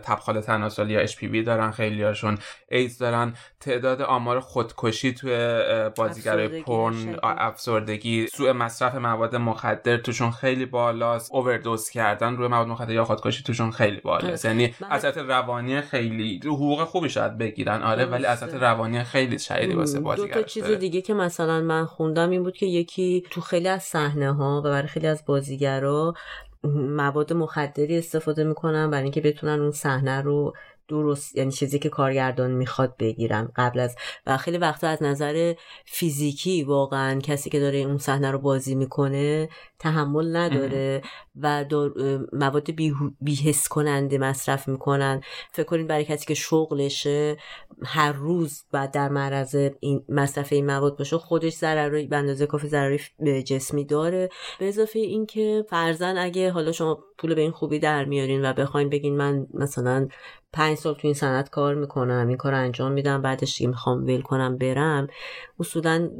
تبخال 0.02 0.40
تناسلی 0.40 0.92
یا 0.92 1.00
اچ 1.00 1.16
پی 1.16 1.42
دارن. 1.42 1.70
خیلی 1.70 2.02
هاشون 2.02 2.38
ایدز 2.68 2.98
دارن. 2.98 3.34
تعداد 3.60 4.02
آمار 4.02 4.40
خودکشی 4.40 5.14
توی 5.14 5.60
بازیگرای 5.96 6.62
پورن 6.62 7.16
افسردگی 7.22 8.26
سوء 8.26 8.52
مصرف 8.52 8.94
مواد 9.02 9.36
مخدر 9.36 9.96
توشون 9.96 10.30
خیلی 10.30 10.66
بالاست. 10.66 11.34
اووردوز 11.34 11.90
کردن 11.90 12.36
روی 12.36 12.48
مواد 12.48 12.66
مخدر 12.66 12.92
یا 12.92 13.04
خودکشی 13.04 13.42
توشون 13.42 13.70
خیلی 13.70 14.00
بالاست. 14.00 14.44
یعنی 14.44 14.74
اثرات 14.90 15.18
روانی 15.18 15.80
خیلی 15.80 16.40
حقوق 16.44 16.84
خوبی 16.84 17.08
شاید 17.08 17.38
بگیرن. 17.38 17.82
آره 17.82 18.04
ولی 18.04 18.26
اثرات 18.26 18.54
روانی 18.54 19.04
خیلی 19.04 19.38
شدیدی 19.38 19.74
واسه 19.74 20.00
بازیگر 20.00 20.34
دو 20.34 20.40
تا 20.40 20.42
چیز 20.42 20.64
دیگه 20.64 21.00
که 21.00 21.14
مثلا 21.14 21.60
من 21.60 21.84
خوندم 21.84 22.30
این 22.30 22.42
بود 22.42 22.56
که 22.56 22.66
یکی 22.66 23.24
تو 23.30 23.40
خیلی 23.40 23.68
از 23.68 23.82
صحنه 23.82 24.32
ها 24.32 24.58
و 24.58 24.62
برای 24.62 24.88
خیلی 24.88 25.06
از 25.06 25.24
بازیگرا 25.26 26.14
مواد 26.64 27.32
مخدری 27.32 27.98
استفاده 27.98 28.44
می‌کنن 28.44 28.90
برای 28.90 29.02
اینکه 29.02 29.20
بتونن 29.20 29.60
اون 29.60 29.70
صحنه 29.70 30.20
رو 30.20 30.54
درست 30.92 31.36
یعنی 31.36 31.52
چیزی 31.52 31.78
که 31.78 31.88
کارگردان 31.88 32.50
می‌خواد 32.50 32.96
بگیرن 32.96 33.52
قبل 33.56 33.80
از 33.80 33.96
و 34.26 34.36
خیلی 34.36 34.58
وقتا 34.58 34.88
از 34.88 35.02
نظر 35.02 35.54
فیزیکی 35.84 36.62
واقعا 36.62 37.20
کسی 37.20 37.50
که 37.50 37.60
داره 37.60 37.78
اون 37.78 37.98
صحنه 37.98 38.30
رو 38.30 38.38
بازی 38.38 38.74
می‌کنه 38.74 39.48
تحمل 39.78 40.36
نداره 40.36 41.02
و 41.40 41.64
مواد 42.32 42.70
بیهس 43.20 43.68
کننده 43.68 44.18
مصرف 44.18 44.68
می‌کنن. 44.68 45.20
فکر 45.52 45.66
کنید 45.66 45.86
برای 45.86 46.04
کسی 46.04 46.26
که 46.26 46.34
شغلشه 46.34 47.36
هر 47.84 48.12
روز 48.12 48.64
بعد 48.72 48.90
در 48.90 49.08
معرض 49.08 49.54
این 49.80 50.04
مصرف 50.08 50.52
این 50.52 50.66
مواد 50.66 50.98
باشه 50.98 51.18
خودش 51.18 51.52
ضرری 51.52 52.06
به 52.06 52.16
اندازه 52.16 52.46
کافی 52.46 52.68
ضرری 52.68 53.00
جسمی 53.42 53.84
داره. 53.84 54.28
به 54.58 54.68
اضافه 54.68 54.98
اینکه 54.98 55.64
فرزن 55.70 56.18
اگه 56.18 56.50
حالا 56.50 56.72
شما 56.72 57.04
پول 57.22 57.34
به 57.34 57.40
این 57.40 57.50
خوبی 57.50 57.78
در 57.78 58.04
میارین 58.04 58.44
و 58.44 58.52
بخواین 58.52 58.88
بگین 58.88 59.16
من 59.16 59.46
مثلا 59.54 60.08
پنج 60.52 60.78
سال 60.78 60.94
تو 60.94 61.00
این 61.04 61.14
صنعت 61.14 61.50
کار 61.50 61.74
می‌کنم 61.74 62.28
این 62.28 62.36
کار 62.36 62.54
انجام 62.54 62.92
میدم 62.92 63.22
بعدش 63.22 63.58
دیگه 63.58 63.68
می‌خوام 63.68 64.04
ول 64.04 64.20
کنم 64.20 64.58
برم 64.58 65.06
اصولا 65.60 66.10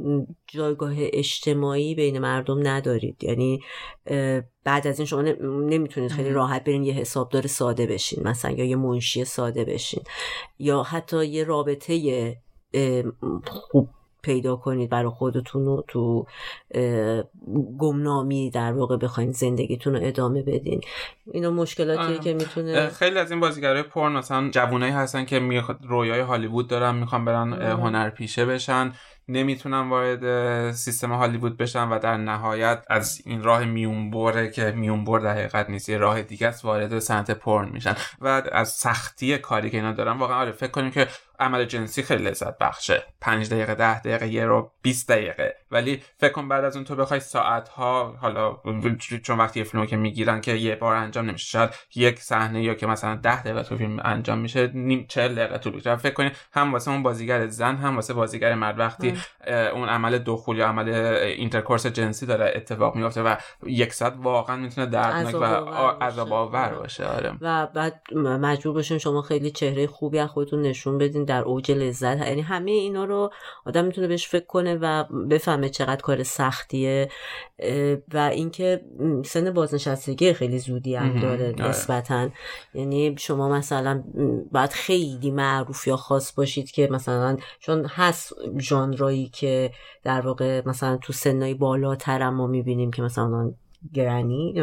جایگاه 0.47 0.93
اجتماعی 0.97 1.95
بین 1.95 2.19
مردم 2.19 2.67
ندارید. 2.67 3.23
یعنی 3.23 3.59
بعد 4.63 4.87
از 4.87 4.99
این 4.99 5.05
شما 5.05 5.21
نمی‌تونید 5.21 6.11
خیلی 6.11 6.29
راحت 6.29 6.63
برین 6.63 6.83
یه 6.83 6.93
حسابدار 6.93 7.47
ساده 7.47 7.85
بشین 7.85 8.27
مثلا 8.27 8.51
یا 8.51 8.65
یه 8.65 8.75
منشی 8.75 9.25
ساده 9.25 9.65
بشین 9.65 10.03
یا 10.59 10.83
حتی 10.83 11.25
یه 11.25 11.43
رابطه 11.43 12.35
خوب 13.45 13.89
پیدا 14.23 14.55
کنید 14.55 14.89
برای 14.89 15.09
خودتون 15.09 15.65
رو 15.65 15.85
تو 15.87 16.25
گمنامی 17.79 18.49
در 18.49 18.73
واقع 18.73 18.97
بخواین 18.97 19.31
زندگیتون 19.31 19.95
رو 19.95 19.99
ادامه 20.03 20.41
بدین. 20.41 20.81
اینا 21.31 21.51
مشکلاتیه 21.51 22.19
که 22.19 22.33
می‌تونه 22.33 22.89
خیلی 22.89 23.19
از 23.19 23.31
این 23.31 23.39
بازیگرای 23.39 23.83
پرن 23.83 24.11
مثلا 24.11 24.49
جوونایی 24.49 24.93
هستن 24.93 25.25
که 25.25 25.63
رویای 25.87 26.19
هالیوود 26.19 26.67
دارن 26.67 26.95
می‌خوان 26.95 27.25
برن 27.25 27.53
هنرپیشه 27.53 28.45
بشن 28.45 28.93
نمی‌تونن 29.27 29.89
وارد 29.89 30.71
سیستم 30.71 31.11
هالیوود 31.11 31.57
بشن 31.57 31.89
و 31.89 31.99
در 31.99 32.17
نهایت 32.17 32.83
از 32.89 33.21
این 33.25 33.43
راه 33.43 33.65
میونبره 33.65 34.51
که 34.51 34.71
میونبر 34.71 35.19
در 35.19 35.31
حقیقت 35.31 35.69
نیست 35.69 35.89
یه 35.89 35.97
راه 35.97 36.21
دیگه 36.21 36.47
است 36.47 36.65
وارد 36.65 36.99
صنعت 36.99 37.31
پرن 37.31 37.69
میشن. 37.69 37.95
و 38.21 38.43
از 38.51 38.69
سختی 38.69 39.37
کاری 39.37 39.69
که 39.69 39.77
اینا 39.77 39.91
دارن 39.91 40.17
واقعا 40.17 40.37
آره 40.37 40.51
فکر 40.51 40.71
کنیم 40.71 40.91
که 40.91 41.07
عمل 41.43 41.65
جنسی 41.65 42.03
خیلی 42.03 42.23
لذت 42.23 42.57
بخشه. 42.57 43.03
5 43.21 43.49
دقیقه 43.49 43.75
10 43.75 43.99
دقیقه 43.99 44.27
یه 44.27 44.45
رو 44.45 44.71
20 44.81 45.11
دقیقه. 45.11 45.55
ولی 45.71 46.01
فکر 46.17 46.31
کن 46.31 46.47
بعد 46.47 46.63
از 46.63 46.75
اون 46.75 46.85
تو 46.85 46.95
بخوای 46.95 47.19
ساعت 47.19 47.69
ها 47.69 48.15
حالا 48.21 48.57
چون 49.23 49.37
وقتی 49.37 49.59
یه 49.59 49.63
فیلمو 49.63 49.85
که 49.85 49.97
می‌گیرن 49.97 50.41
که 50.41 50.51
یه 50.51 50.75
بار 50.75 50.95
انجام 50.95 51.25
نمیشه 51.25 51.45
شاید 51.47 51.69
یک 51.95 52.19
صحنه 52.19 52.63
یا 52.63 52.73
که 52.73 52.87
مثلا 52.87 53.15
10 53.15 53.43
دقیقه 53.43 53.63
تو 53.63 53.77
فیلم 53.77 53.99
انجام 54.03 54.39
میشه 54.39 54.71
نیم 54.73 55.05
40 55.07 55.35
دقیقه 55.35 55.57
طول 55.57 55.73
می‌کشه 55.73 55.95
فکر 55.95 56.13
کنید 56.13 56.31
هم 56.53 56.73
واسه 56.73 56.91
اون 56.91 57.03
بازیگر 57.03 57.47
زن 57.47 57.75
هم 57.75 57.95
واسه 57.95 58.13
بازیگر 58.13 58.55
مرد 58.55 58.79
وقتی 58.79 59.17
اون 59.47 59.89
عمل 59.89 60.17
دخول 60.17 60.57
یا 60.57 60.67
عمل 60.67 60.89
intercourse 60.89 61.87
جنسی 61.87 62.25
داره 62.25 62.53
اتفاق 62.55 62.95
میفته 62.95 63.21
و 63.21 63.35
یک 63.65 63.93
ساعت 63.93 64.13
واقعا 64.17 64.55
می‌تونه 64.55 64.87
دردناک 64.87 65.35
و 65.35 65.45
عذاب 66.03 66.33
آور 66.33 66.73
باشه. 66.73 67.05
آره. 67.05 67.33
و 67.41 67.67
بعد 67.67 68.01
مجبور 68.15 68.73
باشین 68.73 68.97
شما 68.97 69.21
خیلی 69.21 69.51
چهره 69.51 69.87
خوبی 69.87 70.19
از 70.19 70.29
خودتون 70.29 70.61
نشون 70.61 70.97
بدین. 70.97 71.25
در 71.33 71.41
اوج 71.41 71.71
لذت 71.71 72.17
یعنی 72.27 72.41
همه 72.41 72.71
اینا 72.71 73.05
رو 73.05 73.31
آدم 73.65 73.85
می‌تونه 73.85 74.07
بهش 74.07 74.27
فکر 74.27 74.45
کنه 74.45 74.77
و 74.81 75.03
بفهمه 75.03 75.69
چقدر 75.69 76.01
کار 76.01 76.23
سختیه. 76.23 77.09
و 78.13 78.17
اینکه 78.17 78.81
سن 79.25 79.51
بازنشستگی 79.51 80.33
خیلی 80.33 80.59
زودی 80.59 80.95
هم 80.95 81.19
داره 81.19 81.47
آره. 81.47 81.69
نسبتا. 81.69 82.29
یعنی 82.73 83.15
شما 83.17 83.49
مثلا 83.49 84.03
باید 84.51 84.69
خیلی 84.69 85.31
معروف 85.31 85.87
یا 85.87 85.97
خاص 85.97 86.35
باشید 86.35 86.71
که 86.71 86.87
مثلا 86.91 87.37
چون 87.59 87.85
هست 87.85 88.33
ژانرایی 88.59 89.29
که 89.29 89.71
در 90.03 90.21
واقع 90.21 90.61
مثلا 90.65 90.97
تو 90.97 91.13
سنای 91.13 91.53
بالاتر 91.53 92.29
ما 92.29 92.47
می‌بینیم 92.47 92.91
که 92.91 93.01
مثلا 93.01 93.53
گرانی 93.93 94.61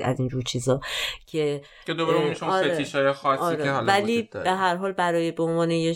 از 0.00 0.18
اینجور 0.18 0.42
چیزا 0.42 0.80
که 1.26 1.62
که 1.86 1.94
دوباره 1.94 2.18
اونشون 2.18 2.48
آره. 2.48 3.12
خاصی 3.12 3.42
آره. 3.42 3.64
که 3.64 3.70
حالا 3.70 3.86
ولی 3.86 4.22
به 4.22 4.50
هر 4.50 4.76
حال 4.76 4.92
برای 4.92 5.32
به 5.32 5.42
عنوان 5.42 5.94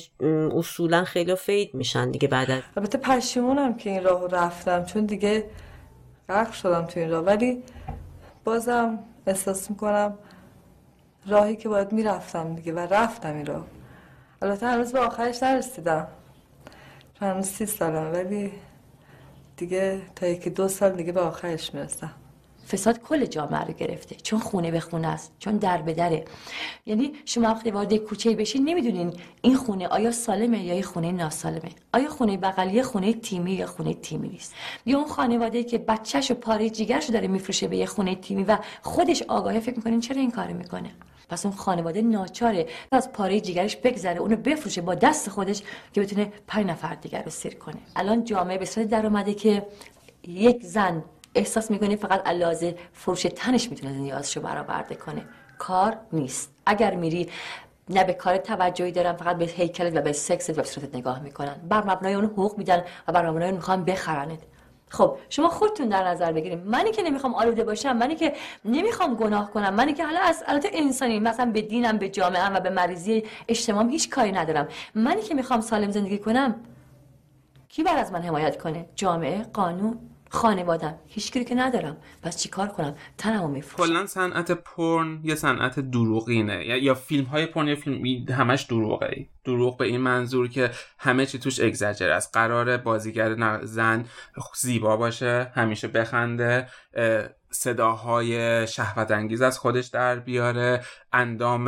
اصولا 0.52 1.04
خیلی 1.04 1.34
فید 1.34 1.74
میشن 1.74 2.10
دیگه 2.10 2.28
بعد 2.28 2.50
از 2.50 2.62
البته 2.76 2.98
پشیمونم 2.98 3.76
که 3.76 3.90
این 3.90 4.04
راه 4.04 4.28
رفتم 4.28 4.84
چون 4.84 5.06
دیگه 5.06 5.50
غرق 6.28 6.52
شدم 6.52 6.84
تو 6.84 7.00
این 7.00 7.10
راه. 7.10 7.24
ولی 7.24 7.62
بازم 8.44 8.98
احساس 9.26 9.70
می‌کنم 9.70 10.18
راهی 11.26 11.56
که 11.56 11.68
باید 11.68 11.92
می‌رفتم 11.92 12.54
دیگه 12.54 12.72
و 12.72 12.78
رفتم 12.78 13.34
این 13.34 13.46
راه. 13.46 13.66
البته 14.42 14.66
هنوز 14.66 14.92
به 14.92 15.00
آخرش 15.00 15.42
نرسیدم. 15.42 16.08
چون 17.18 17.28
هنوز 17.28 17.46
سی 17.46 17.66
سالم 17.66 18.12
ولی 18.12 18.52
دیگه 19.56 20.00
تا 20.16 20.26
یکی 20.26 20.50
دو 20.50 20.68
سال 20.68 20.92
دیگه 20.92 21.12
به 21.12 21.20
آخرش 21.20 21.74
می‌رسم. 21.74 22.10
فساد 22.68 22.98
کل 23.02 23.26
جامعه 23.26 23.64
رو 23.64 23.72
گرفته. 23.72 24.14
چون 24.14 24.38
خونه 24.38 24.70
به 24.70 24.80
خونه 24.80 25.08
است 25.08 25.32
چون 25.38 25.56
در 25.56 25.82
به 25.82 25.92
دره. 25.92 26.24
یعنی 26.86 27.12
شما 27.24 27.48
وقتی 27.48 27.70
وارد 27.70 27.96
کوچه 27.96 28.36
بشین 28.36 28.68
نمی‌دونین 28.68 29.12
این 29.42 29.56
خونه 29.56 29.88
آیا 29.88 30.10
سالمه 30.10 30.64
یا 30.64 30.82
خونه 30.82 31.12
ناسالمه. 31.12 31.70
آیا 31.92 32.08
خونه 32.08 32.36
بغلی 32.36 32.82
خونه 32.82 33.12
تیمی 33.12 33.52
یا 33.52 33.66
خونه 33.66 33.94
تیمی 33.94 34.28
نیست. 34.28 34.54
یا 34.86 34.98
اون 34.98 35.08
خانواده 35.08 35.64
که 35.64 35.78
بچهش 35.78 36.30
و 36.30 36.34
پاره 36.34 36.70
جیگرشو 36.70 37.12
داره 37.12 37.28
میفروشه 37.28 37.68
به 37.68 37.76
یه 37.76 37.86
خونه 37.86 38.14
تیمی 38.14 38.44
و 38.44 38.58
خودش 38.82 39.22
آگاهه 39.22 39.60
فکر 39.60 39.76
می‌کنین 39.76 40.00
چرا 40.00 40.20
این 40.20 40.30
کارو 40.30 40.54
می‌کنه؟ 40.54 40.90
پس 41.28 41.46
اون 41.46 41.54
خانواده 41.54 42.02
ناچاره. 42.02 42.66
از 42.92 43.12
پاره 43.12 43.40
جیگرش 43.40 43.76
بگذره 43.76 44.18
اونو 44.18 44.36
بفروشه 44.36 44.80
با 44.80 44.94
دست 44.94 45.30
خودش 45.30 45.62
که 45.92 46.00
بتونه 46.00 46.32
پنج 46.46 46.66
نفر 46.66 46.94
دیگر 46.94 47.22
رو 47.22 47.30
سیر 47.30 47.54
کنه. 47.54 47.76
الان 47.96 48.24
جامعه 48.24 48.58
به 48.58 48.64
صورت 48.64 48.88
در 48.88 49.06
اومده 49.06 49.34
که 49.34 49.66
یک 50.28 50.62
زن 50.62 51.04
احساس 51.34 51.70
می‌کنه 51.70 51.96
فقط 51.96 52.28
علاوه 52.28 52.74
فروش 52.92 53.22
تنش 53.22 53.70
می‌تونه 53.70 53.92
نیازشو 53.92 54.40
برآورده 54.40 54.94
کنه. 54.94 55.24
کار 55.58 55.96
نیست. 56.12 56.54
اگر 56.66 56.94
میری 56.94 57.30
نه 57.88 58.04
به 58.04 58.12
کار 58.12 58.36
توجهی 58.36 58.92
دارن 58.92 59.12
فقط 59.12 59.36
به 59.36 59.44
هیکلت 59.44 59.96
و 59.96 60.00
به 60.00 60.12
سکست 60.12 60.50
و 60.50 60.52
به 60.52 60.62
صورتت 60.62 60.94
نگاه 60.94 61.20
می‌کنن. 61.20 61.54
بر 61.68 61.84
مبنای 61.84 62.14
اون 62.14 62.24
حقوق 62.24 62.58
میدن 62.58 62.84
و 63.08 63.12
بر 63.12 63.30
مبنای 63.30 63.48
اون 63.48 63.56
می‌خوان 63.56 63.84
بخرنت. 63.84 64.38
خب 64.88 65.16
شما 65.28 65.48
خودتون 65.48 65.88
در 65.88 66.08
نظر 66.08 66.32
بگیریم 66.32 66.58
منی 66.58 66.90
که 66.90 67.02
نمی‌خوام 67.02 67.34
آلوده 67.34 67.64
باشم 67.64 67.96
منی 67.96 68.14
که 68.14 68.32
نمی‌خوام 68.64 69.14
گناه 69.14 69.50
کنم 69.50 69.74
منی 69.74 69.92
که 69.92 70.04
حالا 70.04 70.20
از 70.20 70.44
البته 70.46 70.68
انسانی 70.72 71.20
مثلا 71.20 71.50
به 71.52 71.62
دینم 71.62 71.98
به 71.98 72.08
جامعه 72.08 72.48
و 72.48 72.60
به 72.60 72.70
مریضی 72.70 73.24
اجتماعی 73.48 73.90
هیچ 73.90 74.10
کاری 74.10 74.32
ندارم. 74.32 74.68
منی 74.94 75.22
که 75.22 75.34
می‌خوام 75.34 75.60
سالم 75.60 75.90
زندگی 75.90 76.18
کنم 76.18 76.54
کی 77.68 77.82
بر 77.82 77.96
از 77.96 78.12
من 78.12 78.22
حمایت 78.22 78.62
کنه؟ 78.62 78.86
جامعه 78.94 79.42
قانون؟ 79.42 79.98
خانوادم 80.34 80.94
هیچ 81.06 81.32
که 81.32 81.54
ندارم. 81.54 81.96
پس 82.22 82.36
چیکار 82.42 82.68
کنم؟ 82.68 82.94
تنمو 83.18 83.48
میفروشم. 83.48 83.92
کلا 83.92 84.06
صنعت 84.06 84.50
پرن 84.50 85.20
یه 85.24 85.34
صنعت 85.34 85.80
دروغینه؟ 85.80 86.66
یا 86.66 86.94
فیلم 86.94 87.24
های 87.24 87.46
پرن 87.46 87.68
یا 87.68 87.76
فیلم 87.76 88.32
همش 88.32 88.62
دروغه 88.62 89.26
دروغ 89.44 89.78
به 89.78 89.84
این 89.84 90.00
منظور 90.00 90.48
که 90.48 90.70
همه 90.98 91.26
چی 91.26 91.38
توش 91.38 91.60
اگزاجر 91.60 92.10
است. 92.10 92.30
قرار 92.32 92.76
بازیگر 92.76 93.60
زن 93.62 94.04
زیبا 94.54 94.96
باشه 94.96 95.52
همیشه 95.54 95.88
بخنده 95.88 96.68
صداهای 97.50 98.66
شهوت 98.66 99.10
انگیز 99.10 99.42
از 99.42 99.58
خودش 99.58 99.86
در 99.86 100.16
بیاره 100.16 100.84
اندام 101.14 101.64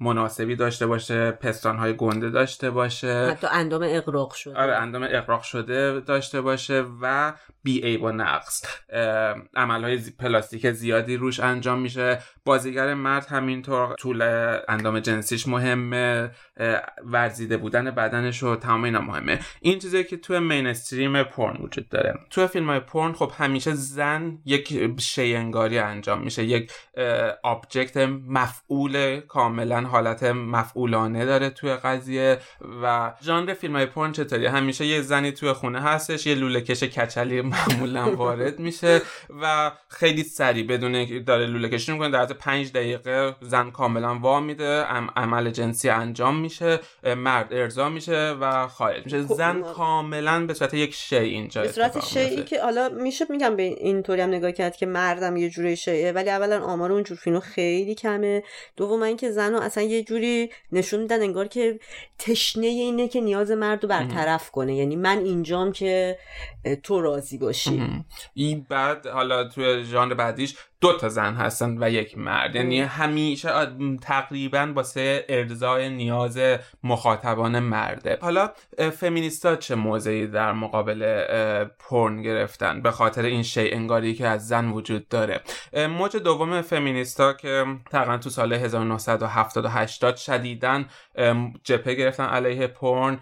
مناسبی 0.00 0.56
داشته 0.56 0.86
باشه 0.86 1.30
پستانهای 1.30 1.96
گنده 1.96 2.30
داشته 2.30 2.70
باشه. 2.70 3.28
حتی 3.30 3.46
اندام 3.50 3.82
اقراق 3.84 4.34
شده. 4.34 4.56
آره 4.56 4.76
اندام 4.76 5.06
اقراق 5.10 5.42
شده 5.42 6.00
داشته 6.00 6.40
باشه 6.40 6.84
و 7.02 7.32
بی 7.62 7.84
ای 7.86 7.96
و 7.96 8.12
نقص. 8.12 8.64
عملهای 9.56 10.00
پلاستیک 10.18 10.70
زیادی 10.70 11.16
روش 11.16 11.40
انجام 11.40 11.78
میشه. 11.78 12.18
بازیگر 12.44 12.94
مرد 12.94 13.26
همینطور 13.26 13.94
طول 13.94 14.22
اندام 14.68 15.00
جنسیش 15.00 15.48
مهمه. 15.48 16.30
ورزیده 17.04 17.56
بودن 17.56 17.90
بدنش 17.90 18.42
و 18.42 18.56
تمام 18.56 18.84
اینا 18.84 19.00
مهمه. 19.00 19.38
این 19.60 19.78
چیزی 19.78 20.04
که 20.04 20.16
توی 20.16 20.38
مینستریم 20.38 21.22
پرن 21.22 21.56
وجود 21.56 21.88
داره. 21.88 22.18
توی 22.30 22.46
فیلم 22.46 22.70
های 22.70 22.80
پرن 22.80 23.12
خب 23.12 23.32
همیشه 23.38 23.74
زن 23.74 24.38
یک 24.44 25.00
شینگاری 25.00 25.78
انجام 25.78 26.22
میشه. 26.22 26.44
یک 26.44 26.72
آبجکت 27.42 27.96
مفعول 28.28 28.85
کاملا 29.28 29.80
حالت 29.80 30.22
مفعولانه 30.22 31.24
داره 31.24 31.50
توی 31.50 31.74
قضیه 31.74 32.38
و 32.82 33.12
ژانر 33.22 33.54
فیلم 33.54 33.76
های 33.76 33.86
پرن 33.86 34.12
چطوری 34.12 34.46
همیشه 34.46 34.86
یه 34.86 35.00
زنی 35.00 35.32
توی 35.32 35.52
خونه 35.52 35.80
هستش 35.80 36.26
یه 36.26 36.34
لوله 36.34 36.60
کش 36.60 36.82
کچلی 36.82 37.42
معمولا 37.56 38.16
وارد 38.16 38.58
میشه 38.58 39.02
و 39.42 39.72
خیلی 39.88 40.22
سریع 40.22 40.66
بدون 40.66 41.24
داره 41.24 41.46
لوله 41.46 41.68
کشی 41.68 41.92
می‌کنه 41.92 42.10
در 42.10 42.26
پنج 42.26 42.72
دقیقه 42.72 43.36
زن 43.40 43.70
کاملا 43.70 44.18
وا 44.18 44.40
میده 44.40 44.82
عمل 45.16 45.50
جنسی 45.50 45.88
انجام 45.88 46.36
میشه 46.36 46.80
مرد 47.16 47.52
ارضا 47.52 47.88
میشه 47.88 48.36
و 48.40 48.66
خارج 48.66 49.04
میشه. 49.04 49.22
خب، 49.22 49.34
زن 49.34 49.62
کاملا 49.62 50.46
به 50.46 50.54
صورت 50.54 50.74
یک 50.74 50.94
شی 50.94 51.16
اینجا 51.16 51.62
به 51.62 51.72
صورت 51.72 52.04
شیعی 52.04 52.42
که 52.42 52.62
حالا 52.62 52.88
میشه 52.88 53.26
میگم 53.30 53.56
به 53.56 53.62
اینطوری 53.62 54.20
هم 54.20 54.28
نگاه 54.28 54.52
کرد 54.52 54.76
که 54.76 54.86
مردم 54.86 55.36
یه 55.36 55.50
جوری 55.50 55.76
شیعه 55.76 56.12
ولی 56.12 56.30
اولا 56.30 56.64
آمار 56.64 56.92
اون 56.92 57.02
جور 57.02 57.16
فیلم 57.16 57.40
خیلی 57.40 57.94
کمه. 57.94 58.42
دوم 58.76 59.02
اینکه 59.02 59.30
زن 59.30 59.54
اصلا 59.54 59.84
یه 59.84 60.02
جوری 60.02 60.50
نشون 60.72 61.00
میدن 61.00 61.22
انگار 61.22 61.48
که 61.48 61.80
تشنه 62.18 62.66
اینه 62.66 63.08
که 63.08 63.20
نیاز 63.20 63.50
مرد 63.50 63.82
رو 63.82 63.88
برطرف 63.88 64.50
کنه. 64.50 64.76
یعنی 64.76 64.96
من 64.96 65.18
اینجام 65.18 65.72
که 65.72 66.18
تو 66.82 67.00
راضی 67.00 67.38
باشی. 67.38 68.04
این 68.34 68.66
بعد 68.68 69.06
حالا 69.06 69.44
توی 69.44 69.84
ژانر 69.84 70.14
بعدیش 70.14 70.56
دو 70.80 70.92
تا 70.92 71.08
زن 71.08 71.34
هستن 71.34 71.82
و 71.82 71.90
یک 71.90 72.18
مرد. 72.18 72.56
یعنی 72.56 72.80
همیشه 72.80 73.48
تقریبا 74.02 74.72
واسه 74.74 75.24
ارضای 75.28 75.88
نیاز 75.88 76.40
مخاطبان 76.82 77.58
مرده. 77.58 78.18
حالا 78.20 78.50
فمینیستا 78.92 79.56
چه 79.56 79.74
موضعی 79.74 80.26
در 80.26 80.52
مقابل 80.52 81.24
پرن 81.64 82.22
گرفتن؟ 82.22 82.82
به 82.82 82.90
خاطر 82.90 83.22
این 83.22 83.42
شی 83.42 83.70
انگاری 83.70 84.14
که 84.14 84.26
از 84.26 84.48
زن 84.48 84.68
وجود 84.68 85.08
داره. 85.08 85.40
موج 85.88 86.16
دوم 86.16 86.62
فمینیستا 86.62 87.32
که 87.32 87.64
تقریبا 87.90 88.18
تو 88.18 88.30
سال 88.30 88.52
1970 88.52 90.16
شدیدن 90.16 90.86
جپه 91.64 91.94
گرفتن 91.94 92.24
علیه 92.24 92.66
پرن. 92.66 93.18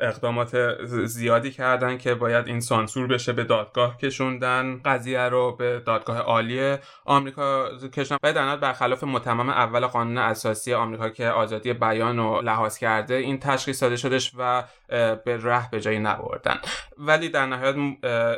اقدامات 0.00 0.84
زیادی 1.04 1.50
کردن 1.50 1.98
که 1.98 2.14
باید 2.14 2.46
این 2.46 2.60
سانسور 2.60 3.06
بشه 3.06 3.32
به 3.32 3.44
دادگاه 3.44 3.98
کشوندن. 3.98 4.80
قضیه 4.84 5.20
رو 5.20 5.56
به 5.56 5.82
دادگاه 5.86 6.18
عالی 6.18 6.76
آمریکا 7.04 7.68
کشوندن. 7.92 8.18
و 8.22 8.32
در 8.32 8.56
برخلاف 8.56 9.04
متمم 9.04 9.48
اول 9.48 9.86
قانون 9.86 10.18
اساسی 10.18 10.74
آمریکا 10.74 11.08
که 11.08 11.28
آزادی 11.28 11.72
بیان 11.72 12.16
رو 12.16 12.40
لحاظ 12.40 12.78
کرده 12.78 13.14
این 13.14 13.40
تشخیص 13.40 13.82
داده 13.82 13.96
شدش 13.96 14.32
و 14.38 14.64
به 14.88 15.38
ره 15.42 15.70
به 15.70 15.80
جایی 15.80 15.98
نبردن. 15.98 16.56
ولی 16.98 17.28
در 17.28 17.46
نهایت 17.46 17.74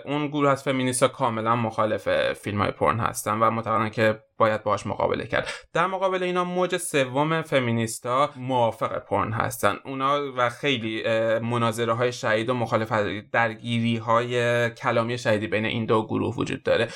اون 0.05 0.27
گروه 0.29 0.51
از 0.51 0.63
فمینیستا 0.63 1.09
کاملا 1.09 1.57
مخالف 1.57 2.33
فیلم 2.33 2.63
های 2.63 2.71
پرن 2.71 3.01
هستن 3.01 3.39
و 3.39 3.51
معتقدن 3.51 3.89
که 3.89 4.23
باید 4.39 4.63
باش 4.63 4.87
مقابله 4.87 5.27
کرد. 5.27 5.49
در 5.73 5.87
مقابل 5.87 6.23
اینا 6.23 6.45
موج 6.45 6.77
سوم 6.77 7.43
فمینیستا 7.43 8.31
موافق 8.37 8.99
پرن 8.99 9.33
هستن. 9.33 9.77
اونا 9.85 10.21
و 10.37 10.51
خیلی 10.51 11.03
مناظره 11.39 11.93
های 11.93 12.13
شهید 12.13 12.49
و 12.49 12.55
مخالفت 12.55 13.31
درگیری 13.33 13.97
های 13.97 14.71
کلامی 14.71 15.19
شهیدی 15.19 15.47
بین 15.47 15.65
این 15.65 15.85
دو 15.85 16.03
گروه 16.07 16.35
وجود 16.37 16.63
داره. 16.63 16.89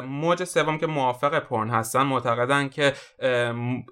موج 0.00 0.44
سوم 0.44 0.78
که 0.78 0.86
موافق 0.86 1.38
پرن 1.38 1.70
هستن 1.70 2.02
معتقدن 2.02 2.68
که 2.68 2.92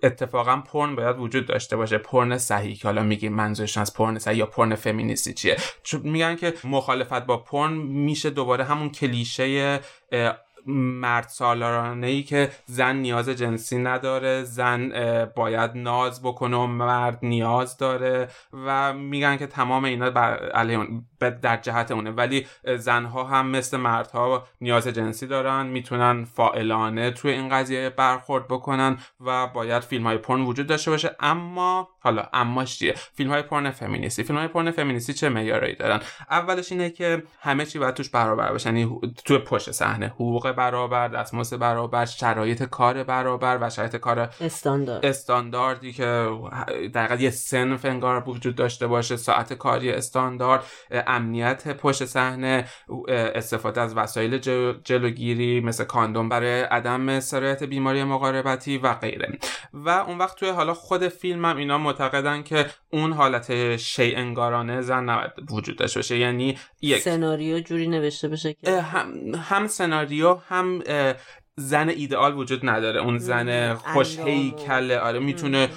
اتفاقا 0.03 0.57
پرن 0.57 0.97
باید 0.97 1.19
وجود 1.19 1.47
داشته 1.47 1.77
باشه. 1.77 1.99
پرن 1.99 2.39
صحیح 2.39 2.77
که 2.77 2.89
حالا 2.89 3.03
میگیم 3.03 3.33
منظورشون 3.33 3.81
از 3.81 3.95
پرن 3.95 4.19
صحیح 4.19 4.39
یا 4.39 4.47
پرن 4.47 4.75
فمینیستی 4.93 5.35
چیه؟ 5.35 5.57
چون 5.83 6.01
میگن 6.01 6.37
که 6.37 6.55
مخالفت 6.65 7.27
با 7.27 7.37
پرن 7.37 7.73
میشه 7.73 8.31
دوباره 8.31 8.65
همون 8.65 8.91
کلیشه 8.91 9.81
مرد 10.67 11.29
سالارانه 11.29 12.07
ای 12.07 12.23
که 12.23 12.51
زن 12.67 12.97
نیاز 12.97 13.29
جنسی 13.29 13.79
نداره 13.79 14.43
زن 14.43 14.93
باید 15.37 15.71
ناز 15.75 16.23
بکنه 16.23 16.57
و 16.57 16.67
مرد 16.67 17.19
نیاز 17.23 17.77
داره 17.77 18.29
و 18.53 18.93
میگن 18.93 19.37
که 19.37 19.47
تمام 19.47 19.85
اینا 19.85 20.11
بر 20.11 20.49
علیه 20.51 20.79
در 21.31 21.57
جهت 21.57 21.91
اونه. 21.91 22.11
ولی 22.11 22.47
زنها 22.77 23.25
هم 23.25 23.47
مثل 23.47 23.77
مردها 23.77 24.47
نیاز 24.61 24.89
جنسی 24.89 25.27
دارن 25.27 25.67
می‌تونن 25.67 26.25
فائلانه 26.25 27.11
توی 27.11 27.31
این 27.31 27.49
قضیه 27.49 27.91
برخورد 27.91 28.49
بکنن 28.49 28.99
و 29.21 29.47
باید 29.47 29.83
فیلم 29.83 30.07
های 30.07 30.19
پرن 30.19 30.41
وجود 30.41 30.67
داشته 30.67 30.91
باشه. 30.91 31.17
اما 31.21 31.89
حالا 32.01 32.25
اما 32.33 32.65
چیه؟ 32.65 32.95
فیلم 33.15 33.31
های 33.31 33.43
پرن 33.43 33.71
فمینیستی. 33.71 34.23
فیلم 34.23 34.39
های 34.39 34.49
پرن 34.49 34.71
فمینیستی 34.71 35.13
چه 35.13 35.29
معیارایی 35.29 35.75
دارن؟ 35.75 36.01
اولش 36.31 36.73
اینه 36.73 36.91
که 36.91 37.23
همه 37.41 37.67
چی 37.67 37.79
باید 37.79 37.95
توش 37.95 38.11
برابر 38.11 38.53
باشه. 38.53 38.69
یعنی 38.69 39.01
توی 39.25 39.39
پشت 39.39 39.71
صحنه. 39.71 40.07
حقوق 40.07 40.53
برابر 40.53 41.09
دستمزد 41.09 41.59
برابر 41.59 42.05
شرایط 42.05 42.63
کار 42.63 43.05
برابر 43.05 43.59
و 43.61 43.71
شرایط 43.71 43.97
کار 43.97 44.29
استاندارد. 44.41 45.07
استانداردی 45.07 45.93
که 45.93 46.29
دقیقا 46.95 47.15
یه 47.15 47.31
سنف 47.31 47.85
انگار 47.85 48.29
وجود 48.29 48.55
داشته 48.55 48.87
باشه. 48.87 49.17
ساعت 49.17 49.53
کاری 49.53 49.93
استاندارد. 49.93 50.65
امنیت 51.13 51.77
پشت 51.77 52.05
صحنه 52.05 52.65
استفاده 53.09 53.81
از 53.81 53.97
وسایل 53.97 54.39
جلوگیری 54.85 55.61
مثل 55.61 55.85
کاندوم 55.85 56.29
برای 56.29 56.61
عدم 56.61 57.21
سرایت 57.21 57.63
بیماری 57.63 58.05
مقاربتی 58.05 58.79
و 58.79 58.95
غیره. 58.95 59.39
و 59.73 59.89
اون 59.89 60.19
وقت 60.19 60.39
توی 60.39 60.49
حالا 60.49 60.75
خود 60.75 61.09
فیلم 61.09 61.45
هم 61.45 61.57
اینا 61.57 61.79
معتقدن 61.79 62.43
که 62.43 62.67
اون 62.91 63.13
حالت 63.13 63.77
شی 63.77 64.15
انگارانه 64.15 64.81
زن 64.81 65.05
نباید 65.05 65.33
وجود 65.51 65.79
داشته 65.79 65.99
باشه. 65.99 66.19
یعنی 66.19 66.59
یک 66.81 66.99
سناریو 66.99 67.61
جوری 67.61 67.89
نوشته 67.89 68.29
بشه 68.29 68.55
که 68.55 68.81
هم, 68.81 69.35
هم 69.35 69.67
سناریو 69.67 70.35
هم 70.35 70.83
زن 71.57 71.89
ایدئال 71.89 72.39
وجود 72.39 72.69
نداره. 72.69 73.01
اون 73.01 73.19
زن 73.19 73.75
خوش 73.75 74.19
هیکل 74.19 74.93
آره 74.93 75.19
می‌تونه 75.19 75.69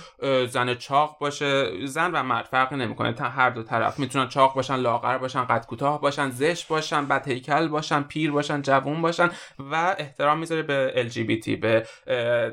زن 0.48 0.76
چاق 0.76 1.18
باشه. 1.20 1.86
زن 1.88 2.12
و 2.12 2.24
مرد 2.24 2.46
فرقی 2.46 2.76
نمی‌کنه. 2.76 3.14
تا 3.14 3.26
هر 3.26 3.50
دو 3.50 3.64
طرف. 3.64 4.00
می‌تونن 4.00 4.28
چاق 4.28 4.56
باشن 4.56 4.76
لاغر 4.76 5.18
باشن 5.18 5.46
قد 5.46 5.66
کوتاه 5.66 6.02
باشن 6.02 6.30
زشت 6.30 6.68
باشن 6.68 7.06
بد 7.06 7.28
هیکل 7.28 7.68
باشن 7.68 8.02
پیر 8.02 8.32
باشن 8.32 8.62
جوون 8.62 9.02
باشن 9.02 9.30
و 9.60 9.96
احترام 9.98 10.40
می‌ذاره 10.40 10.62
به 10.62 11.10
LGBT 11.10 11.50
به 11.50 11.86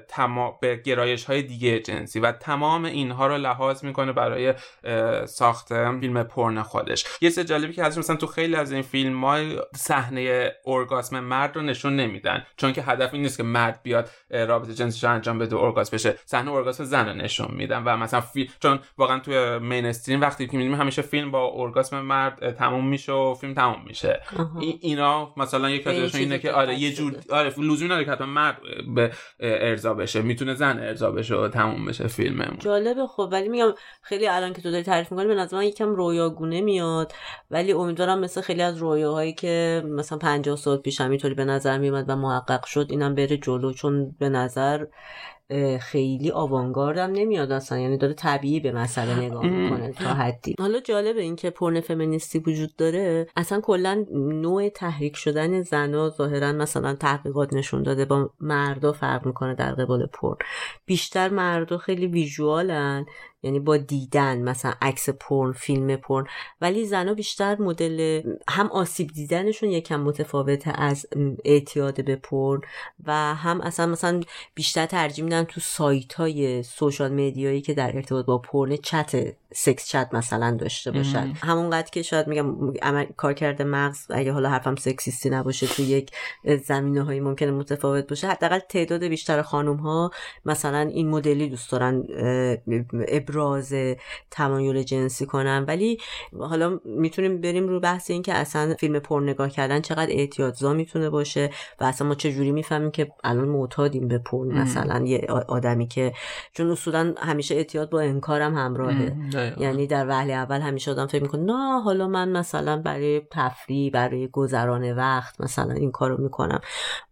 تمام 0.08 0.54
به 0.60 0.76
گرایش 0.76 1.24
های 1.24 1.42
دیگه 1.42 1.78
جنسی 1.80 2.20
و 2.20 2.32
تمام 2.32 2.84
اینها 2.84 3.26
رو 3.26 3.36
لحاظ 3.36 3.84
می‌کنه 3.84 4.12
برای 4.12 4.54
ساخت 5.26 5.68
فیلم 6.00 6.22
پرن 6.22 6.62
خودش. 6.62 7.04
یه 7.20 7.30
چیز 7.30 7.40
جالبی 7.40 7.72
که 7.72 7.84
هست 7.84 7.98
مثلا 7.98 8.16
تو 8.16 8.26
خیلی 8.26 8.56
از 8.56 8.72
این 8.72 8.82
فیلم 8.82 9.24
ها 9.24 9.38
صحنه 9.76 10.52
اورگاسم 10.64 11.20
مرد 11.20 11.56
رو 11.56 11.62
نشون 11.62 11.96
نمیدن. 11.96 12.46
چون 12.56 12.72
که 12.72 12.82
هدف 12.82 13.11
این 13.12 13.22
نیست 13.22 13.36
که 13.36 13.42
مرد 13.42 13.80
بیاد 13.82 14.10
رابطه 14.30 14.74
جنسیش 14.74 15.04
انجام 15.04 15.38
بده 15.38 15.56
اورگاسم 15.56 15.96
بشه. 15.96 16.14
صحنه 16.24 16.50
اورگاسم 16.50 16.84
زن 16.84 17.08
رو 17.08 17.14
نشون 17.14 17.48
میدن 17.50 17.82
و 17.84 17.96
مثلا 17.96 18.20
فی... 18.20 18.50
چون 18.60 18.78
واقعا 18.98 19.18
توی 19.18 19.58
مین 19.58 19.86
استریم 19.86 20.20
وقتی 20.20 20.46
که 20.46 20.56
می‌بینیم 20.56 20.80
همیشه 20.80 21.02
فیلم 21.02 21.30
با 21.30 21.44
اورگاسم 21.44 22.00
مرد 22.00 22.50
تموم 22.50 22.88
میشه 22.88 23.12
و 23.12 23.34
فیلم 23.34 23.54
تموم 23.54 23.82
میشه. 23.86 24.20
اینا 24.80 25.32
مثلا 25.36 25.70
یک 25.70 25.86
از 25.86 26.14
اینه 26.14 26.38
که 26.38 26.52
آره 26.52 26.74
یه 26.74 26.92
جور 26.92 27.16
آره 27.30 27.48
لزومی 27.58 27.84
نداره 27.84 28.04
که 28.04 28.10
حتما 28.10 28.26
مرد 28.26 28.60
به 28.94 29.12
ارضا 29.40 29.94
بشه 29.94 30.22
می‌تونه 30.22 30.54
زن 30.54 30.78
ارضا 30.78 31.10
بشه 31.10 31.34
و 31.34 31.48
تموم 31.48 31.86
بشه 31.86 32.06
فیلم 32.06 32.56
جالبه 32.58 33.06
خب 33.06 33.28
ولی 33.32 33.48
میگم 33.48 33.74
خیلی 34.02 34.28
الان 34.28 34.52
که 34.52 34.62
تو 34.62 34.70
داری 34.70 34.82
تعریف 34.82 35.12
می‌کنی 35.12 35.26
به 35.26 35.34
نظر 35.34 35.56
من 35.56 35.64
یکم 35.64 35.94
رویاگونه 35.94 36.60
میاد. 36.60 37.12
ولی 37.50 37.72
امیدوارم 37.72 38.18
مثل 38.18 38.40
خیلی 38.40 38.62
از 38.62 38.76
رویاهایی 38.76 39.32
که 39.32 39.82
مثلا 39.86 40.18
50 40.18 40.56
سال 40.56 40.76
پیش 40.76 41.00
همینطوری 41.00 41.34
به 41.34 41.44
نظر 41.44 41.78
میومد 41.78 42.04
و 42.08 42.16
محقق 42.16 42.64
شد 42.64 42.86
اینم 43.02 43.14
بره 43.14 43.36
جلو 43.36 43.72
چون 43.72 44.10
به 44.10 44.28
نظر 44.28 44.86
خیلی 45.80 46.30
آوانگاردم 46.30 47.12
نمیاد 47.12 47.52
اصلا. 47.52 47.78
یعنی 47.78 47.96
داره 47.96 48.14
طبیعی 48.14 48.60
به 48.60 48.72
مسئله 48.72 49.14
نگاه 49.14 49.46
می‌کنه 49.46 49.92
تا 49.92 50.14
حدی. 50.14 50.54
حالا 50.58 50.80
جالبه 50.80 51.22
این 51.22 51.36
که 51.36 51.50
پرن 51.50 51.80
فمینیستی 51.80 52.38
وجود 52.38 52.76
داره. 52.76 53.26
اصلا 53.36 53.60
کلا 53.60 54.04
نوع 54.14 54.68
تحریک 54.68 55.16
شدن 55.16 55.62
زنا 55.62 56.10
ظاهرا 56.10 56.52
مثلا 56.52 56.94
تحقیقات 56.94 57.52
نشون 57.52 57.82
داده 57.82 58.04
با 58.04 58.30
مردا 58.40 58.92
فرق 58.92 59.26
می‌کنه 59.26 59.54
در 59.54 59.72
قبال 59.72 60.06
پرن. 60.06 60.36
بیشتر 60.86 61.28
مردا 61.28 61.78
خیلی 61.78 62.06
ویژوالن 62.06 63.06
یعنی 63.44 63.60
با 63.60 63.76
دیدن 63.76 64.42
مثلا 64.42 64.72
عکس 64.82 65.08
پرن 65.08 65.52
فیلم 65.52 65.96
پرن. 65.96 66.26
ولی 66.60 66.86
زنا 66.86 67.14
بیشتر 67.14 67.56
مدل 67.60 68.22
هم 68.48 68.66
آسیب 68.66 69.08
دیدنشون 69.14 69.70
یکم 69.70 70.00
متفاوته 70.00 70.80
از 70.80 71.06
اعتیاد 71.44 72.04
به 72.04 72.16
پرن 72.16 72.60
و 73.06 73.12
هم 73.34 73.60
اصلا 73.60 73.86
مثلا 73.86 74.20
بیشتر 74.54 74.86
ترجیح 74.86 75.24
میدن 75.24 75.41
تو 75.44 75.60
سایت 75.60 76.14
های 76.14 76.62
سوشال 76.62 77.12
میدیایی 77.12 77.60
که 77.60 77.74
در 77.74 77.96
ارتباط 77.96 78.26
با 78.26 78.38
پرن 78.38 78.76
چت 78.76 79.34
سکس 79.54 79.88
چت 79.88 80.08
مثلا 80.12 80.56
داشته 80.56 80.90
باشن. 80.90 81.32
همونقدر 81.42 81.90
که 81.90 82.02
شاید 82.02 82.26
میگم 82.26 82.74
کار 83.16 83.32
کرده 83.32 83.64
مغز 83.64 84.06
اگه 84.10 84.32
حالا 84.32 84.48
حرفم 84.48 84.76
سکسیستی 84.76 85.30
نباشه 85.30 85.66
تو 85.66 85.82
یک 85.82 86.10
زمینه 86.64 87.02
هایی 87.02 87.20
ممکنه 87.20 87.50
متفاوت 87.50 88.08
باشه 88.08 88.28
حداقل 88.28 88.58
تعداد 88.58 89.04
بیشتر 89.04 89.42
خانم 89.42 89.76
ها 89.76 90.10
مثلا 90.44 90.78
این 90.78 91.08
مدلی 91.08 91.48
دوست 91.48 91.72
دارن 91.72 92.04
ابراز 93.08 93.74
تمایل 94.30 94.82
جنسی 94.82 95.26
کنن. 95.26 95.64
ولی 95.68 95.98
حالا 96.38 96.80
می‌تونیم 96.84 97.40
بریم 97.40 97.68
رو 97.68 97.80
بحث 97.80 98.10
این 98.10 98.22
که 98.22 98.34
اصلا 98.34 98.74
فیلم 98.74 98.98
پر 98.98 99.20
نگاه 99.20 99.50
کردن 99.50 99.80
چقدر 99.80 100.10
اعتیادزا 100.10 100.72
می‌تونه 100.72 101.10
باشه 101.10 101.50
و 101.80 101.84
اصلا 101.84 102.08
ما 102.08 102.14
چه 102.14 102.32
جوری 102.32 102.52
می‌فهمیم 102.52 102.90
که 102.90 103.12
الان 103.24 103.48
معتادیم 103.48 104.08
به 104.08 104.18
پر 104.18 104.46
مثلا. 104.46 105.04
یه 105.06 105.26
آدمی 105.32 105.86
که 105.88 106.12
چون 106.52 106.70
اصولا 106.70 107.14
همیشه 107.18 107.54
اعتیاد 107.54 107.90
با 107.90 108.00
انکارم 108.00 108.56
همراهه. 108.56 109.16
یعنی 109.58 109.86
در 109.86 110.08
وهله 110.08 110.32
اول 110.32 110.60
همیشه 110.60 110.90
آدم 110.90 111.06
فکر 111.06 111.22
می‌کنه 111.22 111.42
نه 111.42 111.80
حالا 111.80 112.08
من 112.08 112.28
مثلا 112.28 112.76
برای 112.76 113.22
تفریح 113.30 113.92
برای 113.92 114.28
گذران 114.28 114.92
وقت 114.92 115.40
مثلا 115.40 115.72
این 115.74 115.90
کارو 115.90 116.22
می‌کنم. 116.22 116.60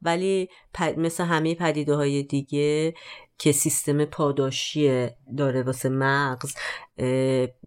ولی 0.03 0.49
مثل 0.97 1.25
همه 1.25 1.55
پدیده 1.55 1.95
های 1.95 2.23
دیگه 2.23 2.95
که 3.41 3.53
سیستم 3.53 4.05
پاداشی 4.05 5.09
داره 5.37 5.63
واسه 5.63 5.89
مغز 5.89 6.55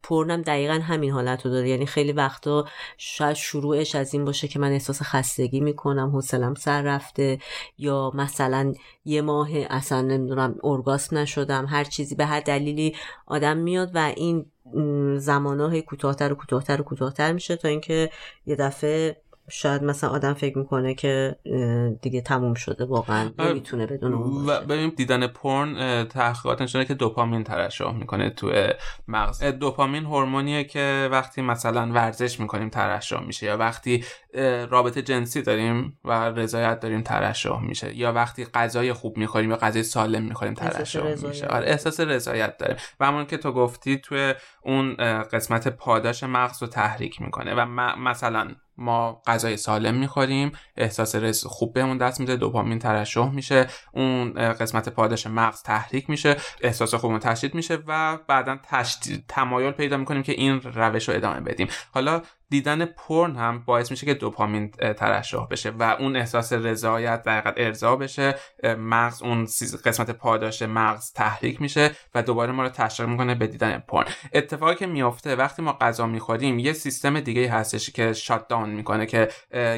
پرنم 0.03 0.41
دقیقا 0.41 0.73
همین 0.73 1.11
حالت 1.11 1.45
رو 1.45 1.51
داره. 1.51 1.69
یعنی 1.69 1.85
خیلی 1.85 2.11
وقتا 2.11 2.65
شاید 2.97 3.35
شروعش 3.35 3.95
از 3.95 4.13
این 4.13 4.25
باشه 4.25 4.47
که 4.47 4.59
من 4.59 4.71
احساس 4.71 5.01
خستگی 5.01 5.59
می‌کنم 5.59 6.09
حوصلم 6.09 6.53
سر 6.53 6.81
رفته 6.81 7.39
یا 7.77 8.11
مثلا 8.13 8.73
یه 9.05 9.21
ماه 9.21 9.49
اصلا 9.69 10.01
نمی‌دونم 10.01 10.55
ارگاس 10.63 11.13
نشدم 11.13 11.65
هر 11.65 11.83
چیزی 11.83 12.15
به 12.15 12.25
هر 12.25 12.39
دلیلی 12.39 12.95
آدم 13.27 13.57
میاد 13.57 13.91
و 13.93 14.13
این 14.15 14.45
زمانه 15.17 15.81
کوتاهتر 15.81 16.31
و 16.31 16.35
کوتاهتر 16.35 16.81
و 16.81 16.83
کوتاهتر 16.83 17.31
میشه 17.31 17.55
تا 17.55 17.67
اینکه 17.67 18.09
یه 18.45 18.55
دفعه 18.55 19.17
شاید 19.49 19.83
مثلا 19.83 20.09
آدم 20.09 20.33
فکر 20.33 20.57
می‌کنه 20.57 20.93
که 20.93 21.35
دیگه 22.01 22.21
تموم 22.21 22.53
شده 22.53 22.85
واقعا 22.85 23.31
نمی‌تونه 23.39 23.85
بدون 23.85 24.13
اون 24.13 24.49
و 24.49 24.59
ببینیم 24.59 24.89
دیدن 24.89 25.27
پرن 25.27 26.03
تحقیقات 26.07 26.61
نشونه 26.61 26.85
که 26.85 26.93
دوپامین 26.93 27.43
ترشح 27.43 27.91
می‌کنه 27.91 28.29
تو 28.29 28.51
مغز. 29.07 29.43
دوپامین 29.43 30.05
هورمونیه 30.05 30.63
که 30.63 31.09
وقتی 31.11 31.41
مثلا 31.41 31.91
ورزش 31.91 32.39
می‌کنیم 32.39 32.69
ترشح 32.69 33.19
میشه 33.19 33.45
یا 33.45 33.57
وقتی 33.57 34.03
رابطه 34.69 35.01
جنسی 35.01 35.41
داریم 35.41 35.99
و 36.05 36.11
رضایت 36.11 36.79
داریم 36.79 37.01
ترشح 37.01 37.59
میشه 37.61 37.97
یا 37.97 38.13
وقتی 38.13 38.45
غذای 38.45 38.93
خوب 38.93 39.17
می‌خوریم 39.17 39.49
یا 39.49 39.57
غذای 39.57 39.83
سالم 39.83 40.23
می‌خوریم 40.23 40.53
ترشح 40.53 41.27
میشه. 41.27 41.47
آره 41.47 41.67
احساس 41.67 41.99
رضایت 41.99 42.57
داره 42.57 42.77
و 42.99 43.05
همون 43.05 43.25
که 43.25 43.37
تو 43.37 43.51
گفتی 43.51 43.97
توی 43.97 44.33
اون 44.61 44.95
قسمت 45.23 45.67
پاداش 45.67 46.23
مغز 46.23 46.61
رو 46.61 46.67
تحریک 46.67 47.21
می‌کنه 47.21 47.53
و 47.55 47.65
مثلا 47.97 48.47
ما 48.77 49.21
غذای 49.27 49.57
سالم 49.57 49.95
می‌خوریم 49.95 50.51
احساس 50.77 51.15
رز 51.15 51.45
خوب 51.45 51.73
بهمون 51.73 51.97
دست 51.97 52.19
میده 52.19 52.35
دوپامین 52.35 52.79
ترشح 52.79 53.29
میشه 53.29 53.67
اون 53.93 54.33
قسمت 54.53 54.89
پاداش 54.89 55.27
مغز 55.27 55.63
تحریک 55.63 56.09
میشه 56.09 56.37
احساس 56.61 56.95
خوبمون 56.95 57.19
تشدید 57.19 57.55
میشه 57.55 57.77
و 57.87 58.17
بعدا 58.27 58.59
تشدید 58.63 59.25
تمایل 59.27 59.71
پیدا 59.71 59.97
می‌کنیم 59.97 60.23
که 60.23 60.31
این 60.31 60.61
روش 60.61 61.09
رو 61.09 61.15
ادامه 61.15 61.39
بدیم. 61.39 61.67
حالا 61.91 62.21
دیدن 62.53 62.85
پرن 62.85 63.35
هم 63.35 63.59
باعث 63.65 63.91
میشه 63.91 64.05
که 64.05 64.13
دوپامین 64.13 64.71
ترشح 64.71 65.47
بشه 65.51 65.69
و 65.69 65.83
اون 65.99 66.15
احساس 66.15 66.53
رضایت 66.53 67.23
در 67.23 67.53
ارضا 67.57 67.95
بشه. 67.95 68.35
مغز 68.77 69.21
اون 69.21 69.47
قسمت 69.85 70.11
پاداش 70.11 70.61
مغز 70.61 71.11
تحریک 71.11 71.61
میشه 71.61 71.91
و 72.15 72.23
دوباره 72.23 72.51
ما 72.51 72.63
رو 72.63 72.69
تشویق 72.69 73.09
می‌کنه 73.09 73.35
به 73.35 73.47
دیدن 73.47 73.83
پرن. 73.87 74.05
اتفاقی 74.33 74.75
که 74.75 74.85
میافته 74.87 75.35
وقتی 75.35 75.61
ما 75.61 75.77
غذا 75.81 76.07
می‌خوریم 76.07 76.59
یه 76.59 76.73
سیستم 76.73 77.19
دیگه 77.19 77.51
هستش 77.51 77.89
که 77.89 78.13
شات 78.13 78.47
داون 78.47 78.69
می‌کنه 78.69 79.05
که 79.05 79.29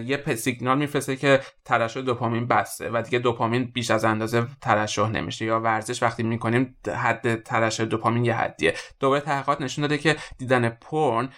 یه 0.05 0.35
سیگنال 0.35 0.77
میفرسته 0.77 1.15
که 1.15 1.39
ترشح 1.65 2.01
دوپامین 2.01 2.47
بسته 2.47 2.89
و 2.93 3.01
دیگه 3.01 3.19
دوپامین 3.19 3.71
بیش 3.73 3.91
از 3.91 4.05
اندازه 4.05 4.47
ترشح 4.61 5.09
نمیشه 5.09 5.45
یا 5.45 5.59
ورزش 5.59 6.03
وقتی 6.03 6.23
می‌کنیم 6.23 6.77
حد 6.95 7.43
ترشح 7.43 7.83
دوپامین 7.83 8.25
یه 8.25 8.35
حدیه. 8.35 8.73
دوباره 8.99 9.21
تحقیقات 9.21 9.61
نشون 9.61 9.81
داده 9.81 9.97
که 9.97 10.15
دیدن 10.37 10.69
پرن 10.69 11.29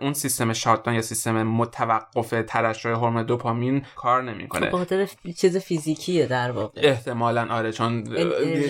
اون 0.00 0.12
سیستم 0.12 0.52
شاتدان 0.78 0.94
یا 0.94 1.02
سیستم 1.02 1.42
متوقف 1.42 2.34
ترشح 2.48 2.88
هورمون 2.88 3.22
دوپامین 3.22 3.82
کار 3.96 4.22
نمی‌کنه. 4.22 4.70
خب 4.70 4.76
خاطر 4.76 5.08
چیز 5.36 5.56
فیزیکیه 5.56 6.26
در 6.26 6.50
واقع. 6.50 6.80
احتمالا 6.84 7.46
آره 7.50 7.72
چون 7.72 8.04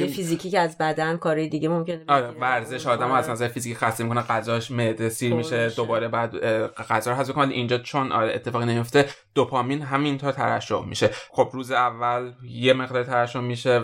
فیزیکی 0.07 0.51
که 0.51 0.61
از 0.61 0.79
بدن 0.79 1.17
کاری 1.17 1.49
دیگه 1.49 1.69
ممکنه 1.69 2.05
آره 2.09 2.31
ورزش 2.31 2.87
آدم 2.87 3.11
از 3.11 3.31
نظر 3.31 3.49
فیزیکی 3.49 3.77
خسته 3.77 4.05
می‌کنه 4.05 4.21
غذاش 4.21 4.71
معده 4.71 5.09
سیر 5.09 5.35
میشه 5.35 5.69
دوباره 5.69 6.09
بعد 6.09 6.37
غذا 6.77 7.11
رو 7.11 7.17
حذف 7.17 7.35
کنه. 7.35 7.55
اینجا 7.55 7.79
چون 7.79 8.13
آره 8.13 8.35
اتفاقی 8.35 8.67
نمیفته 8.67 9.09
دوپامین 9.35 9.83
همینطور 9.83 10.33
ترشح 10.33 10.85
میشه. 10.85 11.11
خب 11.31 11.51
روز 11.53 11.73
اول 11.73 12.33
یه 12.43 12.73
مقدار 12.73 13.05
ترشح 13.05 13.41
میشه 13.41 13.83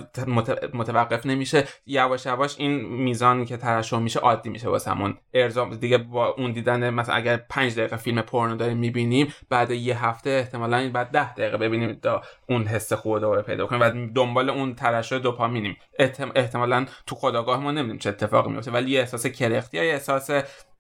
متوقف 0.74 1.26
نمیشه. 1.26 1.64
یواش 1.86 2.26
یواش 2.26 2.54
این 2.58 2.84
میزانی 2.84 3.46
که 3.46 3.56
ترشح 3.56 3.98
میشه 3.98 4.20
عادی 4.20 4.48
میشه 4.48 4.68
واسمون. 4.68 5.14
ارضا 5.34 5.64
دیگه 5.80 5.98
با 5.98 6.26
اون 6.26 6.52
دیدن 6.52 6.90
مثلا 6.90 7.14
اگر 7.14 7.36
5 7.36 7.78
دقیقه 7.78 7.96
فیلم 8.04 8.22
پورنو 8.22 8.56
داریم 8.56 8.76
می‌بینیم 8.76 9.34
بعد 9.50 9.70
یه 9.70 10.06
هفته 10.06 10.30
احتمالا 10.30 10.90
بعد 10.94 11.10
10 11.10 11.34
دقیقه 11.34 11.56
ببینیم 11.56 11.94
تا 12.02 12.22
اون 12.48 12.66
حس 12.66 12.92
خوب 12.92 13.18
دوباره 13.18 13.42
پیدا 13.42 13.66
کنیم 13.66 13.80
و 13.80 14.12
دنبال 14.14 14.50
اون 14.50 14.74
ترشح 14.74 15.18
دوپامینیم. 15.18 15.76
احتمالا 16.34 16.86
تو 17.06 17.14
خداگاه 17.14 17.60
ما 17.60 17.70
نمی‌دونیم 17.70 17.98
چه 17.98 18.10
اتفاقی 18.10 18.50
میفته 18.50 18.70
ولی 18.70 18.90
یه 18.90 19.00
احساس 19.00 19.26
کرختی 19.26 19.76
یا 19.76 19.82
احساس 19.82 20.30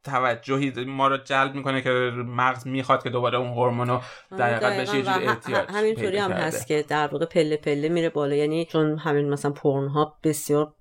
توجهی 0.04 0.84
ما 0.84 1.08
رو 1.08 1.16
جلب 1.16 1.54
می‌کنه 1.54 1.82
که 1.82 1.90
مغز 2.26 2.66
می‌خواد 2.66 3.02
که 3.02 3.10
دوباره 3.10 3.38
اون 3.38 3.48
هورمون 3.48 3.88
رو 3.88 4.00
در 4.38 4.80
بشه 4.80 4.96
یه 4.96 5.08
احتیاج 5.08 5.68
همینطوری 5.68 6.18
هم 6.18 6.32
هست 6.32 6.66
که 6.66 6.84
در 6.88 7.06
واقع 7.06 7.26
پله 7.26 7.56
پله 7.56 7.88
میره 7.88 8.08
بالا. 8.08 8.34
یعنی 8.34 8.64
چون 8.64 8.98
همین 8.98 9.30
مثلا 9.30 9.50
پورن 9.50 9.88
ها 9.88 10.16
بسیار 10.22 10.72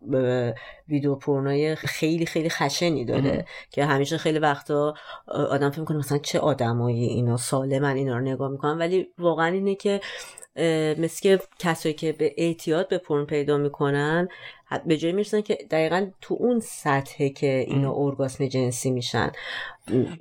ویدیو 0.87 1.15
پورنای 1.15 1.75
خیلی 1.75 2.25
خیلی 2.25 2.49
خشنی 2.49 3.05
داره 3.05 3.45
که 3.69 3.85
همیشه 3.85 4.17
خیلی 4.17 4.39
وقتا 4.39 4.93
آدم 5.27 5.69
فکر 5.69 5.79
می‌کنه 5.79 5.97
مثلا 5.97 6.17
چه 6.17 6.39
آدمایی 6.39 7.05
اینا 7.05 7.37
سالمن 7.37 7.95
اینا 7.95 8.17
رو 8.17 8.23
نگاه 8.23 8.51
می‌کنن. 8.51 8.77
ولی 8.77 9.07
واقعا 9.17 9.47
اینه 9.47 9.75
که 9.75 10.01
مثل 10.97 11.21
که 11.21 11.39
کسایی 11.59 11.95
که 11.95 12.11
به 12.11 12.33
اعتیاد 12.37 12.87
به 12.87 12.97
پرن 12.97 13.25
پیدا 13.25 13.57
می‌کنن 13.57 14.27
به 14.77 14.97
جای 14.97 15.11
می‌رسن 15.11 15.41
که 15.41 15.57
دقیقا 15.71 16.07
تو 16.21 16.37
اون 16.39 16.59
سطحه 16.59 17.29
که 17.29 17.65
اینا 17.67 17.93
ارگاسم 17.95 18.47
جنسی 18.47 18.91
میشن 18.91 19.31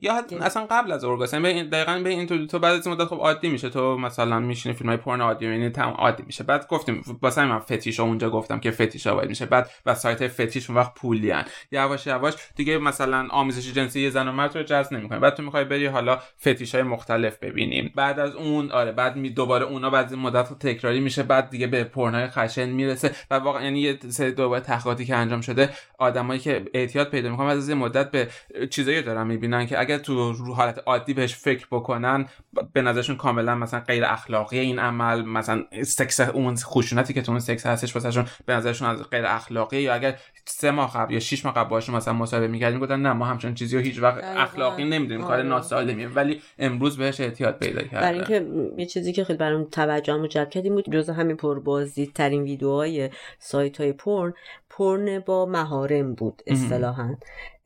یا 0.00 0.24
اصلا 0.40 0.66
قبل 0.70 0.92
از 0.92 1.04
اورگاسم 1.04 1.42
به 1.42 1.62
دقیقا 1.62 2.00
به 2.04 2.10
این 2.10 2.26
تو 2.26 2.46
تو 2.46 2.58
بعد 2.58 2.74
از 2.74 2.88
مدت 2.88 3.04
خب 3.04 3.16
عادی 3.16 3.48
میشه. 3.48 3.70
تو 3.70 3.98
مثلا 3.98 4.38
میشینی 4.38 4.74
فیلم 4.74 4.88
های 4.88 4.98
پورن 4.98 5.20
عادی 5.20 5.46
می‌بینی 5.46 5.70
تمام 5.70 5.94
عادی 5.94 6.22
میشه. 6.26 6.44
بعد 6.44 6.66
گفتیم 6.68 7.18
واسه 7.22 7.44
من 7.44 7.58
فتیش 7.58 8.00
اونجا 8.00 8.30
گفتم 8.30 8.60
که 8.60 8.70
فتیش 8.70 9.06
باید 9.06 9.28
میشه. 9.28 9.46
بعد 9.46 9.70
و 9.86 9.94
سایت 9.94 10.28
فتیش 10.28 10.70
اون 10.70 10.78
وقت 10.78 10.94
پولی 10.94 11.32
ان 11.32 11.44
یواش 11.72 12.06
یواش 12.06 12.34
دیگه 12.56 12.78
مثلا 12.78 13.28
آمیزش 13.30 13.72
جنسی 13.72 14.00
یه 14.00 14.10
زن 14.10 14.28
و 14.28 14.32
مرد 14.32 14.56
رو 14.56 14.62
جذب 14.62 14.94
نمی‌کنه 14.94 15.18
بعد 15.18 15.34
تو 15.34 15.42
می‌خوای 15.42 15.64
بری 15.64 15.86
حالا 15.86 16.18
فتیش 16.40 16.74
های 16.74 16.84
مختلف 16.84 17.38
ببینیم. 17.38 17.92
بعد 17.94 18.18
از 18.20 18.34
اون 18.34 18.70
آره 18.70 18.92
بعد 18.92 19.16
می 19.16 19.30
دوباره 19.30 19.64
اونا 19.64 19.90
بعد 19.90 20.14
مدت 20.14 20.58
تکراری 20.58 21.00
میشه. 21.00 21.22
بعد 21.22 21.50
دیگه 21.50 21.66
به 21.66 21.84
پورن 21.84 22.14
های 22.14 22.26
خشن 22.26 22.68
می‌رسه. 22.68 23.10
و 23.30 23.34
واقعا 23.34 23.64
یعنی 23.64 23.80
یه 23.80 23.98
سری 24.08 24.32
دوباره 24.32 24.60
تحقیقاتی 24.60 25.04
که 25.04 25.16
انجام 25.16 25.40
شده 25.40 25.70
آدمایی 25.98 26.40
که 26.40 26.64
اعتیاد 26.74 27.10
پیدا 27.10 27.30
می‌کنن 27.30 27.46
از 27.46 27.68
این 27.68 27.78
مدت 27.78 28.10
به 28.10 28.28
چیزایی 28.70 29.02
دارن 29.02 29.26
می‌بینن. 29.26 29.51
که 29.66 29.80
اگر 29.80 29.98
تو 29.98 30.32
رو 30.32 30.54
حالت 30.54 30.82
عادی 30.86 31.14
بهش 31.14 31.34
فکر 31.34 31.66
بکنن 31.70 32.26
به 32.72 32.82
نظرشون 32.82 33.16
کاملا 33.16 33.54
مثلا 33.54 33.80
غیر 33.80 34.04
اخلاقی 34.04 34.58
این 34.58 34.78
عمل 34.78 35.22
مثلا 35.22 35.64
سکس 35.82 36.20
اون 36.20 36.56
خشونتی 36.56 37.14
که 37.14 37.22
تو 37.22 37.32
اون 37.32 37.40
سکس 37.40 37.66
هستش 37.66 37.96
واسهشون 37.96 38.26
به 38.46 38.52
نظرشون 38.54 38.88
از 38.88 39.10
غیر 39.10 39.26
اخلاقی 39.26 39.80
یا 39.80 39.94
اگر 39.94 40.18
سه 40.44 40.70
ماه 40.70 40.92
قبل 40.92 41.12
یا 41.12 41.20
شش 41.20 41.44
ماه 41.44 41.54
قبل 41.54 41.68
باشون 41.68 41.94
مثلا 41.94 42.14
مصاحبه 42.14 42.48
می‌کردیم 42.48 42.80
گفتن 42.80 43.02
نه 43.02 43.12
ما 43.12 43.26
همچون 43.26 43.54
چیزی 43.54 43.76
رو 43.76 43.82
هیچ 43.82 44.02
وقت 44.02 44.24
اخلاقی 44.24 44.84
نمی‌دونیم 44.84 45.24
کار 45.24 45.32
آره. 45.32 45.42
ناسالمیه 45.42 46.08
ولی 46.08 46.42
امروز 46.58 46.96
بهش 46.96 47.20
اعتیاد 47.20 47.58
پیدا 47.58 47.82
کرده 47.82 48.00
برای 48.00 48.18
اینکه 48.18 48.46
یه 48.76 48.86
چیزی 48.86 49.12
که 49.12 49.24
خیلی 49.24 49.38
برام 49.38 49.64
توجهم 49.64 50.26
جلب 50.26 50.50
کردیم 50.50 50.74
بود 50.74 50.90
جز 50.90 51.10
همین 51.10 51.36
پربازدیدترین 51.36 52.42
ویدیوهای 52.42 53.10
سایت 53.38 53.80
های 53.80 53.92
پرن 53.92 54.32
پرن 54.70 55.18
با 55.18 55.46
مهارم 55.46 56.14
بود 56.14 56.42
اصطلاحا. 56.46 57.14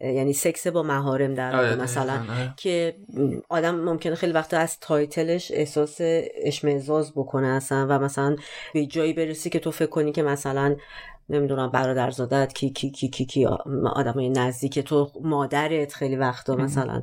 یعنی 0.00 0.32
سکس 0.32 0.66
با 0.66 0.82
مهارم 0.82 1.34
در 1.34 1.56
آره، 1.56 1.76
مثلا 1.76 2.12
آره. 2.12 2.54
که 2.56 2.96
آدم 3.48 3.74
ممکنه 3.74 4.14
خیلی 4.14 4.32
وقت 4.32 4.54
از 4.54 4.80
تایتلش 4.80 5.50
احساس 5.54 5.96
اشمعزاز 6.42 7.12
بکنه 7.12 7.46
اصلا 7.46 7.86
و 7.90 7.98
مثلا 7.98 8.36
به 8.74 8.86
جایی 8.86 9.12
برسی 9.12 9.50
که 9.50 9.58
تو 9.58 9.70
فکر 9.70 9.90
کنی 9.90 10.12
که 10.12 10.22
مثلا 10.22 10.76
نمی‌دونم 11.28 11.70
برادرزادت 11.70 12.52
کی 12.52 12.70
کی 12.70 12.90
کی 12.90 13.08
کی 13.08 13.24
کی 13.24 13.46
آدمای 13.94 14.28
نزدیک 14.28 14.78
تو 14.78 15.10
مادرت 15.20 15.94
خیلی 15.94 16.16
وقتا 16.16 16.56
مثلا 16.56 17.02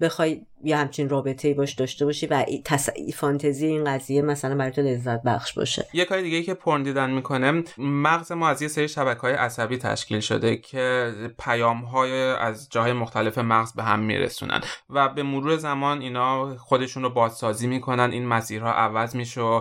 بخوای 0.00 0.46
یه 0.64 0.76
همچین 0.76 1.08
رابطه 1.08 1.54
باش 1.54 1.74
داشته 1.74 2.04
باشی 2.04 2.26
و 2.26 2.44
تس... 2.64 2.88
فانتزی 3.14 3.66
این 3.66 3.84
قضیه 3.84 4.22
مثلا 4.22 4.54
برای 4.54 4.70
تو 4.70 4.82
لذت 4.82 5.22
بخش 5.22 5.52
باشه. 5.52 5.86
یه 5.92 6.04
کاری 6.04 6.22
دیگه 6.22 6.42
که 6.42 6.54
پرن 6.54 6.82
دیدن 6.82 7.10
می‌کنه 7.10 7.62
مغز 7.78 8.32
ما 8.32 8.48
از 8.48 8.62
یه 8.62 8.68
سری 8.68 8.88
شبکه 8.88 9.20
های 9.20 9.34
عصبی 9.34 9.78
تشکیل 9.78 10.20
شده 10.20 10.56
که 10.56 11.12
پیام 11.38 11.80
های 11.80 12.12
از 12.30 12.68
جاهای 12.70 12.92
مختلف 12.92 13.38
مغز 13.38 13.72
به 13.72 13.82
هم 13.82 14.00
میرسونن 14.00 14.60
و 14.90 15.08
به 15.08 15.22
مرور 15.22 15.56
زمان 15.56 16.00
اینا 16.00 16.56
خودشون 16.56 17.02
رو 17.02 17.10
بازسازی 17.10 17.66
می‌کنن. 17.66 18.10
این 18.12 18.26
مسیرها 18.26 18.72
عوض 18.72 19.16
میشه 19.16 19.40
و 19.40 19.60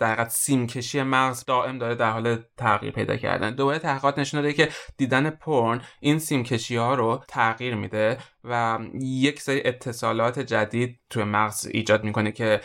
در 0.00 0.26
سیم 0.28 0.66
کشی 0.66 1.02
مغز 1.02 1.44
دائم 1.44 1.78
داره 1.78 1.94
در 1.94 2.10
حال 2.10 2.38
تغییر 2.56 2.92
پیدا 2.92 3.16
کردن. 3.16 3.54
دوباره 3.54 3.78
تحقیقات 3.78 4.18
نشون 4.18 4.40
داده 4.40 4.52
که 4.52 4.68
دیدن 4.96 5.30
پرن 5.30 5.80
این 6.00 6.18
سیم 6.18 6.44
کشی 6.44 6.76
ها 6.76 6.94
رو 6.94 7.22
تغییر 7.28 7.74
میده. 7.74 8.18
و 8.44 8.78
یک 9.00 9.40
سری 9.40 9.62
اتصالات 9.64 10.38
جدید 10.38 11.00
توی 11.10 11.24
مغز 11.24 11.66
ایجاد 11.66 12.04
می‌کنه 12.04 12.32
که 12.32 12.60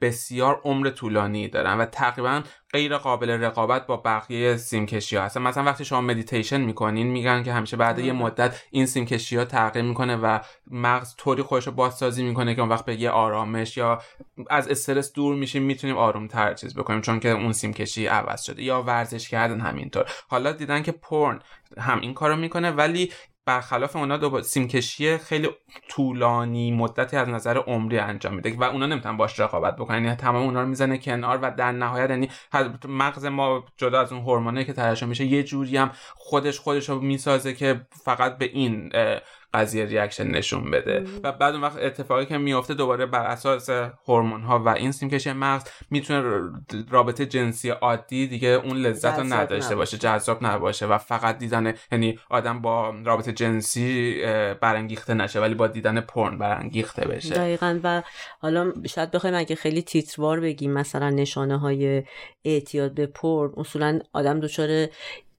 بسیار 0.00 0.60
عمر 0.64 0.90
طولانی 0.90 1.48
دارن 1.48 1.78
و 1.78 1.84
تقریبا 1.84 2.42
غیر 2.72 2.96
قابل 2.96 3.30
رقابت 3.30 3.86
با 3.86 3.96
بقیه 3.96 4.56
سیمکشی 4.56 5.16
ها 5.16 5.24
هستن. 5.24 5.42
مثلا 5.42 5.64
وقتی 5.64 5.84
شما 5.84 6.00
مدیتیشن 6.00 6.60
می‌کنین 6.60 7.06
میگن 7.06 7.42
که 7.42 7.52
همیشه 7.52 7.76
بعد 7.76 7.98
یه 7.98 8.12
مدت 8.12 8.62
این 8.70 8.86
سیمکشی 8.86 9.36
ها 9.36 9.44
تغییر 9.44 9.84
می‌کنه 9.84 10.16
و 10.16 10.38
مغز 10.70 11.14
طوری 11.16 11.42
خودش 11.42 11.66
رو 11.66 11.72
بازسازی 11.72 12.24
می‌کنه 12.24 12.54
که 12.54 12.60
اون 12.60 12.70
وقت 12.70 12.84
به 12.84 13.00
یه 13.00 13.10
آرامش 13.10 13.76
یا 13.76 14.02
از 14.50 14.68
استرس 14.68 15.12
دور 15.12 15.34
میشیم 15.34 15.62
می‌تونیم 15.62 15.96
آروم 15.96 16.28
تر 16.28 16.54
چیز 16.54 16.74
بکنیم 16.74 17.00
چون 17.00 17.20
که 17.20 17.28
اون 17.28 17.52
سیمکشی 17.52 18.06
عوض 18.06 18.42
شده 18.42 18.62
یا 18.62 18.82
ورزش 18.82 19.28
کردن 19.28 19.60
همینطور. 19.60 20.04
حالا 20.28 20.52
دیدن 20.52 20.82
که 20.82 20.92
پورن 20.92 21.40
هم 21.78 22.00
این 22.00 22.14
کارو 22.14 22.36
می‌کنه 22.36 22.70
ولی 22.70 23.12
برخلاف 23.46 23.96
اونا 23.96 24.16
دو 24.16 24.42
سیمکشی 24.42 25.18
خیلی 25.18 25.50
طولانی 25.88 26.72
مدتی 26.72 27.16
از 27.16 27.28
نظر 27.28 27.56
عمری 27.58 27.98
انجام 27.98 28.34
میده 28.34 28.56
و 28.56 28.64
اونا 28.64 28.86
نمی‌تونن 28.86 29.16
باش 29.16 29.40
رقابت 29.40 29.76
بکنن. 29.76 30.04
یعنی 30.04 30.16
تمام 30.16 30.42
اونا 30.42 30.60
رو 30.62 30.68
می‌زنه 30.68 30.98
کنار 30.98 31.38
و 31.42 31.50
در 31.50 31.72
نهایت 31.72 32.10
یعنی 32.10 32.28
مغز 32.88 33.24
ما 33.24 33.64
جدا 33.76 34.00
از 34.00 34.12
اون 34.12 34.22
هورمونی 34.22 34.64
که 34.64 34.72
ترشح 34.72 35.06
میشه 35.06 35.24
یه 35.24 35.42
جوری 35.42 35.76
هم 35.76 35.90
خودش 36.14 36.58
خودش 36.58 36.88
رو 36.88 37.00
می‌سازه 37.00 37.54
که 37.54 37.86
فقط 38.04 38.38
به 38.38 38.44
این 38.44 38.92
قضیه 39.54 39.84
reaction 39.84 40.26
نشون 40.26 40.70
بده. 40.70 41.04
و 41.22 41.32
بعد 41.32 41.54
اون 41.54 41.62
وقت 41.62 41.78
اتفاقی 41.78 42.26
که 42.26 42.38
میافته 42.38 42.74
دوباره 42.74 43.06
بر 43.06 43.26
اساس 43.26 43.70
هورمون 44.08 44.42
ها 44.42 44.58
و 44.58 44.68
این 44.68 44.92
سیمکشی 44.92 45.32
مغز 45.32 45.64
می‌تونه 45.90 46.50
رابطه 46.90 47.26
جنسی 47.26 47.70
عادی 47.70 48.26
دیگه 48.26 48.48
اون 48.48 48.76
لذت 48.76 49.18
رو 49.18 49.24
نداشته 49.24 49.76
باشه 49.76 49.98
جذاب 49.98 50.44
نباشه 50.46 50.86
و 50.86 50.98
فقط 50.98 51.38
دیدن 51.38 51.74
یعنی 51.92 52.18
آدم 52.30 52.60
با 52.60 52.94
رابطه 53.04 53.32
جنسی 53.32 54.22
برانگیخته 54.60 55.14
نشه 55.14 55.40
ولی 55.40 55.54
با 55.54 55.66
دیدن 55.66 56.00
پرن 56.00 56.38
برانگیخته 56.38 57.08
بشه. 57.08 57.34
دقیقا. 57.34 57.80
و 57.82 58.02
حالا 58.40 58.72
شاید 58.88 59.10
بخوایم 59.10 59.36
اگه 59.36 59.56
خیلی 59.56 59.82
تیتروار 59.82 60.40
بگیم 60.40 60.72
مثلا 60.72 61.10
نشانه 61.10 61.58
های 61.58 62.02
اعتیاد 62.44 62.94
به 62.94 63.06
پرن 63.06 63.50
اصولا 63.56 63.98
آدم 64.12 64.40
دچار 64.40 64.86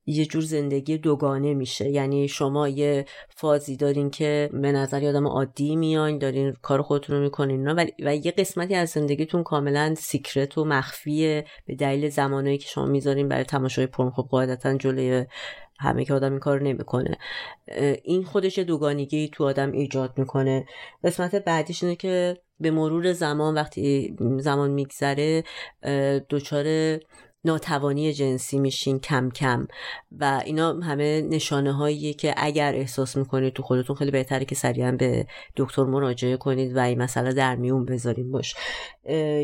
یه 0.06 0.26
جور 0.26 0.42
زندگی 0.42 0.98
دوگانه 0.98 1.54
میشه. 1.54 1.90
یعنی 1.90 2.28
شما 2.28 2.68
یه 2.68 3.06
فازی 3.30 3.78
دارین 3.78 4.10
که 4.10 4.50
به 4.54 4.72
نظر 4.72 5.04
یادم 5.04 5.28
عادی 5.28 5.76
میاین 5.76 6.18
دارین 6.18 6.54
کار 6.62 6.82
خودتون 6.82 7.16
رو 7.16 7.22
می‌کنین 7.22 7.68
و, 7.68 7.86
و 8.00 8.16
یه 8.16 8.32
قسمتی 8.32 8.76
از 8.76 8.90
زندگیتون 8.90 9.44
کاملا 9.44 9.96
سیکرت 9.98 10.58
و 10.58 10.66
مخفیه 10.66 11.46
به 11.66 11.76
دلیل 11.76 12.10
زمانایی 12.10 12.58
که 12.58 12.68
شما 12.68 12.86
می‌ذارین 12.86 13.30
برای 13.30 13.44
تماشای 13.44 13.88
پرن. 13.88 14.10
خب 14.10 14.28
قاعدتا 14.32 14.78
جلوی 14.78 15.26
همه 15.80 16.06
که 16.06 16.14
آدم 16.14 16.32
این 16.32 16.40
کار 16.40 16.62
نمی‌کنه. 16.62 17.18
این 18.04 18.24
خودش 18.24 18.60
دوگانگی 18.60 19.30
تو 19.34 19.44
آدم 19.44 19.72
ایجاد 19.72 20.14
می‌کنه. 20.18 20.66
قسمت 21.04 21.36
بعدیش 21.36 21.84
اینه 21.84 21.96
که 21.96 22.38
به 22.60 22.72
مرور 22.72 23.14
زمان 23.14 23.56
وقتی 23.56 24.16
زمان 24.40 24.72
میگذره 24.72 25.44
دچار 26.30 26.66
ناتوانی 27.46 28.14
جنسی 28.14 28.60
میشین 28.60 29.00
کم 29.00 29.30
کم. 29.30 29.68
و 30.20 30.42
اینا 30.46 30.74
همه 30.74 31.22
نشانه 31.22 31.74
هایی 31.74 32.14
که 32.14 32.34
اگر 32.38 32.76
احساس 32.76 33.18
می‌کنید 33.18 33.54
تو 33.54 33.64
خودتون 33.64 33.96
خیلی 33.96 34.12
بهتره 34.12 34.46
که 34.46 34.56
سریعا 34.56 34.92
به 34.92 35.28
دکتر 35.56 35.84
مراجعه 35.84 36.38
کنید 36.38 36.76
و 36.76 36.80
این 36.80 37.02
مسئله 37.02 37.34
در 37.34 37.56
میون 37.56 37.86
بذاریم 37.86 38.32
باش. 38.32 38.56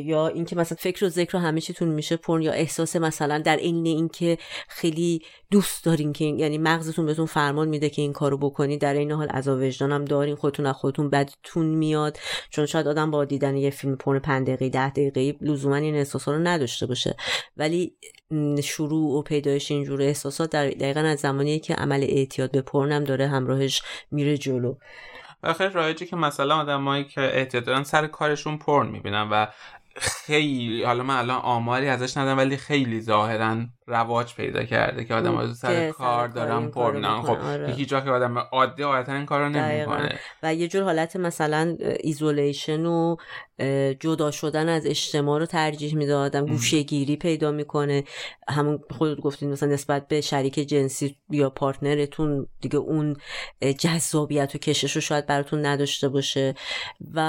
یا 0.03 0.27
اینکه 0.27 0.55
مثلا 0.55 0.77
فکر 0.81 1.05
و 1.05 1.09
ذکر 1.09 1.37
همه 1.37 1.61
چیتون 1.61 1.87
میشه 1.87 2.15
پرن 2.15 2.41
یا 2.41 2.51
احساس 2.51 2.95
مثلا 2.95 3.39
در 3.39 3.55
عین 3.55 3.85
اینکه 3.85 4.37
خیلی 4.67 5.21
دوست 5.51 5.85
دارین 5.85 6.13
که 6.13 6.25
یعنی 6.25 6.57
مغزتون 6.57 7.05
بهتون 7.05 7.25
فرمان 7.25 7.67
میده 7.67 7.89
که 7.89 8.01
این 8.01 8.13
کارو 8.13 8.37
بکنید 8.37 8.81
در 8.81 8.93
این 8.93 9.11
حال 9.11 9.27
عذاب 9.27 9.59
وجدان 9.59 9.91
هم 9.91 10.05
دارین 10.05 10.35
خودتون 10.35 10.65
از 10.65 10.75
خودتون 10.75 11.09
بدتون 11.09 11.65
میاد. 11.65 12.17
چون 12.49 12.65
شاید 12.65 12.87
آدم 12.87 13.11
با 13.11 13.25
دیدن 13.25 13.57
یه 13.57 13.69
فیلم 13.69 13.95
پرن 13.95 14.19
5 14.19 14.47
دقیقه 14.47 14.69
10 14.69 14.89
دقیقه 14.89 15.35
لزوما 15.41 15.75
این 15.75 15.95
احساسا 15.95 16.31
رو 16.31 16.39
نداشته 16.39 16.85
باشه. 16.85 17.15
ولی 17.57 17.90
شروع 18.63 19.19
و 19.19 19.21
پیدایش 19.21 19.71
اینجور 19.71 20.01
احساسات 20.01 20.49
در 20.49 20.69
دقیقا 20.69 20.99
از 20.99 21.19
زمانیه 21.19 21.59
که 21.59 21.73
عمل 21.73 22.03
اعتیاد 22.03 22.51
به 22.51 22.61
پرنم 22.61 23.03
داره 23.03 23.27
همراهش 23.27 23.81
میره 24.11 24.37
جلو. 24.37 24.75
خیلی 25.57 25.73
رایجه 25.73 26.05
که 26.05 26.15
مثلا 26.15 26.55
آدمایی 26.55 27.03
که 27.03 27.21
اعتیاد 27.21 27.63
دارن 27.63 27.83
سر 27.83 28.07
کارشون 28.07 28.57
پرن 28.57 28.87
می‌بینن 28.87 29.29
و 29.31 29.47
خیلی 29.95 30.83
حالا 30.83 31.03
من 31.03 31.17
الان 31.17 31.41
آماری 31.41 31.87
ازش 31.87 32.17
ندارم 32.17 32.37
ولی 32.37 32.57
خیلی 32.57 33.01
ظاهرا 33.01 33.57
رواج 33.91 34.35
پیدا 34.35 34.63
کرده 34.63 35.05
که 35.05 35.13
آدم 35.13 35.35
ها 35.35 35.53
سر 35.53 35.91
کار 35.91 36.27
دارن 36.27 36.67
پرنان 36.67 37.21
خب 37.21 37.29
آره. 37.29 37.73
هیچ 37.73 37.89
که 37.89 37.95
آدم 37.95 38.37
عادی 38.37 38.83
عادتا 38.83 39.13
این 39.13 39.25
کارو 39.25 39.49
نمی‌کنه. 39.49 40.19
و 40.43 40.55
یه 40.55 40.67
جور 40.67 40.83
حالت 40.83 41.15
مثلا 41.15 41.77
isolation 41.99 42.85
و 42.85 43.15
جدا 43.99 44.31
شدن 44.31 44.69
از 44.69 44.85
اجتماع 44.85 45.39
رو 45.39 45.45
ترجیح 45.45 45.95
میده 45.95 46.15
آدم. 46.15 46.45
گوشه 46.45 46.81
گیری 46.81 47.15
پیدا 47.15 47.51
می‌کنه. 47.51 48.03
همون 48.49 48.79
خودت 48.91 49.21
گفتین 49.21 49.51
مثلا 49.51 49.69
نسبت 49.69 50.07
به 50.07 50.21
شریک 50.21 50.53
جنسی 50.53 51.15
یا 51.29 51.49
partner 51.49 52.18
تون 52.18 52.47
دیگه 52.61 52.77
اون 52.77 53.15
جذابیت 53.79 54.55
و 54.55 54.57
کشش 54.57 54.95
رو 54.95 55.01
شاید 55.01 55.25
براتون 55.25 55.65
نداشته 55.65 56.09
باشه. 56.09 56.55
و 57.13 57.19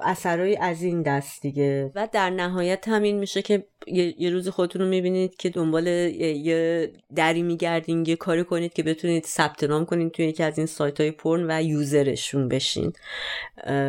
اثرای 0.00 0.56
از 0.56 0.82
این 0.82 1.02
دست 1.02 1.42
دیگه. 1.42 1.90
و 1.94 2.08
در 2.12 2.30
نهایت 2.30 2.88
همین 2.88 3.18
میشه 3.18 3.42
که 3.42 3.66
یه, 3.86 4.30
روز 4.30 4.48
خودتون 4.48 4.82
رو 4.82 4.88
می‌بینید 4.88 5.36
که 5.36 5.50
دنبال 5.50 5.88
یه 6.20 6.90
دری 7.16 7.42
میگردین 7.42 8.04
یه 8.06 8.16
کاری 8.16 8.44
کنید 8.44 8.72
که 8.72 8.82
بتونید 8.82 9.24
ثبت 9.24 9.64
نام 9.64 9.86
کنید 9.86 10.12
توی 10.12 10.24
یکی 10.24 10.42
از 10.42 10.58
این 10.58 10.66
سایت 10.66 11.00
های 11.00 11.10
پرن 11.10 11.46
و 11.50 11.62
یوزرشون 11.62 12.48
بشین. 12.48 12.92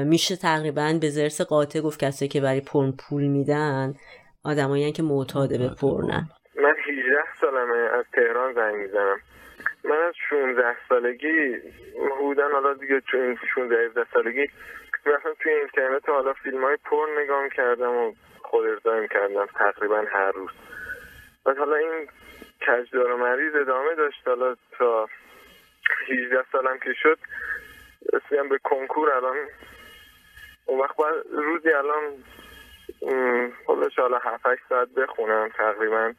میشه 0.05 0.35
تقریبا 0.35 0.97
به 1.01 1.09
زرس 1.09 1.41
قاطع 1.41 1.81
گفت 1.81 1.99
کسایی 1.99 2.29
که 2.29 2.41
برای 2.41 2.61
پرن 2.61 2.91
پول 2.91 3.23
میدن 3.23 3.93
آدمایی 4.43 4.91
که 4.91 5.03
معتاد 5.03 5.49
به 5.49 5.69
پرنن. 5.81 6.29
من 6.55 6.75
18 6.87 7.17
سالمه 7.41 7.77
از 7.99 8.05
تهران 8.13 8.53
زنگ 8.53 8.75
می‌زنم. 8.75 9.19
من 9.83 9.97
از 10.07 10.13
16 10.29 10.63
سالگی 10.89 11.57
حدودا 12.19 12.49
حالا 12.53 12.73
دیگه 12.73 13.01
چون 13.11 13.37
16 13.55 13.75
17 13.85 14.05
سالگی 14.13 14.47
مثلا 15.05 15.33
توی 15.39 15.51
اینترنت 15.51 16.09
حالا 16.09 16.33
فیلم 16.33 16.63
های 16.63 16.77
پرن 16.85 17.23
نگاه 17.23 17.49
کردم 17.49 17.97
و 17.97 18.13
خود 18.41 18.65
ارزایی 18.65 19.07
کردم 19.07 19.45
تقریبا 19.45 20.03
هر 20.11 20.31
روز. 20.31 20.49
و 21.45 21.53
حالا 21.53 21.75
این 21.75 22.07
کجدار 22.67 23.11
و 23.11 23.17
مریض 23.17 23.55
ادامه 23.55 23.95
داشت. 23.95 24.27
حالا 24.27 24.55
تا 24.77 25.09
18 26.07 26.45
سالم 26.51 26.79
که 26.79 26.93
شد 26.93 27.19
رسیدم 28.13 28.49
به 28.49 28.57
کنکور 28.63 29.11
الان. 29.11 29.37
اون 30.65 30.79
وقت 30.79 30.95
باید 30.95 31.23
روزی 31.31 31.69
الان 31.69 32.23
خودش 33.65 33.99
حالا 33.99 34.17
7 34.17 34.43
ساعت 34.69 34.89
بخونم 34.89 35.49
تقریبا. 35.49 36.13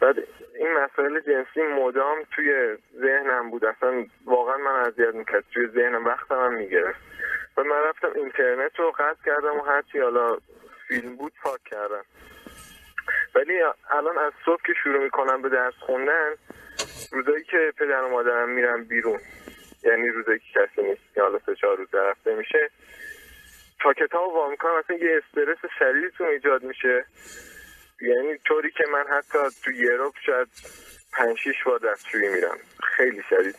بعد 0.00 0.16
این 0.54 0.72
مسائل 0.72 1.20
جنسی 1.20 1.62
مدام 1.62 2.16
توی 2.36 2.76
ذهنم 3.00 3.50
بود. 3.50 3.64
اصلا 3.64 4.06
واقعا 4.24 4.56
من 4.56 4.80
اذیت 4.80 5.14
می‌کرد. 5.14 5.44
توی 5.54 5.68
ذهنم 5.68 6.04
وقتم 6.04 6.34
هم 6.34 6.54
می‌گرفت. 6.54 7.00
و 7.56 7.62
من 7.64 7.82
رفتم 7.82 8.12
اینترنت 8.14 8.78
رو 8.78 8.90
قطع 8.90 9.24
کردم 9.26 9.56
و 9.56 9.62
هرچی 9.62 9.98
حالا 9.98 10.38
فیلم 10.88 11.16
بود 11.16 11.32
پاک 11.42 11.64
کردم. 11.64 12.04
ولی 13.38 13.62
الان 13.90 14.18
از 14.18 14.32
صبح 14.44 14.62
که 14.66 14.72
شروع 14.82 15.04
می‌کنم 15.04 15.42
به 15.42 15.48
درس 15.48 15.74
خوندن 15.74 16.34
روزایی 17.12 17.44
که 17.44 17.72
پدر 17.78 18.02
و 18.02 18.08
مادرم 18.08 18.48
میرم 18.48 18.84
بیرون 18.84 19.20
یعنی 19.82 20.08
روزایی 20.08 20.38
که 20.38 20.60
کسی 20.60 20.82
نیست 20.82 21.14
که 21.14 21.22
حالا 21.22 21.38
سه 21.46 21.54
چهار 21.54 21.76
روز 21.76 21.94
رفته 21.94 22.34
میشه 22.34 22.70
تا 23.80 23.92
کتاب 23.92 24.34
وام 24.34 24.56
کنم 24.56 24.72
اصلا 24.72 24.96
یه 24.96 25.22
استرس 25.22 25.58
شدیدتون 25.78 26.26
ایجاد 26.26 26.62
میشه. 26.62 27.04
یعنی 28.00 28.38
طوری 28.38 28.70
که 28.70 28.84
من 28.92 29.04
حتی 29.10 29.38
تو 29.64 29.72
یوروپ 29.72 30.14
شاید 30.26 30.48
پنج 31.12 31.36
شیش 31.38 31.64
بار 31.66 31.78
دستشویی 31.78 32.28
میرم. 32.28 32.58
خیلی 32.96 33.22
شدید. 33.30 33.54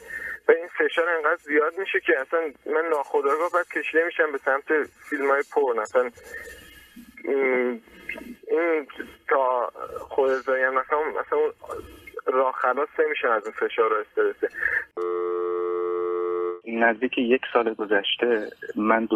و 0.48 0.52
این 0.52 0.68
فشار 0.68 1.10
انقدر 1.10 1.42
زیاد 1.44 1.78
میشه 1.78 2.00
که 2.00 2.20
اصلا 2.20 2.40
من 2.66 2.90
ناخداگاه 2.90 3.52
باید 3.54 3.68
کشیده 3.68 4.06
میشم 4.06 4.32
به 4.32 4.38
سمت 4.38 4.84
فیلم 5.10 5.30
های 5.30 5.44
پر. 5.52 5.82
اصلا 5.82 6.12
این 8.50 8.88
تا 9.28 9.72
خود 10.00 10.30
ازایم 10.30 10.70
مثلا 10.70 11.00
مثلا 11.10 11.40
راه 12.26 12.54
خلاص 12.54 12.90
نمیشه 13.00 13.28
از 13.28 13.44
این 13.46 13.54
فشار 13.54 13.94
و 13.94 13.96
استرسه 13.96 14.50
نزدیک 16.68 17.18
یک 17.18 17.42
سال 17.54 17.74
گذشته 17.74 18.50
من 18.76 19.08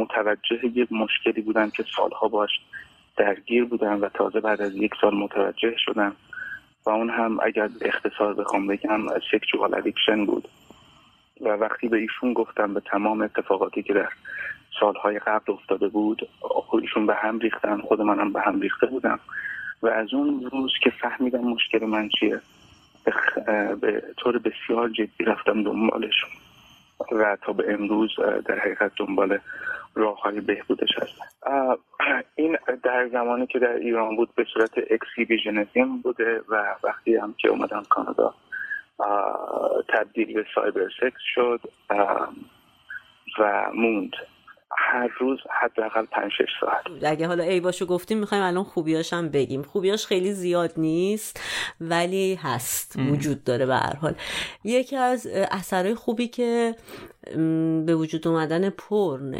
متوجه 0.00 0.66
یه 0.74 0.86
مشکلی 0.90 1.42
بودم 1.42 1.70
که 1.70 1.84
سالها 1.96 2.28
باش 2.28 2.50
درگیر 3.16 3.64
بودم 3.64 4.02
و 4.02 4.08
تازه 4.08 4.40
بعد 4.40 4.60
از 4.60 4.76
یک 4.76 4.92
سال 5.00 5.14
متوجه 5.14 5.74
شدم 5.78 6.16
و 6.86 6.90
اون 6.90 7.10
هم 7.10 7.38
اگر 7.42 7.68
اختصار 7.80 8.34
بخوام 8.34 8.66
بگم 8.66 9.08
sexual 9.32 9.74
addiction 9.74 10.26
بود. 10.26 10.48
و 11.40 11.48
وقتی 11.48 11.88
به 11.88 11.96
ایشون 11.96 12.32
گفتم 12.32 12.74
به 12.74 12.80
تمام 12.80 13.22
اتفاقاتی 13.22 13.82
که 13.82 13.94
در 13.94 14.08
سالهای 14.80 15.18
قبل 15.18 15.52
افتاده 15.52 15.88
بود 15.88 16.28
ایشون 16.82 17.06
به 17.06 17.14
هم 17.14 17.38
ریختن 17.38 17.80
خود 17.80 18.00
منم 18.00 18.32
به 18.32 18.40
هم 18.40 18.60
ریخته 18.60 18.86
بودم. 18.86 19.20
و 19.82 19.88
از 19.88 20.14
اون 20.14 20.50
روز 20.52 20.72
که 20.82 20.90
فهمیدم 20.90 21.40
مشکل 21.40 21.86
من 21.86 22.08
چیه 22.20 22.40
به 23.80 24.02
طور 24.16 24.38
بسیار 24.38 24.88
جدی 24.88 25.24
رفتم 25.24 25.62
دنبالشون. 25.62 26.30
و 27.12 27.36
تا 27.42 27.52
به 27.52 27.72
امروز 27.72 28.10
در 28.46 28.58
حقیقت 28.58 28.92
دنبال 28.96 29.38
راه 29.94 30.20
های 30.20 30.40
بهبودش 30.40 30.90
هستن 30.96 31.24
این 32.36 32.58
در 32.82 33.08
زمانی 33.08 33.46
که 33.46 33.58
در 33.58 33.72
ایران 33.76 34.16
بود 34.16 34.34
به 34.34 34.46
صورت 34.54 34.70
اکسیبیژنزم 34.90 35.98
بوده 36.02 36.40
و 36.48 36.74
وقتی 36.82 37.16
هم 37.16 37.34
که 37.38 37.48
اومدم 37.48 37.82
کانادا 37.88 38.34
تبدیل 39.88 40.34
به 40.34 40.46
سایبر 40.54 40.88
سکس 41.00 41.20
شد 41.34 41.60
و 43.38 43.70
موند. 43.74 44.12
هر 44.76 45.08
روز 45.20 45.38
حداقل 45.62 46.06
5 46.06 46.32
6 46.38 46.44
ساعت. 46.60 47.04
اگه 47.12 47.26
حالا 47.26 47.44
ای 47.44 47.60
باشو 47.60 47.86
گفتیم 47.86 48.18
می‌خوایم 48.18 48.44
الان 48.44 48.64
خوبیاش 48.64 49.12
هم 49.12 49.28
بگیم. 49.28 49.62
خوبیاش 49.62 50.06
خیلی 50.06 50.32
زیاد 50.32 50.72
نیست 50.76 51.40
ولی 51.80 52.34
هست 52.34 52.96
وجود 53.10 53.44
داره 53.44 53.66
به 53.66 53.74
هر 53.74 53.96
حال. 53.96 54.14
یکی 54.64 54.96
از 54.96 55.26
اثرهای 55.50 55.94
خوبی 55.94 56.28
که 56.28 56.74
به 57.86 57.94
وجود 57.94 58.28
اومدن 58.28 58.70
پرن 58.70 59.30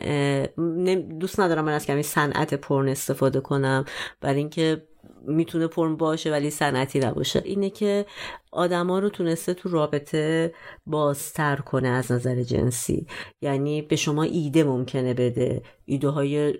دوست 1.18 1.40
ندارم 1.40 1.64
من 1.64 1.72
از 1.72 1.86
کمی 1.86 2.02
صنعت 2.02 2.54
پرن 2.54 2.88
استفاده 2.88 3.40
کنم. 3.40 3.84
برای 4.20 4.38
اینکه 4.38 4.82
می‌تونه 5.22 5.66
پرن 5.66 5.96
باشه 5.96 6.30
ولی 6.30 6.50
صنعتی 6.50 7.00
نباشه. 7.00 7.42
اینه 7.44 7.70
که 7.70 8.06
آدما 8.52 8.98
رو 8.98 9.08
تونسته 9.08 9.54
تو 9.54 9.68
رابطه 9.68 10.54
بازتر 10.86 11.56
کنه 11.56 11.88
از 11.88 12.12
نظر 12.12 12.42
جنسی. 12.42 13.06
یعنی 13.42 13.82
به 13.82 13.96
شما 13.96 14.22
ایده 14.22 14.64
ممکنه 14.64 15.14
بده. 15.14 15.62
ایده 15.84 16.08
های 16.08 16.54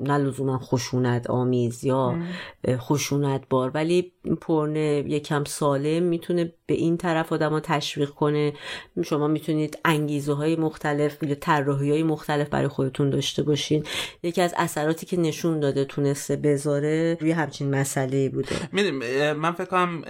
نه 0.00 0.18
لزوما 0.18 0.58
خشونت 0.58 1.30
آمیز 1.30 1.84
یا 1.84 2.14
خشونت 2.68 3.42
بار. 3.50 3.70
ولی 3.74 4.12
پرن 4.40 4.76
یکم 4.76 5.44
سالم 5.44 6.02
می‌تونه 6.02 6.52
به 6.66 6.74
این 6.74 6.96
طرف 6.96 7.32
آدما 7.32 7.60
تشویق 7.60 8.10
کنه. 8.10 8.52
شما 9.04 9.28
می‌تونید 9.28 9.78
انگیزه 9.84 10.32
های 10.32 10.56
مختلف 10.56 11.22
یا 11.22 11.34
طراحی 11.34 11.90
های 11.90 12.02
مختلف 12.02 12.48
برای 12.48 12.68
خودتون 12.68 13.10
داشته 13.10 13.42
باشین. 13.42 13.84
یکی 14.22 14.40
از 14.40 14.54
اثراتی 14.56 15.06
که 15.06 15.16
نشون 15.16 15.60
داده 15.60 15.84
تونسته 15.84 16.36
بذاره 16.36 17.16
روی 17.20 17.30
همچین 17.30 17.74
مسئله 17.74 18.28
بوده. 18.28 18.56
من 19.32 19.52
فکر 19.52 19.64
کنم 19.64 20.04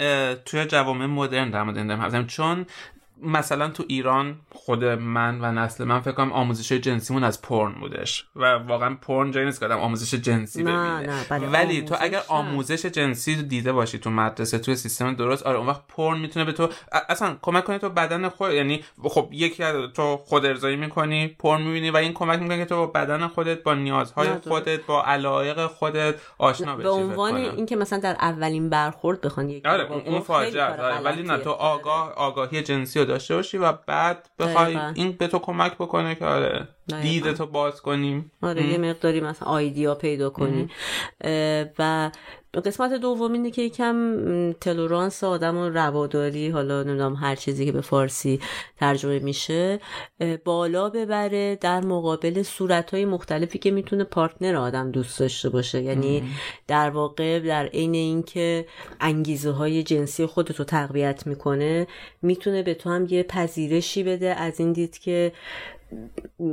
توی 0.45 0.65
جوامع 0.65 1.07
مدرن 1.25 1.51
در 1.51 1.63
مورد 1.63 2.27
چون 2.27 2.67
مثلا 3.23 3.69
تو 3.69 3.85
ایران 3.89 4.37
خود 4.53 4.85
من 4.85 5.41
و 5.41 5.53
نسل 5.53 5.85
من 5.85 6.01
فکر 6.01 6.13
کنم 6.13 6.33
آموزش 6.33 6.73
جنسیمون 6.73 7.25
از 7.25 7.43
پرن 7.43 7.73
بودش 7.73 8.27
و 8.37 8.45
واقعا 8.45 8.95
پرن 8.95 9.31
جایی 9.31 9.47
نیست 9.47 9.61
که 9.61 9.67
آدم 9.67 9.79
آموزش 9.79 10.15
جنسی 10.15 10.63
ببینه. 10.63 11.25
بله، 11.31 11.49
ولی 11.49 11.83
تو 11.83 11.97
اگر 12.01 12.23
آموزش 12.29 12.87
جنسی 12.87 13.43
دیده 13.43 13.73
باشی 13.73 13.99
تو 13.99 14.11
مدرسه 14.11 14.59
تو 14.59 14.75
سیستم 14.75 15.15
درست 15.15 15.47
آره 15.47 15.59
اون 15.59 15.67
وقت 15.67 15.81
پرن 15.89 16.19
می‌تونه 16.19 16.45
به 16.45 16.53
تو 16.53 16.69
اصلا 17.09 17.37
کمک 17.43 17.65
کنه 17.65 17.79
تو 17.79 17.89
بدن 17.89 18.29
خود 18.29 18.53
یعنی 18.53 18.85
خب 19.03 19.29
یکی 19.33 19.65
تو 19.95 20.17
خود 20.17 20.47
ارضایی 20.47 20.77
می‌کنی 20.77 21.29
پرن 21.29 21.63
می‌بینی 21.63 21.91
و 21.91 21.97
این 21.97 22.13
کمک 22.13 22.39
می‌کنه 22.39 22.59
که 22.59 22.65
تو 22.65 22.77
با 22.77 22.87
بدن 22.87 23.27
خودت 23.27 23.63
با 23.63 23.75
نیازهای 23.75 24.29
خودت 24.49 24.87
با 24.87 25.05
علایق 25.05 25.67
خودت 25.67 26.15
آشنا 26.39 26.77
بشی 26.77 26.83
به 26.83 26.91
عنوان 26.91 27.37
اینکه 27.37 27.77
مثلا 27.77 27.99
در 27.99 28.17
اولین 28.21 28.71
برخورد 28.71 29.21
بخوان 29.21 29.49
یک 29.49 29.67
آره 29.67 29.93
اون 29.93 30.21
فاجعه 30.21 30.65
آره. 30.65 31.01
ولی 31.01 31.23
نه 31.23 31.39
تو 31.39 31.51
آگاه 31.51 32.13
آگاهی 32.13 32.63
جنسی 32.63 33.04
داشته 33.05 33.35
باشی 33.35 33.59
و 33.59 33.73
بعد 33.73 34.29
بخوای 34.39 34.77
این 34.95 35.13
به 35.13 35.29
تو 35.29 35.39
کمک 35.39 35.75
بکنه 35.75 36.15
که 36.15 36.25
آره 36.25 36.69
دیده 37.03 37.33
تو 37.33 37.47
باز 37.47 37.83
کنیم. 37.83 38.33
آره 38.43 38.67
یه 38.67 38.79
مقداری 38.79 39.21
مثلا 39.21 39.49
آیدیا 39.49 39.95
پیدا 39.95 40.31
کنی. 40.31 40.69
و 41.79 42.11
قسمت 42.61 42.93
دوم 42.93 43.33
اینه 43.33 43.51
که 43.51 43.63
یکم 43.63 44.53
تلورانس 44.53 45.25
آدم 45.25 45.57
و 45.57 45.69
رواداری 45.69 46.49
حالا 46.49 46.83
نمی‌دونم 46.83 47.15
هر 47.15 47.37
چیزی 47.37 47.67
که 47.67 47.73
به 47.73 47.81
فارسی 47.81 48.41
ترجمه 48.81 49.19
میشه 49.19 49.81
بالا 50.45 50.89
ببره 50.91 51.57
در 51.57 51.81
مقابل 51.81 52.43
صورت 52.43 52.95
های 52.95 53.05
مختلفی 53.05 53.59
که 53.59 53.71
می‌تونه 53.71 54.05
پارتنر 54.05 54.57
آدم 54.57 54.91
دوست 54.91 55.21
داشته 55.21 55.49
باشه. 55.49 55.83
یعنی 55.83 56.23
در 56.67 56.91
واقع 56.91 57.41
در 57.41 57.67
عین 57.67 57.95
اینکه 57.95 58.67
انگیزه 59.01 59.51
های 59.51 59.83
جنسی 59.83 60.27
خودتو 60.27 60.65
تقویت 60.65 61.27
می‌کنه 61.27 61.87
می‌تونه 62.23 62.63
به 62.63 62.75
تو 62.75 62.91
هم 62.91 63.07
یه 63.11 63.23
پذیرشی 63.23 64.03
بده 64.03 64.35
از 64.35 64.61
این 64.61 64.73
دید 64.73 64.99
که 64.99 65.33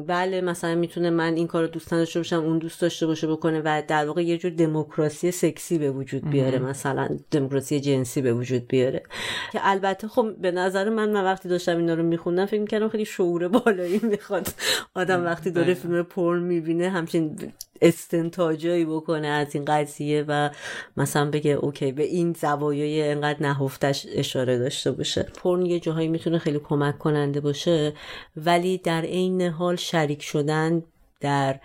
بله 0.08 0.42
مثلا 0.42 0.76
می‌تونه 0.76 1.10
من 1.10 1.34
این 1.34 1.48
کار 1.48 1.68
دوست 1.68 1.92
داشته 1.92 2.20
باشم 2.20 2.44
اون 2.44 2.58
دوست 2.58 2.82
داشته 2.82 3.08
باشه 3.08 3.28
بکنه 3.28 3.62
و 3.66 3.84
در 3.88 4.08
واقع 4.08 4.24
یه 4.24 4.38
جور 4.38 4.52
دموکراسی 4.52 5.32
سکسی 5.32 5.78
به 5.78 5.92
وجود 5.92 6.30
بیاره 6.30 6.60
مثلا 6.60 7.10
دموکراسی 7.32 7.80
جنسی 7.80 8.22
به 8.22 8.34
وجود 8.34 8.68
بیاره. 8.68 9.04
که 9.52 9.60
البته 9.62 10.08
خب 10.08 10.36
به 10.42 10.52
نظر 10.52 10.90
من 10.90 11.12
من 11.12 11.24
وقتی 11.24 11.50
داشتم 11.50 11.78
اینا 11.78 11.94
رو 11.94 12.04
میخوندم 12.04 12.46
فکر 12.46 12.62
می‌کردم 12.62 12.90
خیلی 12.90 13.06
شعور 13.06 13.48
بالایی 13.48 14.00
می‌خواد. 14.04 14.48
آدم 14.96 15.26
وقتی 15.26 15.52
داره 15.52 15.74
فیلم 15.74 16.04
پرن 16.04 16.44
می‌بینه 16.44 16.90
همچین 16.90 17.38
استنتاجایی 17.82 18.86
بکنه 18.86 19.28
از 19.28 19.56
این 19.56 19.66
قضیه 19.66 20.26
و 20.28 20.50
مثلا 20.98 21.30
بگه 21.32 21.52
اوکی 21.52 21.92
به 21.92 22.04
این 22.04 22.34
زوایای 22.34 23.12
انقدر 23.12 23.44
نهفتش 23.44 24.08
اشاره 24.16 24.58
داشته 24.60 24.92
باشه. 24.92 25.24
پرن 25.24 25.66
یه 25.66 25.80
جاهایی 25.80 26.08
می‌تونه 26.08 26.38
خیلی 26.38 26.60
کمک 26.60 26.98
کننده 26.98 27.42
باشه 27.42 27.94
ولی 28.36 28.78
در 28.78 29.02
عین 29.02 29.42
حال 29.42 29.76
شریک 29.76 30.22
شدن 30.22 30.84
در 31.20 31.60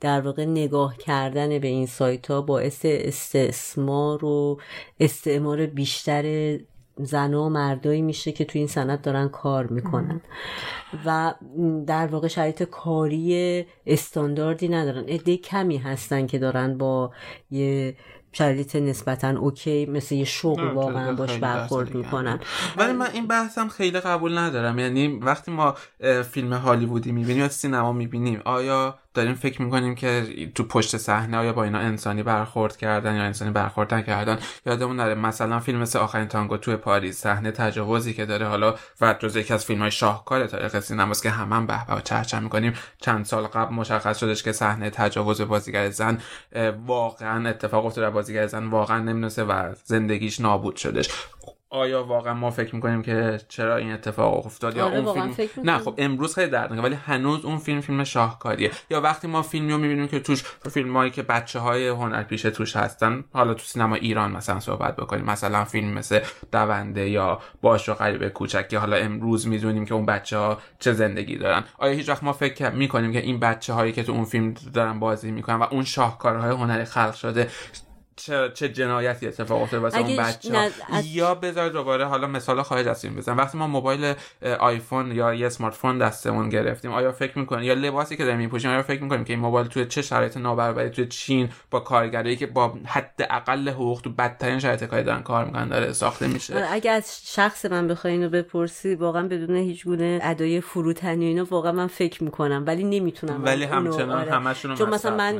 در 0.00 0.20
واقع 0.20 0.44
نگاه 0.44 0.96
کردن 0.96 1.58
به 1.58 1.68
این 1.68 1.86
سایت 1.86 2.30
ها 2.30 2.42
باعث 2.42 2.80
استثمار 2.84 4.24
و 4.24 4.60
استعمار 5.00 5.66
بیشتر 5.66 6.58
زن 7.04 7.34
و 7.34 7.48
مردایی 7.48 8.02
میشه 8.02 8.32
که 8.32 8.44
تو 8.44 8.58
این 8.58 8.68
سند 8.68 9.00
دارن 9.00 9.28
کار 9.28 9.66
می‌کنن. 9.66 10.20
و 11.06 11.34
در 11.86 12.06
واقع 12.06 12.28
شرایط 12.28 12.62
کاری 12.62 13.66
استانداردی 13.86 14.68
ندارن. 14.68 15.04
عده 15.04 15.36
کمی 15.36 15.78
هستن 15.78 16.26
که 16.26 16.38
دارن 16.38 16.78
با 16.78 17.12
یه 17.50 17.96
شرایط 18.32 18.76
نسبتا 18.76 19.28
اوکی 19.28 19.86
مثل 19.86 20.14
یه 20.14 20.24
شغل 20.24 20.68
واقعا 20.68 21.14
باش 21.14 21.38
برخورد 21.38 21.94
می‌کنن. 21.94 22.40
ولی 22.76 22.92
من 22.92 23.10
این 23.12 23.26
بحثم 23.26 23.68
خیلی 23.68 24.00
قبول 24.00 24.38
ندارم. 24.38 24.78
یعنی 24.78 25.08
وقتی 25.08 25.50
ما 25.50 25.74
فیلم 26.30 26.52
هالیوودی 26.52 27.12
می‌بینیم 27.12 27.42
یا 27.42 27.48
سینما 27.48 27.92
می‌بینیم 27.92 28.42
آیا 28.44 28.98
داریم 29.20 29.34
فکر 29.34 29.62
می‌کنیم 29.62 29.94
که 29.94 30.26
تو 30.54 30.64
پشت 30.64 30.96
صحنه 30.96 31.36
آیا 31.36 31.52
با 31.52 31.64
اینا 31.64 31.78
انسانی 31.78 32.22
برخورد 32.22 32.76
کردن 32.76 33.16
یا 33.16 33.22
انسانی 33.22 33.50
برخورد 33.50 33.94
نکردن؟ 33.94 34.38
یادمون 34.66 34.96
نره 34.96 35.14
مثلا 35.14 35.60
فیلم 35.60 35.78
مثل 35.78 35.98
آخرین 35.98 36.28
تانگو 36.28 36.56
تو 36.56 36.76
پاریس 36.76 37.20
صحنه 37.20 37.50
تجاوزی 37.50 38.14
که 38.14 38.26
داره 38.26 38.46
حالا 38.46 38.74
و 39.00 39.14
جز 39.18 39.36
یکی 39.36 39.54
از 39.54 39.64
فیلم 39.64 39.80
های 39.80 39.90
شاهکار 39.90 40.46
تاریخ 40.46 40.80
سینماست 40.80 41.22
که 41.22 41.30
همه 41.30 41.56
هم 41.56 41.66
به 41.66 41.94
و 41.94 42.40
می‌کنیم. 42.40 42.72
چند 43.00 43.24
سال 43.24 43.46
قبل 43.46 43.74
مشخص 43.74 44.18
شدش 44.18 44.42
که 44.42 44.52
صحنه 44.52 44.90
تجاوز 44.90 45.40
بازیگر 45.40 45.90
زن 45.90 46.18
واقعا 46.86 47.48
اتفاق 47.48 47.86
افتاده. 47.86 48.10
بازیگر 48.10 48.46
زن 48.46 48.66
واقعا 48.66 48.98
نمی‌دونسته 48.98 49.44
و 49.44 49.72
زندگیش 49.84 50.40
نابود 50.40 50.76
شدش. 50.76 51.08
آیا 51.72 52.04
واقعا 52.04 52.34
ما 52.34 52.50
فکر 52.50 52.74
می‌کنیم 52.74 53.02
که 53.02 53.40
چرا 53.48 53.76
این 53.76 53.92
اتفاق 53.92 54.46
افتاد 54.46 54.76
یا 54.76 54.84
آره، 54.84 54.98
اون 54.98 55.14
فیلم 55.14 55.32
فکر 55.32 55.60
نه. 55.60 55.78
خب 55.78 55.94
امروز 55.98 56.34
خیلی 56.34 56.50
دردناکه 56.50 56.82
ولی 56.82 56.94
هنوز 56.94 57.44
اون 57.44 57.58
فیلم 57.58 57.80
فیلم 57.80 58.04
شاهکاریه 58.04 58.70
یا 58.90 59.00
وقتی 59.00 59.28
ما 59.28 59.42
فیلمی 59.42 59.72
رو 59.72 59.78
می‌بینیم 59.78 60.08
که 60.08 60.20
توش 60.20 60.42
فیلمایی 60.70 61.10
که 61.10 61.22
بچه 61.22 61.58
های 61.58 61.88
هنرپیشه 61.88 62.50
توش 62.50 62.76
هستن 62.76 63.24
حالا 63.32 63.54
تو 63.54 63.62
سینما 63.64 63.94
ایران 63.94 64.32
مثلا 64.32 64.60
صحبت 64.60 64.96
بکنیم 64.96 65.24
مثلا 65.24 65.64
فیلم 65.64 65.88
مثل 65.92 66.20
دونده 66.52 67.08
یا 67.08 67.38
باش 67.62 67.88
و 67.88 67.94
غریب 67.94 68.28
کوچک 68.28 68.68
که 68.68 68.78
حالا 68.78 68.96
امروز 68.96 69.48
می‌دونیم 69.48 69.84
که 69.84 69.94
اون 69.94 70.06
بچه 70.06 70.38
ها 70.38 70.58
چه 70.78 70.92
زندگی 70.92 71.36
دارن 71.38 71.64
آیا 71.78 71.92
هیچ 71.92 72.08
وقت 72.08 72.24
ما 72.24 72.32
فکر 72.32 72.70
می‌کنیم 72.70 73.12
که 73.12 73.18
این 73.20 73.40
بچه 73.40 73.72
هایی 73.72 73.92
که 73.92 74.02
تو 74.02 74.12
اون 74.12 74.24
فیلم 74.24 74.54
دارن 74.74 75.00
بازی 75.00 75.30
می‌کنن 75.30 75.56
و 75.56 75.66
اون 75.70 75.84
شاهکارهای 75.84 76.50
هنری 76.50 76.84
خلق 76.84 77.14
شده 77.14 77.48
چه, 78.22 78.50
چه 78.54 78.68
جنایتی 78.68 79.26
اتفاق 79.26 79.62
افتاده 79.62 79.82
واسه 79.82 79.98
اون 79.98 80.16
بچه 80.16 80.52
نه، 80.52 80.70
از- 80.92 81.06
یا 81.06 81.34
بذار 81.34 81.68
دوباره 81.68 82.04
حالا 82.04 82.26
مثال 82.26 82.62
خارج 82.62 82.88
از 82.88 83.00
فیلم 83.00 83.16
بزن 83.16 83.36
وقتی 83.36 83.58
ما 83.58 83.66
موبایل 83.66 84.14
آیفون 84.60 85.12
یا 85.12 85.34
یه 85.34 85.46
اسمارت 85.46 85.74
فون 85.74 85.98
دستمون 85.98 86.48
گرفتیم 86.48 86.92
آیا 86.92 87.12
فکر 87.12 87.38
می‌کنیم 87.38 87.64
یا 87.64 87.74
لباسی 87.74 88.16
که 88.16 88.24
داریم 88.24 88.38
میپوشیم 88.38 88.70
آیا 88.70 88.82
فکر 88.82 89.02
می‌کنیم 89.02 89.24
که 89.24 89.32
این 89.32 89.42
موبایل 89.42 89.66
توی 89.66 89.86
چه 89.86 90.02
شرایط 90.02 90.36
نابرابری 90.36 90.90
توی 90.90 91.06
چین 91.06 91.48
با 91.70 91.80
کارگرایی 91.80 92.36
که 92.36 92.46
با 92.46 92.74
حد 92.86 93.26
اقل 93.30 93.68
حقوق 93.68 94.00
تو 94.00 94.10
بدترین 94.10 94.58
شرایط 94.58 94.84
کاری 94.84 95.02
دارن 95.02 95.22
کار 95.22 95.44
می‌کنن 95.44 95.68
داره 95.68 95.92
ساخته 95.92 96.26
میشه؟ 96.26 96.54
آره، 96.56 96.66
اگه 96.70 96.90
از 96.90 97.20
شخص 97.24 97.64
من 97.64 97.88
بخوای 97.88 98.12
اینو 98.12 98.28
بپرسی 98.28 98.94
واقعا 98.94 99.28
بدون 99.28 99.56
هیچ 99.56 99.84
گونه 99.84 100.20
ادای 100.22 100.60
فروتنی 100.60 101.24
و 101.24 101.28
اینا 101.28 101.46
واقعا 101.50 101.72
من 101.72 101.86
فکر 101.86 102.24
می‌کنم 102.24 102.64
ولی 102.66 102.84
نمی‌تونم. 102.84 103.44
ولی 103.44 103.64
همچنان 103.64 104.10
آره. 104.10 104.32
همشون 104.32 104.70
رو 104.70 104.76
چون 104.76 104.90
مثلا 104.90 105.16
من 105.16 105.36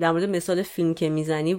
در 0.00 0.12
مورد 0.12 0.24
مثال 0.24 0.62
فیلم 0.62 0.94
که 0.94 1.08
می‌زنی 1.08 1.58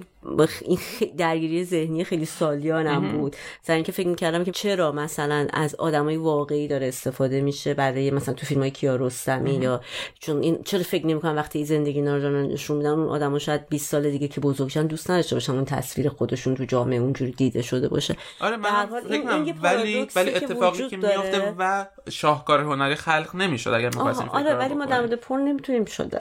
این 0.62 0.78
درگیری 1.16 1.64
ذهنی 1.64 2.04
خیلی 2.04 2.24
سالیانم 2.24 3.18
بود 3.18 3.36
سر 3.62 3.74
اینکه 3.74 3.92
فکر 3.92 4.08
می‌کردم 4.08 4.44
که 4.44 4.50
چرا 4.50 4.92
مثلا 4.92 5.46
از 5.52 5.74
آدمای 5.74 6.16
واقعی 6.16 6.68
داره 6.68 6.88
استفاده 6.88 7.40
میشه 7.40 7.74
برای 7.74 8.10
مثلا 8.10 8.34
تو 8.34 8.46
فیلم 8.46 8.60
های 8.60 8.70
کیارستمی 8.70 9.54
یا 9.54 9.80
چون 10.18 10.42
این 10.42 10.62
چرا 10.64 10.82
فکر 10.82 11.06
نمی‌کنم 11.06 11.36
وقتی 11.36 11.64
زندگی 11.64 11.98
اینا 11.98 12.16
رو 12.16 12.42
نشون 12.42 12.76
میدن 12.76 12.90
اون 12.90 13.08
آدما 13.08 13.38
شاید 13.38 13.68
20 13.68 13.90
سال 13.90 14.10
دیگه 14.10 14.28
که 14.28 14.40
بزرگشن 14.40 14.86
دوست 14.86 15.10
نداشته 15.10 15.36
باشن 15.36 15.52
اون 15.52 15.64
تصویر 15.64 16.08
خودشون 16.08 16.54
تو 16.54 16.64
جامعه 16.64 16.98
اونجوری 16.98 17.32
دیده 17.32 17.62
شده 17.62 17.88
باشه 17.88 18.16
آره 18.40 18.56
من 18.56 18.86
فکر 18.86 19.12
این- 19.12 19.28
این 19.30 19.58
ولی 19.62 20.06
ولی 20.16 20.34
اتفاقی 20.34 20.88
که. 20.88 20.96
میفته 20.96 21.54
و 21.58 21.86
شاهکار 22.10 22.60
هنری 22.60 22.94
خلق 22.94 23.36
نمی‌شد 23.36 23.70
اگر 23.70 23.88
می‌خواستیم 23.88 24.28
آره 24.28 24.54
ولی 24.54 24.74
ما 24.74 24.84
در. 24.84 24.98
مورد 25.00 25.14
پرن 25.14 25.40
نمی‌تونیم 25.40 25.84
شد 25.84 26.12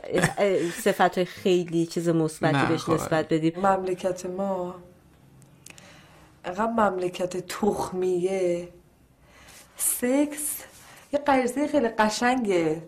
صفت 0.84 1.16
های 1.16 1.26
خیلی 1.26 1.86
چیز 1.86 2.10
مثبتی 2.10 2.66
بهش 2.70 2.82
خب. 2.84 2.94
نسبت 2.94 3.34
بدیم 3.34 3.54
مملکت 3.98 4.26
ما 4.26 4.76
انقدر 6.46 6.66
مملکت 6.66 7.38
تخمیه. 7.48 8.70
سکس 9.78 10.64
یه 11.14 11.20
غریزه 11.20 11.68
خیلی 11.68 11.88
قشنگه 11.88 12.82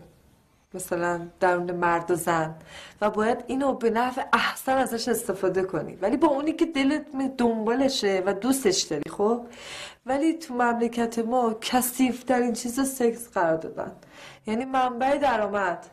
مثلا 0.74 1.28
درون 1.40 1.72
مرد 1.72 2.12
و 2.12 2.16
زن. 2.16 2.56
و 3.02 3.10
باید 3.10 3.44
اینو 3.48 3.74
به 3.74 3.90
نفع 3.90 4.24
احسن 4.34 4.78
ازش 4.78 5.08
استفاده 5.08 5.64
کنی. 5.64 5.96
ولی 5.96 6.18
با 6.18 6.28
اونی 6.28 6.52
که 6.52 6.66
دلت 6.66 7.06
دنبالشه 7.38 8.24
و 8.26 8.34
دوستش 8.34 8.82
داری 8.82 9.10
خب؟ 9.10 9.46
ولی 10.06 10.34
تو 10.34 10.54
مملکت 10.54 11.20
ما 11.20 11.54
کسیف 11.54 12.24
ترین 12.24 12.54
چیز 12.54 12.80
سکس 12.96 13.30
قرار 13.30 13.58
دادن. 13.58 13.92
یعنی 14.48 14.66
منبع 14.66 15.18
درآمد. 15.18 15.86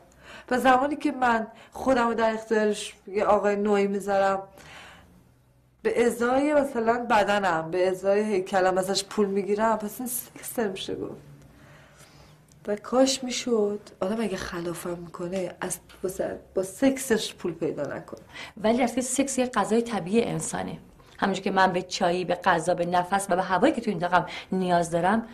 و 0.51 0.59
زمانی 0.59 0.95
که 0.95 1.11
من 1.11 1.47
خودم 1.71 2.07
رو 2.07 2.13
در 2.13 2.33
اختیارش 2.33 2.93
یه 3.07 3.25
آقای 3.25 3.55
نوعی 3.55 3.87
می‌ذارم 3.87 4.43
به 5.87 6.05
ازای 6.05 6.53
مثلا 6.53 7.05
بدنم 7.09 7.71
به 7.71 7.89
ازای 7.89 8.33
هیکلم 8.33 8.77
ازش 8.77 9.03
پول 9.03 9.27
می‌گیرم 9.27 9.77
پس 9.77 9.95
این 9.99 10.09
سکس 10.09 10.59
نمیشه 10.59 10.95
گفت 10.95 11.21
و 12.67 12.75
کاش 12.75 13.23
می‌شد 13.23 13.79
آدم 13.99 14.21
اگه 14.21 14.37
خلافم 14.37 14.97
می‌کنه 14.99 15.55
از 15.61 15.77
با 16.55 16.63
سکسش 16.63 17.33
پول 17.33 17.53
پیدا 17.53 17.83
نکنه. 17.83 18.19
ولی 18.57 18.81
از 18.83 18.95
که 18.95 19.01
سکس 19.01 19.37
یه 19.37 19.45
غذای 19.45 19.81
طبیعی 19.81 20.23
انسانه. 20.23 20.77
همونجور 21.17 21.43
که 21.43 21.51
من 21.51 21.73
به 21.73 21.81
چایی 21.81 22.25
به 22.25 22.35
غذا 22.35 22.73
به 22.73 22.85
نفس 22.85 23.27
و 23.29 23.35
به 23.35 23.41
هوایی 23.43 23.73
که 23.73 23.81
تو 23.81 23.91
این 23.91 24.03
نیاز 24.51 24.91
دارم 24.91 25.27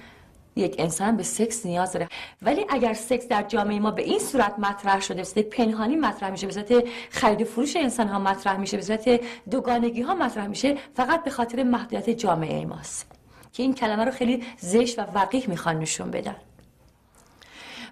یک 0.55 0.75
انسان 0.79 1.17
به 1.17 1.23
سکس 1.23 1.65
نیاز 1.65 1.93
داره. 1.93 2.07
ولی 2.41 2.65
اگر 2.69 2.93
سکس 2.93 3.27
در 3.27 3.43
جامعه 3.43 3.79
ما 3.79 3.91
به 3.91 4.01
این 4.01 4.19
صورت 4.19 4.59
مطرح 4.59 5.01
شده 5.01 5.23
به 5.35 5.41
پنهانی 5.41 5.95
مطرح 5.95 6.29
میشه 6.29 6.47
به 6.47 6.53
صورت 6.53 6.83
خرید 7.09 7.41
و 7.41 7.45
فروش 7.45 7.75
انسان 7.75 8.07
ها 8.07 8.19
مطرح 8.19 8.57
میشه 8.57 8.77
به 8.77 8.83
صورت 8.83 9.19
دوگانگی 9.49 10.01
ها 10.01 10.15
مطرح 10.15 10.47
میشه 10.47 10.77
فقط 10.95 11.23
به 11.23 11.31
خاطر 11.31 11.63
محدودیت 11.63 12.09
جامعه 12.09 12.65
ماست. 12.65 13.11
که 13.53 13.63
این 13.63 13.73
کلمه 13.73 14.05
رو 14.05 14.11
خیلی 14.11 14.43
زشت 14.57 14.99
و 14.99 15.01
وقیح 15.01 15.49
می‌خوان 15.49 15.79
نشون 15.79 16.11
بدن. 16.11 16.35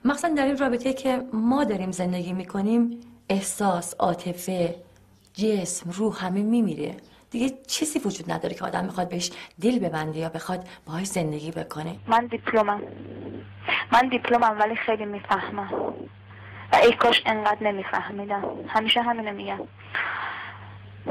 مخصوصا 0.05 0.27
در 0.27 0.45
این 0.45 0.57
رابطه 0.57 0.93
که 0.93 1.21
ما 1.33 1.63
داریم 1.63 1.91
زندگی 1.91 2.33
می‌کنیم 2.33 2.99
احساس 3.29 3.93
عاطفه 3.93 4.75
جسم 5.33 5.89
روح 5.91 6.25
همه 6.25 6.41
میمیره. 6.41 6.95
دیگه 7.31 7.57
چیزی 7.67 7.99
وجود 7.99 8.31
نداره 8.31 8.55
که 8.55 8.65
آدم 8.65 8.85
می‌خواد 8.85 9.09
بهش 9.09 9.31
دل 9.61 9.79
ببنده 9.79 10.19
یا 10.19 10.29
بخواد 10.29 10.67
باهاش 10.85 11.07
زندگی 11.07 11.51
بکنه. 11.51 11.95
من 12.07 12.25
دیپلمم. 12.25 12.81
من 13.91 14.09
دیپلمم 14.09 14.59
ولی 14.59 14.75
خیلی 14.75 15.05
می‌فهمم. 15.05 15.73
و 16.73 16.75
ای 16.75 16.93
کاش 16.93 17.23
انقدر 17.25 17.63
نمیفهمیدم. 17.63 18.43
همیشه 18.67 19.01
همینو 19.01 19.31
میگم. 19.31 19.59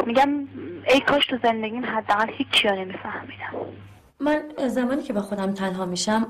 میگم 0.06 0.48
ای 0.88 1.00
کاش 1.00 1.26
تو 1.26 1.38
زندگیم 1.42 1.84
حداقل 1.84 2.32
هیچی 2.32 2.68
رو 2.68 2.74
نمیفهمیدم. 2.74 3.52
من 4.20 4.68
زمانی 4.68 5.02
که 5.02 5.12
با 5.12 5.22
خودم 5.22 5.54
تنها 5.54 5.86
میشم 5.86 6.26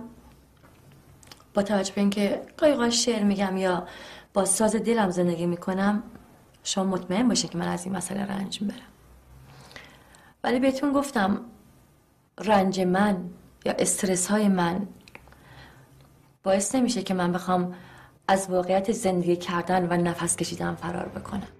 با 1.54 1.62
توجه 1.62 1.94
به 1.94 2.00
اینکه 2.00 2.42
اوقات 2.62 2.90
شعر 2.90 3.24
میگم 3.24 3.56
یا 3.56 3.86
با 4.34 4.44
ساز 4.44 4.76
دلم 4.76 5.10
زندگی 5.10 5.46
می‌کنم 5.46 6.02
شما 6.64 6.84
مطمئن 6.84 7.28
باشه 7.28 7.48
که 7.48 7.58
من 7.58 7.68
از 7.68 7.84
این 7.84 7.96
مسئله 7.96 8.26
رنج 8.26 8.62
می‌برم. 8.62 8.89
ولی 10.44 10.58
بهتون 10.58 10.92
گفتم 10.92 11.40
رنج 12.38 12.80
من 12.80 13.30
یا 13.64 13.72
استرس 13.78 14.26
های 14.26 14.48
من 14.48 14.88
باعث 16.42 16.74
نمیشه 16.74 17.02
که 17.02 17.14
من 17.14 17.32
بخوام 17.32 17.74
از 18.28 18.50
واقعیت 18.50 18.92
زندگی 18.92 19.36
کردن 19.36 19.86
و 19.92 20.02
نفس 20.02 20.36
کشیدن 20.36 20.74
فرار 20.74 21.08
بکنم. 21.08 21.59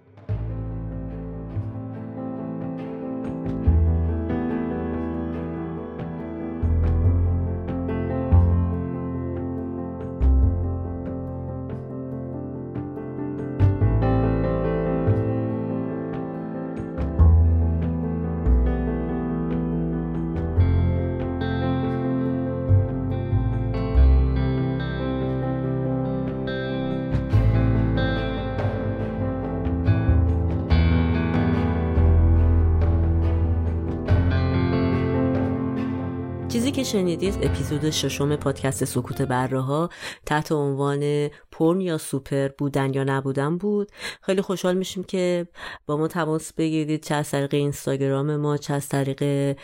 شنیدید 36.92 37.38
اپیزود 37.42 37.90
ششم 37.90 38.36
پادکست 38.36 38.84
سکوت 38.84 39.22
بره 39.22 39.60
ها 39.60 39.90
تحت 40.26 40.52
عنوان 40.52 41.30
پرن 41.60 41.80
یا 41.80 41.98
سوپر 41.98 42.48
بودن 42.48 42.94
یا 42.94 43.04
نبودن 43.04 43.58
بود. 43.58 43.90
خیلی 44.22 44.42
خوشحال 44.42 44.76
میشیم 44.76 45.04
که 45.04 45.46
با 45.86 45.96
ما 45.96 46.08
تماس 46.08 46.52
بگیرید 46.52 47.04
چه 47.04 47.14
از 47.14 47.30
طریق 47.30 47.54
اینستاگرام 47.54 48.36
ما 48.36 48.56
چه 48.56 48.74
از 48.74 48.88
طریق 48.88 49.56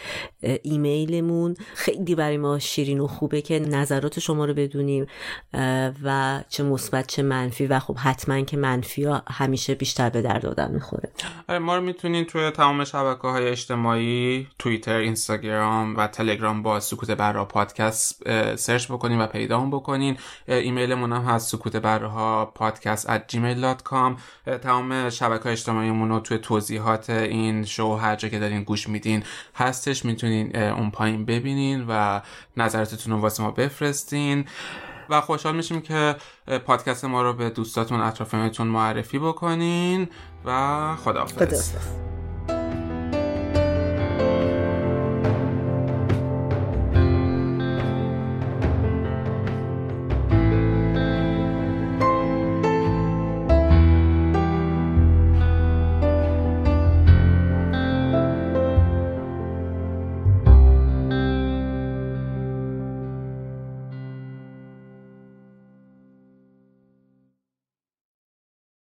ایمیلمون. 0.62 1.54
خیلی 1.74 2.14
برای 2.14 2.36
ما 2.36 2.58
شیرین 2.58 3.00
و 3.00 3.06
خوبه 3.06 3.40
که 3.42 3.58
نظرات 3.58 4.20
شما 4.20 4.44
رو 4.44 4.54
بدونیم 4.54 5.06
و 6.02 6.40
چه 6.48 6.62
مثبت 6.62 7.06
چه 7.06 7.22
منفی. 7.22 7.66
و 7.66 7.78
خب 7.78 7.96
حتما 7.96 8.40
که 8.40 8.56
منفی 8.56 9.04
ها 9.04 9.22
همیشه 9.28 9.74
بیشتر 9.74 10.10
به 10.10 10.22
درد 10.22 10.46
آدم 10.46 10.70
می‌خوره. 10.70 11.10
آره، 11.48 11.58
ما 11.58 11.76
رو 11.76 11.82
می‌تونید 11.82 12.26
توی 12.26 12.50
تمام 12.50 12.84
شبکه 12.84 13.28
های 13.28 13.48
اجتماعی 13.48 14.46
توییتر 14.58 14.96
اینستاگرام 14.96 15.96
و 15.96 16.06
تلگرام 16.06 16.62
با 16.62 16.80
سکوت 16.80 17.10
برا 17.10 17.44
پادکست 17.44 18.22
سرچ 18.56 18.92
بکنین 18.92 19.20
و 19.20 19.26
پیدا 19.26 19.60
بکنین. 19.60 20.16
ایمیلمون 20.48 21.12
هم 21.12 21.22
هست 21.22 21.50
سکوت 21.56 21.76
برها 21.86 22.52
پادکست 22.54 23.06
at 23.08 23.20
gmail.com 23.32 24.20
تمام 24.62 25.10
شبکه 25.10 25.48
اجتماعیمون 25.48 26.08
رو 26.08 26.20
توی 26.20 26.38
توضیحات 26.38 27.10
این 27.10 27.64
شو 27.64 27.96
هر 27.96 28.16
جا 28.16 28.28
که 28.28 28.38
دارین 28.38 28.62
گوش 28.62 28.88
میدین 28.88 29.22
هستش 29.54 30.04
می‌تونین 30.04 30.56
اون 30.56 30.90
پایین 30.90 31.24
ببینین 31.24 31.84
و 31.88 32.20
نظراتتون 32.56 33.12
رو 33.12 33.20
واسه 33.20 33.42
ما 33.42 33.50
بفرستین. 33.50 34.44
و 35.10 35.20
خوشحال 35.20 35.56
میشیم 35.56 35.80
که 35.80 36.16
پادکست 36.66 37.04
ما 37.04 37.22
رو 37.22 37.32
به 37.32 37.50
دوستاتون 37.50 38.00
اطرافیانتون 38.00 38.66
معرفی 38.66 39.18
بکنین 39.18 40.08
و 40.44 40.96
خداحافظ. 40.96 41.72